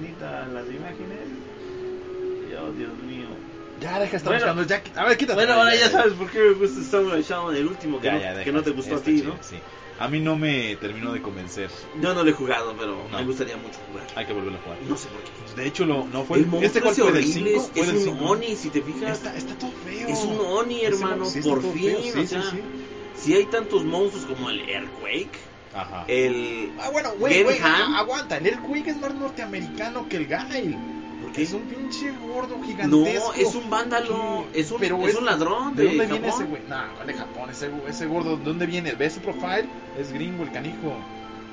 [0.00, 1.18] las imágenes.
[2.62, 3.26] Oh, Dios mío.
[3.80, 4.54] Ya, deja de estar Bueno.
[4.54, 4.92] buscando.
[4.94, 5.34] Ya, a ver, quítate.
[5.36, 8.20] Bueno, ahora ya sabes por qué me gusta Samurai Shadow, el último que, Ya, no,
[8.20, 9.42] ya, deja, que no te gustó a ti, chido, ¿no?
[9.42, 9.56] Sí.
[9.98, 11.70] A mí no me terminó de convencer.
[12.00, 13.18] Yo no lo he jugado, pero No.
[13.18, 14.06] me gustaría mucho jugar.
[14.16, 14.78] Hay que volverlo a jugar.
[14.82, 15.60] No sé por qué.
[15.62, 17.72] De hecho, lo, no fue el monstruo ¿Este ese fue del horrible 5?
[17.74, 18.24] es, es un 5.
[18.24, 19.18] Oni, si te fijas.
[19.18, 20.08] Está, está todo feo.
[20.08, 21.96] Es un Oni, hermano, sí por fin.
[22.02, 22.60] sí, o sea, sí.
[23.16, 25.38] si hay tantos monstruos como el Earthquake,
[25.74, 26.04] Ajá.
[26.08, 26.72] el...
[26.80, 28.38] Ah, bueno, güey, güey, aguanta.
[28.38, 30.76] El Quick es más norteamericano que el Gail.
[31.22, 31.42] ¿Por qué?
[31.42, 33.34] Es un pinche gordo No, gigantesco.
[33.34, 36.62] es un vándalo, es un, Pero es un ladrón ¿De de, dónde viene ese güey?
[36.68, 37.50] No, ¿cuál de Japón?
[37.50, 38.92] Ese, ese gordo, ¿de dónde viene?
[38.92, 39.66] ¿Ves su profile?
[39.98, 40.96] Es gringo el canijo.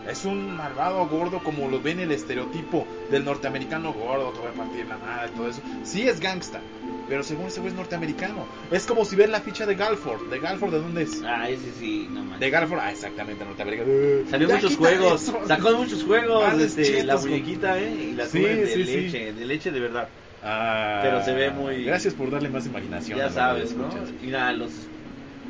[0.09, 4.97] Es un malvado gordo como lo ven el estereotipo del norteamericano gordo, a partir la
[4.97, 5.61] madre, todo eso.
[5.83, 6.61] Sí es gangsta,
[7.09, 8.45] pero según ese güey es norteamericano.
[8.71, 10.29] Es como si ves la ficha de Galford.
[10.29, 11.21] ¿De Galford de dónde es?
[11.25, 12.39] Ah, ese sí, no manches.
[12.39, 13.89] De Galford, ah, exactamente, norteamericano.
[14.29, 15.39] Salió Ya muchos juegos, eso.
[15.47, 17.91] sacó muchos juegos, este, la muñequita, ¿eh?
[18.11, 18.95] Y las Sí, de sí, sí.
[18.95, 20.09] leche, de leche de verdad.
[20.41, 23.17] Ah, Pero se ve muy- Gracias por darle más imaginación.
[23.17, 23.89] Ya sabes, ¿no?
[24.21, 24.71] Mira, los,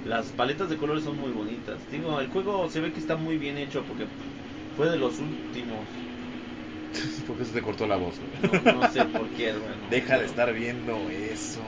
[0.05, 1.77] las paletas de colores son muy bonitas.
[1.91, 4.07] Digo, el juego se ve que está muy bien hecho porque
[4.77, 5.79] fue de los últimos.
[7.27, 8.15] Porque se te cortó la voz.
[8.41, 8.61] güey.
[8.63, 9.75] No, no sé por qué, hermano.
[9.89, 11.59] Deja de Pero- estar viendo eso.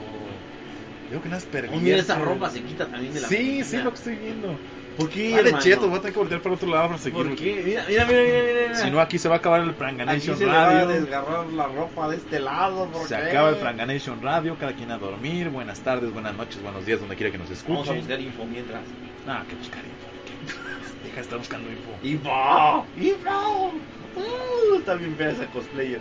[1.10, 1.80] Veo que no has perdido.
[1.80, 4.56] Mira, esa ropa se quita también de la Sí, sí, lo que estoy viendo.
[4.96, 5.64] ¿Por qué, Vale, hermano?
[5.64, 7.26] cheto, voy a tener que voltear para otro lado para seguir.
[7.26, 7.62] ¿Por qué?
[7.64, 8.74] Mira, mira, mira, mira, mira.
[8.76, 10.88] Si no, aquí se va a acabar el Aquí Pranganation se le va a Radio.
[11.00, 12.86] desgarrar la ropa de este lado.
[12.90, 13.22] ¿por Se qué?
[13.22, 15.48] acaba el Pranganation Radio, cada quien a dormir.
[15.48, 17.96] Buenas tardes, buenas noches, buenos días, donde quiera que nos Vamos a escuchen.
[17.98, 18.80] buscar info mientras.
[19.26, 20.60] Ah, que buscar info.
[21.04, 21.90] Deja de estar buscando info.
[22.02, 22.86] ¡Info!
[22.96, 23.72] ¡Info!
[24.16, 26.00] Uh, está bien fea esa cosplayer.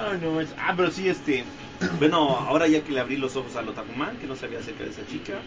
[0.00, 0.54] Ay, no manches.
[0.58, 1.44] Ah, pero sí, este.
[1.98, 4.90] Bueno, ahora ya que le abrí los ojos al Otakuman, que no sabía acerca de
[4.90, 5.40] esa chica,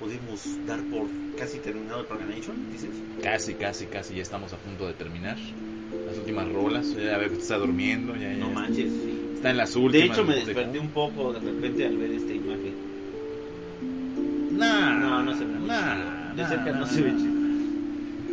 [0.00, 1.06] podemos dar por
[1.38, 2.90] casi terminado el Programation, dices.
[3.22, 5.36] Casi, casi, casi, ya estamos a punto de terminar.
[6.06, 9.20] Las últimas rolas, ya veo que está durmiendo, ya, ya No manches, sí.
[9.34, 10.16] está en las De últimas.
[10.16, 12.65] hecho, me de- desperté un poco de repente al ver esta imagen.
[14.56, 16.34] Nah, No, no se ve muy nah, chido.
[16.36, 17.36] De nah, cerca no se ve chido.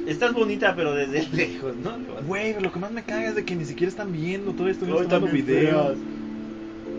[0.07, 1.91] Estás bonita, pero desde lejos, ¿no?
[2.27, 5.03] Güey, lo que más me caga es de que ni siquiera están viendo, todavía estuvimos
[5.07, 5.87] tomando también video.
[5.87, 5.97] feas.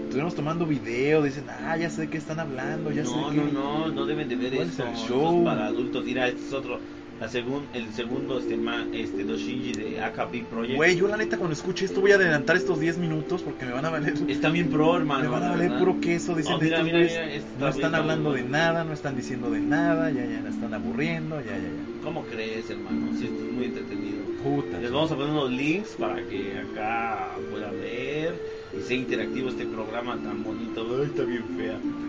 [0.05, 3.31] Estuvimos tomando video, dicen, ah, ya sé de qué están hablando, ya no, sé no,
[3.31, 3.53] que...
[3.53, 4.83] no, no deben de ver ¿Cuál esto.
[4.85, 5.39] es el esto show?
[5.41, 6.05] es para adultos.
[6.05, 6.79] Mira, este es otro.
[7.21, 10.77] La segun, el segundo este, ma, este Doshinji de AKB Project.
[10.77, 13.73] Güey, yo la neta cuando escuche esto voy a adelantar estos 10 minutos porque me
[13.73, 14.15] van a valer...
[14.29, 15.23] Está bien pro, hermano.
[15.23, 17.13] Me van a valer puro queso, dicen Oh, de mira, estos mira, güeyes.
[17.25, 20.41] mira, está No están bien, hablando de nada, no están diciendo de nada, ya, ya,
[20.43, 22.03] la están aburriendo, ya, ya, ya.
[22.03, 23.07] ¿Cómo crees, hermano?
[23.17, 24.19] Si esto es muy entretenido.
[24.43, 24.79] Puta.
[24.81, 28.35] Les vamos a poner unos links para que acá puedan ver
[28.77, 30.85] y sea interactivo este programa tan bonito.
[31.01, 31.79] Ay, está bien fea.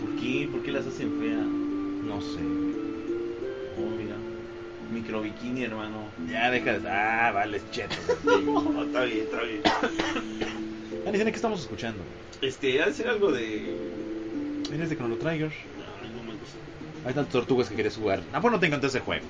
[0.00, 0.48] ¿Por qué?
[0.50, 1.42] ¿Por qué las hacen fea?
[2.06, 2.67] No sé.
[4.92, 6.08] Micro bikini, hermano.
[6.30, 6.88] Ya deja de...
[6.88, 7.94] Ah, vale, cheto.
[8.24, 9.62] No, está bien, está bien.
[11.04, 12.00] Dani, ¿qué estamos escuchando?
[12.40, 13.74] Este, ha de ser algo de.
[14.70, 15.50] Vienes de Chrono Trigger.
[15.78, 16.56] No, no me gusta.
[17.06, 18.20] Hay tantas tortugas que quieres jugar.
[18.32, 19.24] ¿A poco no te encantó ese juego?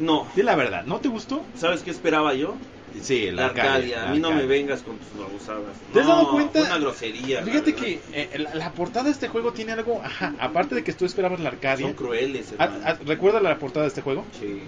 [0.00, 1.42] No, Di la verdad, ¿no te gustó?
[1.56, 2.54] ¿sabes qué esperaba yo?
[3.02, 4.08] Sí, La Arcadia.
[4.08, 5.76] A mí no me vengas con tus babosadas.
[5.92, 6.60] ¿Te has No, dado cuenta?
[6.62, 7.40] una grosería.
[7.40, 10.82] la Fíjate que eh, la, la portada de este juego tiene algo, ajá, aparte de
[10.84, 11.86] que tú esperabas la Arcadia.
[11.86, 12.84] Son crueles, Ah, hermano.
[12.86, 14.24] ah, ¿Recuerda la portada de este juego?
[14.40, 14.62] Sí.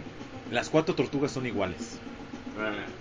[0.51, 1.99] Las cuatro tortugas son iguales.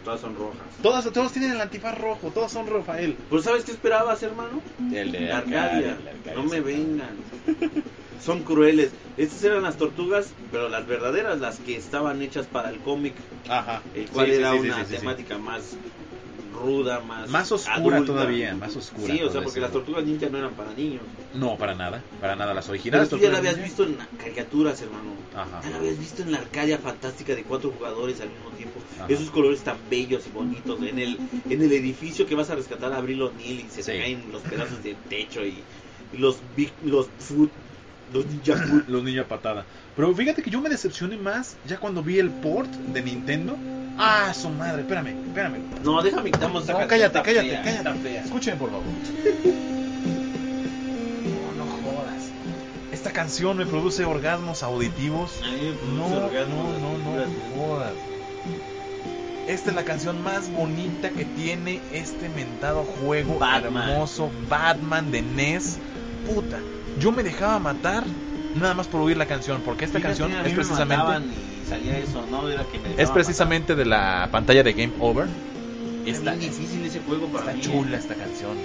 [0.03, 0.67] Todas son rojas.
[0.81, 3.17] Todas, todos tienen el antifaz rojo, todas son Rafael.
[3.29, 4.61] ¿Pero sabes qué esperabas, hermano?
[4.93, 5.91] El de La Arcadia, Arcadia.
[5.97, 7.17] el de Arcadia, No me vengan.
[8.21, 8.91] Son crueles.
[9.17, 13.15] Estas eran las tortugas, pero las verdaderas, las que estaban hechas para el cómic,
[13.49, 13.81] Ajá.
[13.93, 14.97] el cual Sí, era sí, sí, una sí, sí, sí.
[14.99, 15.77] temática más
[16.59, 18.13] ruda, más Más oscura adulta.
[18.13, 19.13] todavía, más oscura.
[19.13, 19.61] Sí, o sea, porque eso.
[19.61, 21.01] las tortugas ninja no eran para niños.
[21.33, 22.53] No, para nada, para nada.
[22.53, 25.11] Las Pero originales tú ya la habías ninja- visto en caricaturas, hermano.
[25.35, 25.61] Ajá.
[25.63, 28.79] Ya la habías visto en la Arcadia fantástica de cuatro jugadores al mismo tiempo.
[28.97, 29.05] Ajá.
[29.07, 30.79] Esos colores tan bellos y bonitos.
[30.83, 31.17] En el,
[31.49, 33.91] en el edificio que vas a rescatar a Abril O'Neill y se Sí.
[33.91, 35.55] caen los pedazos del techo y,
[36.13, 37.49] y los big, los food,
[38.13, 38.83] los ninja.
[38.87, 39.65] Los niños a patada.
[39.95, 43.55] Pero fíjate que yo me decepcioné más ya cuando vi el port de Nintendo.
[44.01, 45.57] Ah, su madre, espérame, espérame.
[45.83, 47.83] No, déjame quitamos esa No, canción cállate, cállate, fea, cállate.
[47.83, 48.23] tan fea.
[48.23, 48.85] Escúcheme, por favor.
[51.23, 52.31] No, no jodas.
[52.91, 55.41] Esta canción me produce orgasmos auditivos.
[55.43, 57.91] A mí me produce No, no, no, no jodas.
[59.47, 63.89] Esta es la canción más bonita que tiene este mentado juego Batman.
[63.89, 65.77] hermoso, Batman de NES.
[66.27, 66.59] Puta,
[66.99, 68.03] yo me dejaba matar
[68.55, 71.25] nada más por oír la canción, porque esta Fíjate, canción es precisamente
[72.97, 75.27] es precisamente de la pantalla de Game Over.
[76.05, 77.61] Está, difícil ese juego para está mí.
[77.61, 78.57] chula esta canción.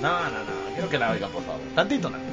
[0.00, 1.60] No, no, no, quiero que la oigan, por favor.
[1.74, 2.24] Tantito nada.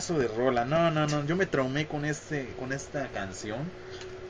[0.00, 0.64] Pedazo de rola.
[0.64, 1.26] No, no, no.
[1.26, 3.58] Yo me traumé con este, con esta canción.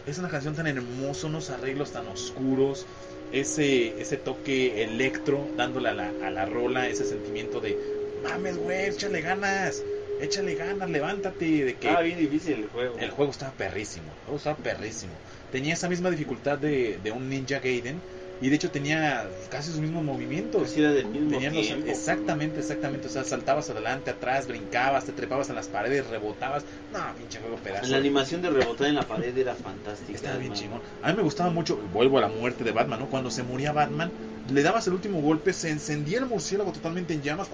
[0.06, 2.86] Es una canción tan hermosa, unos arreglos tan oscuros,
[3.32, 7.78] ese, ese toque electro dándole a la, a la rola, ese sentimiento de
[8.24, 9.82] mames, güey, échale ganas,
[10.20, 12.96] échale ganas, levántate, de que Estaba bien difícil el juego.
[12.98, 15.12] el juego estaba perrísimo, el juego estaba perrísimo.
[15.52, 18.00] Tenía esa misma dificultad de, de un Ninja Gaiden
[18.40, 20.62] y de hecho tenía casi sus mismos movimientos.
[20.62, 23.08] Casi era del mismo Tenían los- exactamente, exactamente.
[23.08, 26.64] O sea, saltabas adelante, atrás, brincabas, te trepabas en las paredes, rebotabas.
[26.92, 27.86] No, pinche juego pedazo.
[27.90, 30.12] La animación de rebotar en la pared era fantástica.
[30.16, 30.80] Estaba bien chingón.
[31.02, 33.08] A mí me gustaba mucho, vuelvo a la muerte de Batman, ¿no?
[33.08, 34.10] Cuando se moría Batman,
[34.50, 37.48] le dabas el último golpe, se encendía el murciélago totalmente en llamas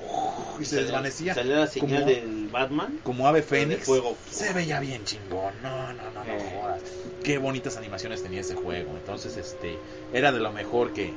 [0.60, 2.98] y se desvanecía Salía la señal como- del Batman.
[3.02, 3.84] como ave fénix.
[3.84, 4.16] fuego.
[4.30, 5.52] Se veía bien chingón.
[5.62, 6.52] No, no, no, no Eh.
[6.60, 6.82] jodas.
[7.22, 8.92] Qué bonitas animaciones tenía ese juego.
[8.96, 9.76] Entonces, este,
[10.12, 11.12] era de lo mejor que,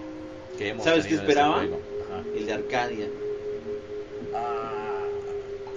[0.57, 1.63] que hemos ¿Sabes qué esperaba?
[2.35, 3.07] El de Arcadia.
[4.35, 5.03] Ah,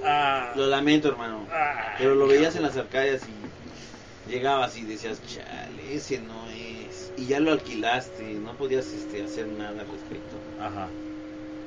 [0.05, 1.47] ah, Lo lamento, hermano.
[1.51, 6.42] ah, Pero lo veías en las Arcadias y llegabas y decías, chale, ese no.
[7.17, 10.37] Y ya lo alquilaste, no podías este, hacer nada al respecto.
[10.59, 10.89] Ajá.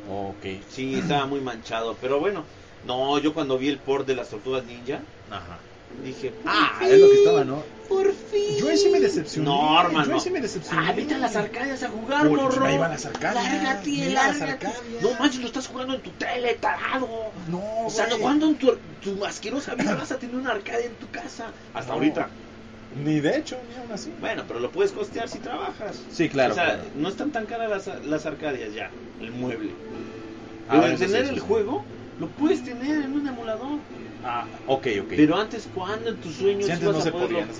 [0.10, 0.46] Ok.
[0.70, 1.96] Sí, estaba muy manchado.
[2.02, 2.44] Pero bueno,
[2.86, 5.60] no, yo cuando vi el port de las tortugas ninja, Ajá.
[6.04, 7.64] dije, Ah, es lo que estaba, ¿no?
[7.88, 8.58] por fin.
[8.58, 9.48] Yo ahí sí me decepcioné.
[9.48, 10.06] No, hermano.
[10.08, 10.88] Yo ahí sí me decepcioné.
[10.88, 12.62] Ah, vete a las Arcadias a jugar, Uy, morro.
[12.66, 14.68] me iba a las Arcadias, Lárgate, me iba a las lárgate.
[14.68, 15.04] Arcadias.
[15.04, 17.32] No manches, lo estás jugando en tu tele, tarado.
[17.48, 18.20] No, O sea, güey.
[18.22, 21.52] ¿cuándo en tu, tu asquerosa vida vas a tener una arcadia en tu casa?
[21.74, 21.94] Hasta No.
[21.94, 22.30] ahorita.
[23.04, 24.12] Ni de hecho, ni aún así.
[24.20, 26.02] Bueno, pero lo puedes costear si trabajas.
[26.12, 26.54] Sí, claro.
[26.54, 26.84] o sea, claro.
[26.96, 28.90] no están tan caras las, las arcadias ya,
[29.22, 29.72] el mueble.
[30.70, 31.42] Ah, Pero sí, tener el sí.
[31.42, 31.84] juego,
[32.20, 33.80] lo puedes tener en un emulador.
[34.24, 35.14] Ah, ok, ok.
[35.16, 37.46] Pero antes, ¿cuándo en tus sueños Sí, antes no se podía.
[37.46, 37.54] no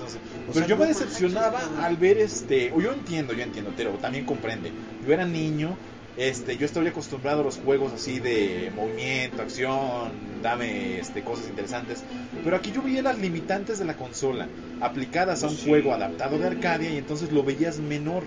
[0.52, 2.72] Pero sea, yo me decepcionaba manches, al ver este.
[2.74, 4.72] o Yo entiendo, yo entiendo, pero también comprende.
[5.06, 5.76] Yo era niño,
[6.16, 10.12] este, yo estoy acostumbrado a los juegos así de movimiento, acción,
[10.42, 12.02] dame este, cosas interesantes.
[12.42, 14.48] Pero aquí yo veía las limitantes de la consola
[14.80, 15.68] aplicadas a un Sí.
[15.68, 18.22] juego adaptado de Arcadia y entonces lo veías menor.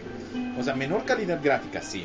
[0.60, 2.04] O sea, menor calidad gráfica, sí.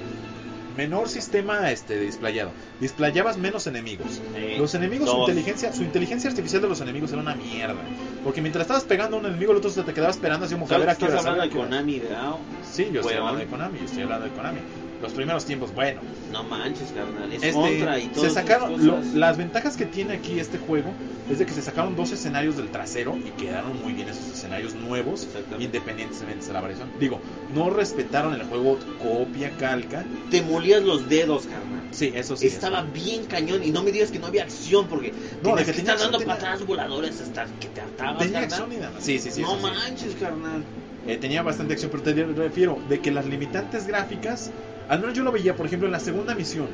[0.76, 2.50] menor sistema este displayado.
[2.80, 4.20] Displayabas menos enemigos.
[4.58, 7.76] Los enemigos, su inteligencia, su inteligencia artificial de los enemigos era una mierda.
[8.24, 10.66] Porque mientras estabas pegando a un enemigo, el otro se te quedaba esperando así como
[10.66, 11.50] que a ver a qué Estás hablando de.
[11.50, 12.32] Konami, ¿verdad?
[12.68, 14.58] Sí, yo estoy hablando de Konami, yo estoy hablando de Konami.
[15.04, 16.00] Los primeros tiempos, bueno.
[16.32, 17.30] No manches, carnal.
[17.30, 18.24] Es Este, contra y todo.
[18.24, 20.92] se sacaron lo- las ventajas que tiene aquí este juego
[21.30, 24.74] es de que se sacaron dos escenarios del trasero y quedaron muy bien esos escenarios
[24.74, 25.26] nuevos
[25.58, 27.20] independientemente de la variación digo
[27.54, 31.82] no respetaron el juego copia calca Te molías los dedos, carnal.
[31.92, 32.88] sí eso sí Estaba eso.
[32.92, 35.12] bien cañón y no me digas que no había acción porque
[35.42, 38.60] No, de que que están dando tenía- patadas voladoras hasta que te hartabas, tenía carnal.
[38.60, 39.72] acción y nada sí sí sí no eso sí.
[39.74, 40.62] manches, carnal.
[41.06, 44.50] Eh, tenía bastante acción pero te refiero de que las limitantes gráficas
[44.88, 46.68] al menos yo lo veía por ejemplo en la segunda misión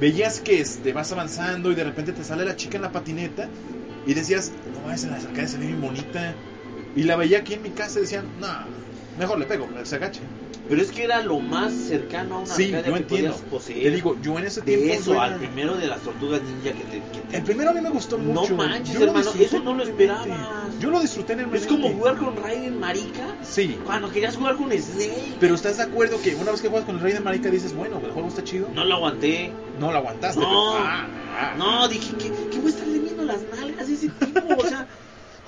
[0.00, 3.48] veías que este, vas avanzando y de repente te sale la chica en la patineta
[4.06, 6.34] y decías, no mames, en las arcades se ve bonita.
[6.96, 8.48] Y la veía aquí en mi casa y decían, no,
[9.18, 10.20] mejor le pego, se agache.
[10.68, 13.06] Pero es que era lo más cercano a una Sí, yo que entiendo.
[13.32, 13.82] podías poseer.
[13.84, 14.94] Te digo, yo en ese de tiempo.
[15.00, 17.72] eso yo al primero de las tortugas ninja que te, que te- El primero a
[17.72, 18.54] mí me gustó No mucho.
[18.54, 20.28] manches, Yo lo hermano, eso no lo esperabas.
[20.78, 24.56] Yo lo disfruté en el Es como jugar con Raiden Marica Sí, cuando querías jugar
[24.56, 25.36] con Snake.
[25.40, 28.00] pero ¿estás de acuerdo que una vez que juegas con el de Marica dices, bueno,
[28.04, 28.68] el juego está chido?
[28.74, 29.52] No lo aguanté.
[29.80, 30.40] No lo aguantaste.
[30.40, 30.46] No.
[30.74, 31.06] pero- ah,
[31.38, 31.54] ah.
[31.56, 34.54] No, dije, ¿qué, qué voy a estarle viendo las nalgas a ese tipo?
[34.58, 34.86] O sea,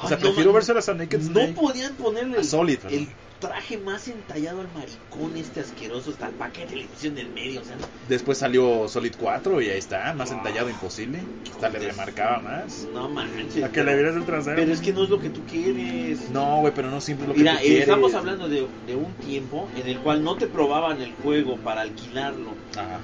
[0.03, 2.99] O sea, ay, no prefiero man- verse a Naked No podían ponerle el, Solid, perdón.
[2.99, 3.09] el
[3.41, 7.65] traje más entallado al maricón este asqueroso, hasta el paquete de televisión del medio, o
[7.65, 7.77] sea,
[8.09, 10.35] Después salió Solid 4 y ahí está, más Ah.
[10.35, 11.21] entallado imposible.
[11.51, 12.87] Hasta le remarcaba más.
[12.93, 13.65] no manches.
[13.65, 14.57] A que le vieras el trasero.
[14.57, 16.31] Pero es que no es lo que tú quieres.
[16.31, 17.81] No, güey, pero no siempre es lo que Mira, tú eh, quieres.
[17.83, 21.81] estamos hablando de, de un tiempo en el cual no te probaban el juego para
[21.83, 23.01] alquilarlo, Ajá.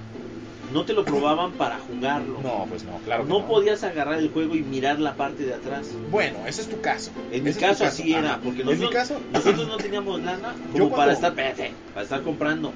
[0.72, 2.40] No te lo probaban para jugarlo.
[2.42, 3.24] No, pues no, claro.
[3.24, 5.88] No podías agarrar el juego y mirar la parte de atrás.
[6.10, 7.10] Bueno, ese es tu caso.
[7.30, 8.20] En mi caso así Ajá.
[8.20, 11.72] era, porque En mi nosotros, caso, nosotros no teníamos lana como Yo para estar, espérate,
[11.92, 12.72] para estar comprando,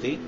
[0.00, 0.18] ¿sí?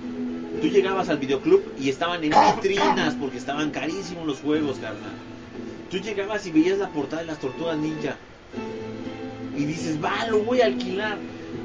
[0.60, 5.12] Tú llegabas al videoclub y estaban en vitrinas porque estaban carísimos los juegos, carnal.
[5.90, 8.16] Tú llegabas y veías la portada de las Tortugas Ninja
[9.56, 11.18] y dices, va, lo voy a alquilar.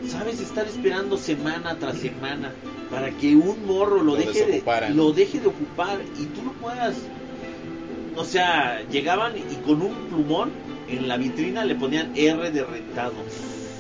[0.08, 2.54] Sabes estar esperando semana tras semana
[2.90, 6.52] para que un morro lo, Lo deje de lo deje de ocupar y tú lo
[6.54, 6.96] puedas
[8.20, 10.52] o sea, llegaban y con un plumón
[10.90, 13.14] en la vitrina le ponían R de rentado.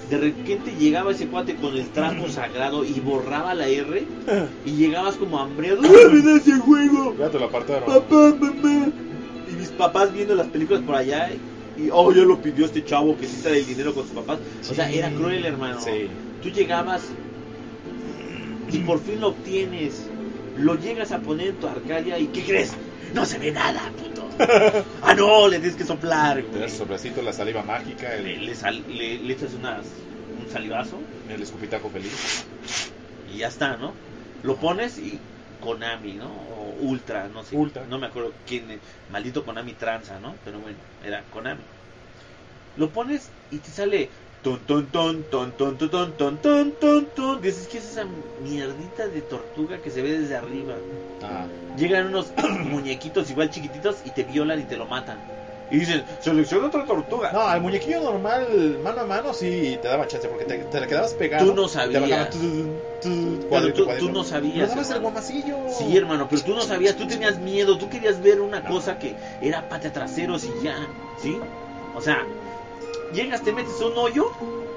[0.09, 4.05] De repente llegaba ese cuate con el trapo sagrado y borraba la R
[4.65, 5.81] y llegabas como hambriado.
[5.83, 7.15] ¡Ah, me da ese juego!
[7.85, 8.87] Papá, mamá.
[9.51, 11.29] Y mis papás viendo las películas por allá
[11.85, 14.39] y, oh, ya lo pidió este chavo que trae el dinero con sus papás.
[14.69, 15.79] O sea, era cruel, hermano.
[15.81, 16.07] Sí.
[16.43, 17.01] Tú llegabas
[18.71, 20.03] y por fin lo obtienes.
[20.57, 22.71] Lo llegas a poner en tu Arcadia y ¿qué crees?
[23.13, 24.27] No se ve nada, puto.
[25.01, 26.61] ah, no, le tienes que soplar, Te güey.
[26.61, 29.85] das sobrecito, la saliva mágica, Le, le sal- le- le echas unas,
[30.43, 30.99] un salivazo
[31.33, 32.45] el escupitajo feliz.
[33.33, 33.93] y ya está, ¿no?
[34.43, 35.19] Lo pones y
[35.59, 36.27] Konami, ¿no?
[36.31, 37.55] O Ultra, no sé.
[37.55, 37.85] Ultra.
[37.85, 38.69] No me acuerdo quién.
[38.71, 40.35] eh, Maldito Konami tranza, ¿no?
[40.43, 41.61] Pero bueno, era Konami.
[42.75, 44.09] Lo pones y te sale.
[44.41, 47.41] Ton, ton, ton, ton, ton, ton, ton, ton, ton, ton, ton.
[47.41, 50.75] Dices, ¿qué es esa mierdita de tortuga que se ve desde arriba?
[51.21, 51.45] Ah,
[51.75, 52.33] Llegan unos
[52.65, 55.17] muñequitos igual chiquititos y te violan y te lo matan.
[55.71, 57.31] Y dicen, selecciona otra tortuga.
[57.31, 60.87] No, al muñequillo normal, mano a mano, sí te daba chance porque te, te le
[60.87, 61.45] quedabas pegado.
[61.47, 62.29] Tú no te sabías.
[62.31, 64.07] tu- Pero cuadrito, tú, cuadrito.
[64.07, 64.69] tú no sabías.
[64.69, 65.57] Dabas el guamacillo.
[65.77, 69.15] Sí, hermano, pero tú no sabías, tú tenías miedo, tú querías ver una cosa que
[69.41, 70.75] era pata traseros y ya,
[71.21, 71.39] ¿sí?
[71.95, 72.25] O sea,
[73.13, 74.25] llegas, te metes un hoyo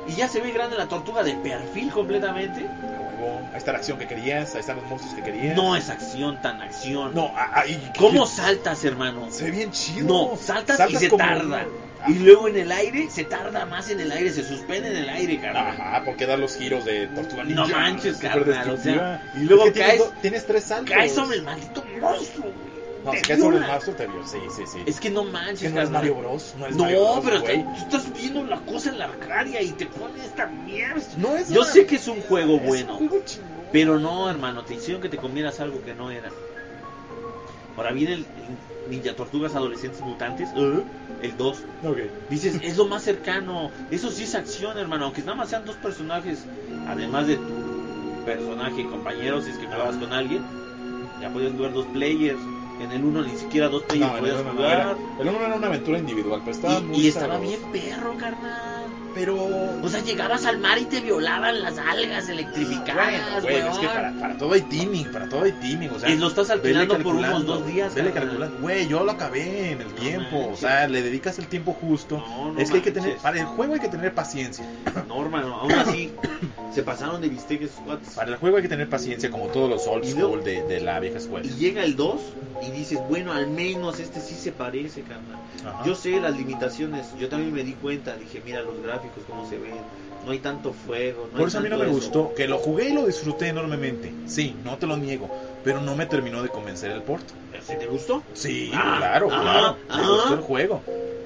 [0.07, 2.67] y ya se ve grande la tortuga de perfil completamente.
[3.23, 3.49] A huevo.
[3.53, 5.57] Ahí está la acción que querías, ahí están los monstruos que querías.
[5.57, 7.15] No es acción tan acción.
[7.15, 7.65] No, ah, ah,
[7.99, 9.31] ¿Cómo saltas, hermano?
[9.31, 10.07] Se ve bien chido.
[10.07, 11.67] No, saltas, y se tarda.
[12.01, 12.11] Ah.
[12.11, 15.09] Y luego en el aire se tarda más en el aire, se suspende en el
[15.09, 15.69] aire, carnal.
[15.69, 17.63] Ajá, porque da los giros de Tortuga Ninja.
[17.63, 19.21] No manches, carnal, o destructiva.
[19.33, 19.65] sea, y luego
[20.21, 20.95] tienes tres saltos.
[20.95, 22.72] Caes sobre el maldito monstruo, güey.
[23.05, 24.25] No, Te si caes sobre el te vio.
[24.25, 24.79] Sí, sí, sí.
[24.87, 25.91] Es que no Es manches, que no es.
[25.91, 26.55] Mario Bros.
[26.57, 27.57] No es No, Mario Bros, pero güey.
[27.57, 31.03] te- tú estás viendo la cosa en la arcadia y te pone esta mierda.
[31.17, 33.67] No es Yo una- sé que es un juego es bueno, un juego chingón.
[33.73, 36.31] pero no, hermano, te hicieron que te comieras algo que no era.
[37.77, 38.27] Ahora viene el
[38.89, 40.83] Ninja Tortugas Adolescentes Mutantes, ¿eh?
[41.23, 41.65] el 2.
[41.85, 41.99] Ok.
[42.29, 43.73] Dices, es lo más cercano.
[43.91, 45.07] Eso sí es acción, hermano.
[45.07, 46.45] Aunque nada más sean dos personajes,
[46.87, 50.43] además de tu personaje y compañero, si es que jugabas con alguien,
[51.21, 52.41] ya podías jugar dos players.
[52.83, 54.73] En el uno ni siquiera dos players No, podías no jugar.
[54.81, 57.49] era, el uno era una aventura individual, pero estaba Y, muy y estaba sabroso.
[57.49, 58.82] bien perro, carnal.
[59.15, 59.37] Pero.
[59.83, 63.87] O sea, llegabas al mar y te violaban las algas bueno, electrificadas, güey, es que
[63.87, 66.11] para, para todo hay teaming, para todo hay teaming, o sea.
[66.11, 68.31] Y lo estás alquilando por unos dos días, Vele carnal.
[68.31, 68.61] calculando.
[68.61, 72.19] Güey, yo lo acabé en el tiempo, o sea, le dedicas el tiempo justo.
[72.19, 74.65] No, no es que hay que tener, para el juego hay que tener paciencia.
[75.09, 76.13] No, hermano, aún así,
[76.73, 78.15] Se pasaron de bistec esos cuates.
[78.15, 81.01] Para el juego hay que tener paciencia como todos los old school de, de la
[81.01, 81.47] vieja escuela.
[81.47, 82.21] Y llega el 2
[82.67, 85.39] y dices, bueno, al menos este sí se parece, carnal.
[85.67, 85.83] Ajá.
[85.85, 89.59] Yo sé las limitaciones, yo también me di cuenta, dije, mira los gráficos, cómo se
[89.59, 89.75] ven,
[90.25, 91.29] no hay tanto fuego.
[91.33, 91.93] No Por eso a mí no me eso.
[91.95, 94.13] gustó, que lo jugué y lo disfruté enormemente.
[94.27, 95.31] Sí, no te lo niego,
[95.65, 97.25] pero no me terminó de convencer el port.
[97.67, 98.23] ¿Sí ¿Te gustó?
[98.33, 99.77] Sí, Ah, claro, ah, claro.
[99.89, 100.09] Me ah.
[100.17, 100.83] gustó el juego.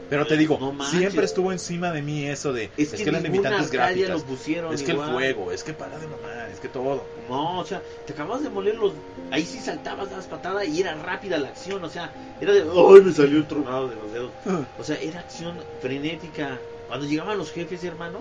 [0.08, 3.10] Pero te digo, No siempre estuvo encima de mí eso de Es, es, que, que,
[3.10, 5.14] las limitantes gráficas, lo pusieron es que el igual.
[5.14, 7.02] juego, es que para de mamar, es que todo.
[7.28, 8.92] No, o sea, te acabas de moler los...
[9.32, 12.60] Ahí sí saltabas, dabas patada y era rápida la acción, o sea, era de...
[12.60, 14.30] ¡Ay, me salió el tronado de los dedos!
[14.78, 16.56] O sea, era acción frenética.
[16.86, 18.20] Cuando llegaban los jefes, hermano,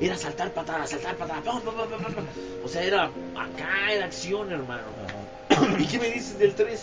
[0.00, 1.42] era saltar patada, saltar patada.
[1.42, 2.26] pam, pam, pam.
[2.64, 4.82] O sea, era acá, era acción, hermano.
[5.78, 6.80] ¿Y qué me dices del 3?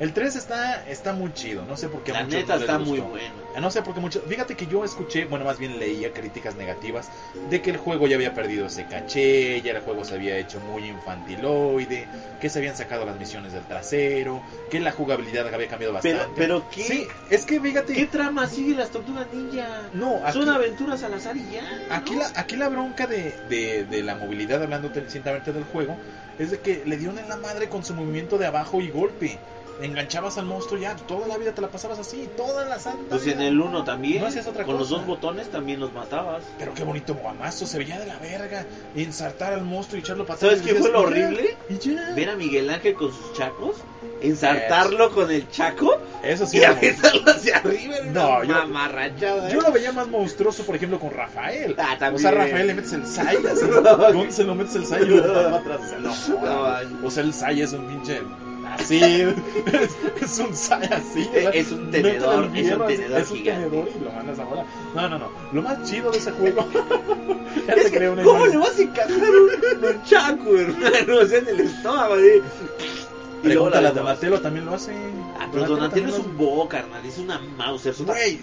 [0.00, 2.98] El 3 está, está muy chido, no sé por qué La neta no está muy
[2.98, 3.34] bueno.
[3.60, 4.20] No sé por qué mucho.
[4.22, 7.08] Fíjate que yo escuché, bueno, más bien leía críticas negativas
[7.48, 10.58] de que el juego ya había perdido ese caché, ya el juego se había hecho
[10.60, 12.08] muy infantiloide,
[12.40, 16.26] que se habían sacado las misiones del trasero, que la jugabilidad había cambiado bastante.
[16.34, 17.94] pero ¿qué, Sí, es que fíjate.
[17.94, 19.82] ¿qué trama sigue las tortugas ninja?
[19.92, 21.62] No, aquí, Son aventuras al azar y ya.
[21.90, 25.96] aquí, la, aquí la bronca de, de, de la movilidad, hablando recientemente del juego,
[26.38, 29.38] es de que le dieron en la madre con su movimiento de abajo y golpe.
[29.80, 33.02] Enganchabas al monstruo ya, toda la vida te la pasabas así, toda la santa.
[33.10, 33.48] Pues en vida.
[33.48, 34.98] el 1 también, No hacías otra con los cosa.
[34.98, 36.44] dos botones también los matabas.
[36.58, 38.66] Pero qué bonito guamazo, se veía de la verga.
[38.94, 41.56] Ensartar al monstruo y echarlo para ¿Sabes qué fue lo horrible?
[42.14, 43.76] Ver a Miguel Ángel con sus chacos,
[44.20, 46.58] ensartarlo con el chaco Eso sí.
[46.58, 47.96] y aventarlo hacia arriba.
[48.12, 49.48] No, yo- mamarrachada.
[49.50, 51.74] Yo lo veía más monstruoso, por ejemplo, con Rafael.
[51.78, 52.20] Ah, O también.
[52.22, 53.36] sea, a Rafael le metes el sai.
[54.12, 55.02] ¿Dónde se lo metes el sai?
[55.02, 55.16] Y lo
[55.56, 55.80] atrás.
[55.82, 57.06] O sea, no, No.
[57.06, 58.20] O sea, el sai es un pinche.
[58.78, 59.00] Así.
[59.02, 61.30] es un así.
[61.52, 63.64] Es un tenedor, al es un así, tenedor Es un gigante.
[63.68, 64.64] tenedor y lo mandas ahora.
[64.94, 65.28] No, no, no.
[65.52, 66.66] Lo más chido de ese juego.
[67.66, 71.18] ya te creo una ¿Cómo le vas a encajar un, un chaco, hermano?
[71.22, 72.42] O sea, en el estómago, ¿eh?
[73.44, 74.92] Y luego Pregúntale a la Donatello, también lo hace.
[75.38, 77.92] Ah, pero Donatello es un bo, carnal, es una Mauser.
[77.92, 78.38] es.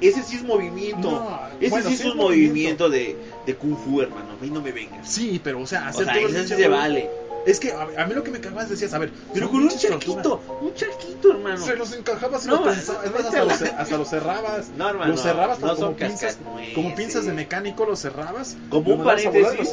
[0.00, 1.10] Ese sí es movimiento.
[1.10, 4.26] No, Ese bueno, sí es un movimiento de, de Kung Fu, hermano.
[4.38, 5.08] A mí no me vengas.
[5.08, 7.10] Sí, pero o sea, O hacer sea, todo ese sí se vale.
[7.46, 9.62] Es que a, a mí lo que me cagaba es decías, a ver, Pero con
[9.62, 9.90] un tortugas.
[9.90, 11.58] charquito, un charquito, hermano.
[11.64, 13.04] Se los encajabas y No, los pensabas.
[13.04, 14.68] Es más, hasta los, hasta los cerrabas.
[14.76, 16.38] No, hermano, los cerrabas no como, son pinzas,
[16.74, 18.56] como pinzas de mecánico, los cerrabas.
[18.68, 19.72] Como un paréntesis,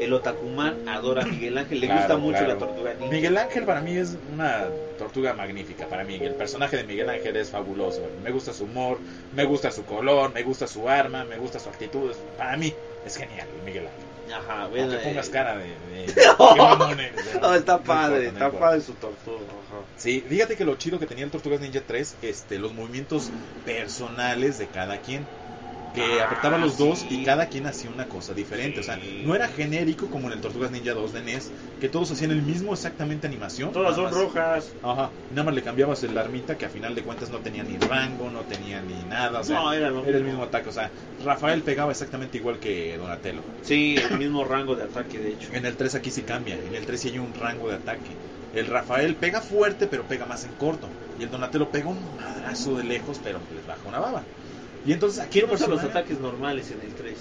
[0.00, 2.52] el Otakumán adora a Miguel Ángel, le Claro, gusta mucho claro.
[2.54, 3.10] la tortuga ninja.
[3.14, 4.64] Miguel Ángel para mí es una
[4.98, 5.86] tortuga magnífica.
[5.86, 8.02] Para mí, el personaje de Miguel Ángel es fabuloso.
[8.22, 8.98] Me gusta su humor,
[9.34, 12.12] me gusta su color, me gusta su arma, me gusta su actitud.
[12.36, 12.74] Para mí
[13.06, 14.03] es genial Miguel Ángel.
[14.32, 14.92] Ajá, bueno.
[14.94, 15.64] Eh, pongas cara de.
[15.66, 17.40] de- ¿no?
[17.40, 19.38] No, está padre, está padre su tortuga.
[19.44, 19.82] Ajá.
[19.96, 23.30] Sí, fíjate que lo chido que tenía el Tortugas Ninja 3, este, los movimientos
[23.64, 25.26] personales de cada quien.
[25.94, 27.20] Que Ah, apretaba los dos sí.
[27.20, 28.80] y cada quien hacía una cosa diferente.
[28.80, 32.10] O sea, no era genérico como en el Tortugas Ninja 2 de NES, que todos
[32.10, 33.72] hacían el mismo exactamente animación.
[33.72, 34.74] Todas son más- rojas.
[34.82, 37.78] Ajá, nada más le cambiabas el armita que a final de cuentas no tenía ni
[37.78, 39.40] rango, no tenía ni nada.
[39.40, 40.40] O sea, No, era lo era el mismo.
[40.40, 40.68] mismo ataque.
[40.68, 40.90] O sea,
[41.24, 43.42] Rafael pegaba exactamente igual que Donatello.
[43.62, 45.52] Sí, el mismo rango de ataque, de hecho.
[45.52, 48.10] En el 3 aquí sí cambia, en el 3 sí hay un rango de ataque.
[48.52, 50.88] El Rafael pega fuerte, pero pega más en corto.
[51.18, 54.22] Y el Donatello pega un madrazo de lejos, pero les baja una baba.
[54.86, 57.14] Y entonces aquí ¿Quién el usa los ataques normales en el 3?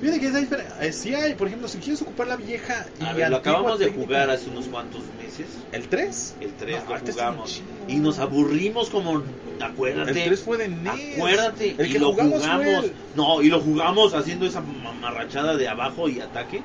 [0.00, 0.72] Fíjate que es diferente.
[0.80, 3.78] Eh, sí hay, por ejemplo, si quieres ocupar la vieja y A ver, lo acabamos
[3.78, 5.46] de técnica- jugar hace unos cuantos meses.
[5.72, 6.34] ¿El 3?
[6.40, 7.62] El 3 No, lo jugamos.
[7.88, 9.22] Y nos aburrimos como...
[9.22, 10.12] El Acuérdate.
[10.12, 11.16] 3 fue de NES.
[11.16, 11.74] Acuérdate.
[11.78, 12.84] El y que lo jugamos, jugamos.
[12.84, 16.62] el- No, y lo jugamos haciendo esa mamarrachada de abajo y ataque.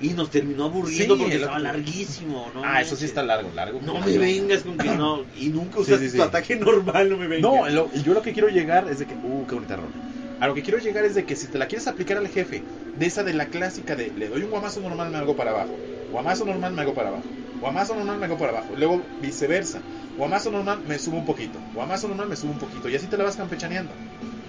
[0.00, 2.62] Y nos terminó aburriendo Sí, porque estaba larguísimo, ¿no?
[2.64, 3.80] Ah, eso sí está largo, largo.
[3.80, 5.24] No me vengas con que no.
[5.36, 6.16] Y nunca Sí, usaste sí, sí.
[6.16, 7.50] tu ataque normal, no me vengas.
[7.50, 9.18] No, lo- yo lo que quiero llegar es de que.
[9.22, 9.92] Uh, qué bonita rola.
[10.40, 12.64] A lo que quiero llegar es de que si te la quieres aplicar al jefe,
[12.96, 15.78] de esa de la clásica de le doy un guamazo normal, me hago para abajo.
[16.10, 17.26] Guamazo normal, me hago para abajo.
[17.60, 18.74] Guamazo normal, me hago para abajo.
[18.76, 19.80] Luego viceversa.
[20.16, 21.60] Guamazo normal, me subo un poquito.
[21.72, 22.88] Guamazo normal, me subo un poquito.
[22.88, 23.94] Y así te la vas campechaneando.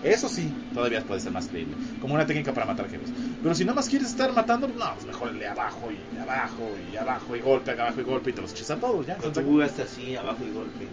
[0.05, 1.75] Eso sí, todavía puede ser más creíble.
[1.99, 3.09] Como una técnica para matar jefes.
[3.41, 6.95] Pero si nada más quieres estar matando, no, pues mejor le abajo y abajo y
[6.95, 9.17] abajo y golpe, abajo y golpe y te los a todos ya.
[9.17, 10.87] Tú jugaste así, abajo y golpe.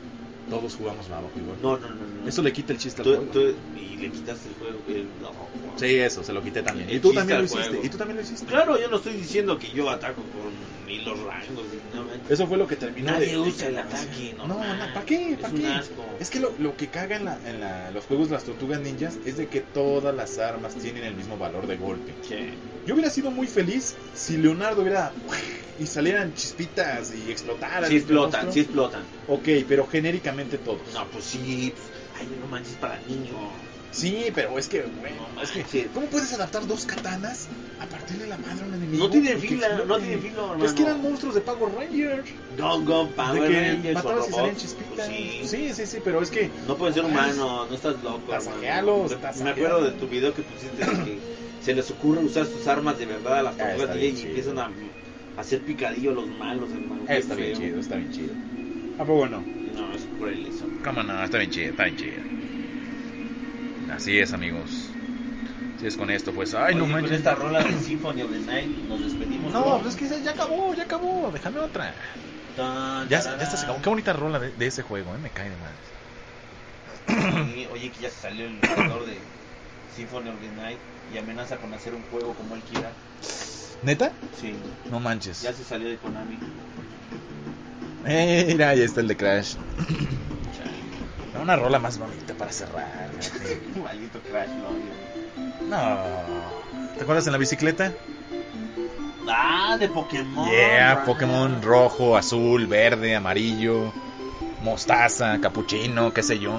[0.51, 1.63] Todos jugamos abajo y golpe.
[1.63, 1.95] No, no, no.
[2.23, 2.29] no.
[2.29, 3.33] Eso le quita el chiste al Tú- juego.
[3.33, 4.79] tú- y le quitaste el juego.
[4.89, 5.33] el- no.
[5.77, 6.89] Sí, eso, se lo quité también.
[6.91, 7.69] El Y tú también lo hiciste.
[7.69, 7.85] juego.
[7.85, 8.47] Y tú también lo hiciste.
[8.47, 10.53] Claro, yo no estoy diciendo que yo ataco con
[10.93, 11.64] ni los rangos.
[11.94, 12.05] No.
[12.28, 13.39] Eso fue lo que terminó Nadie de...
[13.39, 14.59] usa el ataque, No, no.
[14.59, 15.32] no, ¿para qué?
[15.32, 15.66] Es ¿Para un qué?
[15.69, 16.05] asco.
[16.20, 18.81] Es que lo, lo que caga en, la, en la- los juegos de las tortugas
[18.81, 22.14] ninjas es de que todas las armas tienen el mismo valor de golpe.
[22.20, 22.36] Sí.
[22.87, 25.13] Yo hubiera sido muy feliz si Leonardo hubiera
[25.79, 27.89] y salieran chispitas y explotaran.
[27.89, 29.03] Sí explotan, sí explotan.
[29.29, 30.93] Ok, pero genéricamente todos.
[30.93, 31.73] No, pues sí.
[31.75, 31.87] pues,
[32.21, 33.37] ay, no manches para niños.
[33.93, 35.87] Sí, pero es que, bueno, No es que.
[35.93, 37.47] ¿cómo puedes adaptar dos katanas
[37.79, 39.05] a partirle la madre a un enemigo?
[39.05, 40.07] No tiene y que fila, no explote?
[40.07, 40.87] tiene fila, Es que hermano.
[40.87, 42.31] eran monstruos de Power Rangers.
[42.57, 44.95] Go, go, Power de que Rangers matabas y salían chispitas.
[44.97, 45.41] Pues sí.
[45.45, 48.31] sí, sí, sí, pero es que No pueden ser humanos, no estás loco.
[48.33, 49.29] Tasajealos, hermano.
[49.29, 49.43] tasajealos.
[49.43, 51.19] Me acuerdo de tu video que pusiste de que
[51.63, 54.29] se les ocurre usar sus armas de verdad a las Ah, tortugas y chido.
[54.29, 54.71] empiezan a
[55.39, 57.03] hacer picadillo a los malos, hermano.
[57.07, 57.67] Qué está bien feo.
[57.69, 58.35] chido, está bien chido.
[58.99, 59.41] ¿A poco no?
[59.41, 60.67] No, es cruel eso.
[60.85, 61.25] ¿Cómo no?
[61.25, 62.23] Está bien chido, está bien chido.
[63.95, 64.89] Así es, amigos.
[65.77, 66.55] Así es con esto, pues.
[66.55, 67.11] Ay, no Oye, manches.
[67.11, 69.53] Con esta rola de Symphony of the Night nos despedimos.
[69.53, 71.31] No, pues es que ya acabó, ya acabó.
[71.33, 71.95] Déjame otra.
[72.57, 73.83] Tan, Ya, ya está, se acabó.
[73.83, 75.19] Qué bonita rola de, de ese juego, ¿eh?
[75.23, 75.77] Me cae de madre.
[77.73, 79.17] Oye, que ya se salió el creador de
[79.97, 80.79] Symphony of the Night
[81.13, 82.91] y amenaza con hacer un juego como él quiera.
[83.83, 84.13] ¿Neta?
[84.41, 84.55] Sí,
[84.91, 85.43] No manches.
[85.43, 86.39] ya se salió de Konami.
[88.07, 89.55] Eh, mira, ahí está el de Crash.
[91.41, 93.11] Una rola más bonita para cerrar.
[93.83, 95.67] Maldito Crash, lo.
[95.67, 95.99] No.
[96.97, 97.93] ¿Te acuerdas en la bicicleta?
[99.29, 100.49] Ah, de Pokémon.
[100.49, 101.05] Yeah, right.
[101.05, 103.93] Pokémon rojo, azul, verde, amarillo,
[104.63, 106.53] mostaza, capuchino, qué sé yo.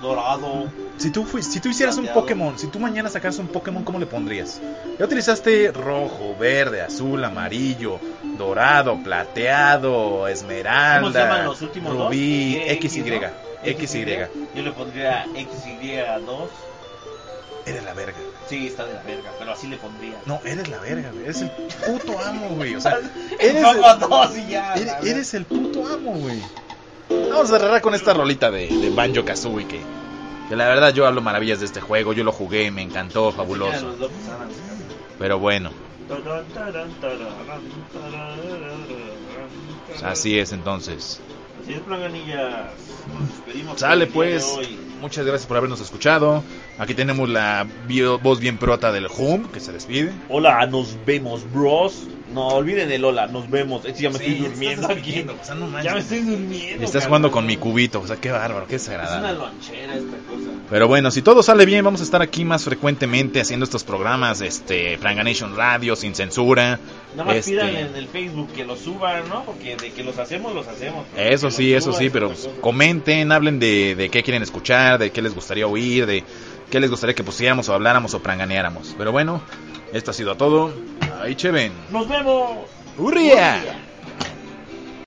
[0.00, 0.72] Dorado.
[0.96, 2.06] Si tú, si tú hicieras un.
[2.08, 4.60] Pokémon, si tú mañana sacaras un Pokémon, ¿cómo le pondrías?
[4.98, 7.98] Ya utilizaste rojo, verde, azul, amarillo,
[8.38, 12.08] dorado, plateado, esmeralda, ¿Cómo se llaman los últimos dos?
[12.08, 13.20] rubí, X, XY.
[13.64, 14.06] XY.
[14.54, 16.48] Yo le pondría XY2.
[17.66, 18.18] Eres la verga.
[18.48, 20.16] Sí, está de la verga, pero así le pondría.
[20.26, 21.24] No, eres la verga, güey.
[21.24, 22.74] Eres el puto amo, güey.
[22.74, 22.98] O sea,
[23.40, 24.74] eres el, dos y ya.
[24.74, 26.40] eres el puto amo, güey.
[27.08, 29.80] Vamos a cerrar con esta rolita de, de Banjo Kazooie que,
[30.48, 32.12] que la verdad yo hablo maravillas de este juego.
[32.12, 33.94] Yo lo jugué, me encantó, fabuloso.
[35.18, 35.70] Pero bueno,
[39.86, 41.20] pues así es entonces.
[41.62, 42.70] Así es, Plaganillas.
[43.12, 43.80] Nos despedimos.
[43.80, 44.78] Sale de pues, hoy.
[45.00, 46.42] muchas gracias por habernos escuchado.
[46.78, 50.12] Aquí tenemos la bio- voz bien prota del Hum que se despide.
[50.28, 52.06] Hola, nos vemos, bros.
[52.34, 53.84] No olviden el hola, nos vemos.
[53.84, 55.24] Es que ya me estoy durmiendo aquí.
[55.40, 55.84] O sea, no manches.
[55.84, 56.84] Ya me estoy durmiendo.
[56.84, 59.38] Estás jugando con mi cubito, o sea, qué bárbaro, qué Es una desagradable.
[59.38, 60.50] lonchera esta cosa.
[60.68, 64.40] Pero bueno, si todo sale bien, vamos a estar aquí más frecuentemente haciendo estos programas,
[64.40, 66.80] este, Franganation Radio, sin censura.
[67.12, 69.44] Nada más Este- pidan en el Facebook que los suban, ¿no?
[69.44, 71.06] Porque de que los hacemos, los hacemos.
[71.16, 75.12] Eso sí, eso suban sí, pero pues, comenten, hablen de, de qué quieren escuchar, de
[75.12, 76.24] qué les gustaría oír, de
[76.70, 78.94] qué les gustaría que pusiéramos o habláramos o pranganeáramos.
[78.98, 79.40] Pero bueno,
[79.92, 80.72] esto ha sido todo.
[81.20, 81.72] Ahí cheven.
[81.90, 82.58] ¡Nos vemos!
[82.98, 83.62] ¡Hurria!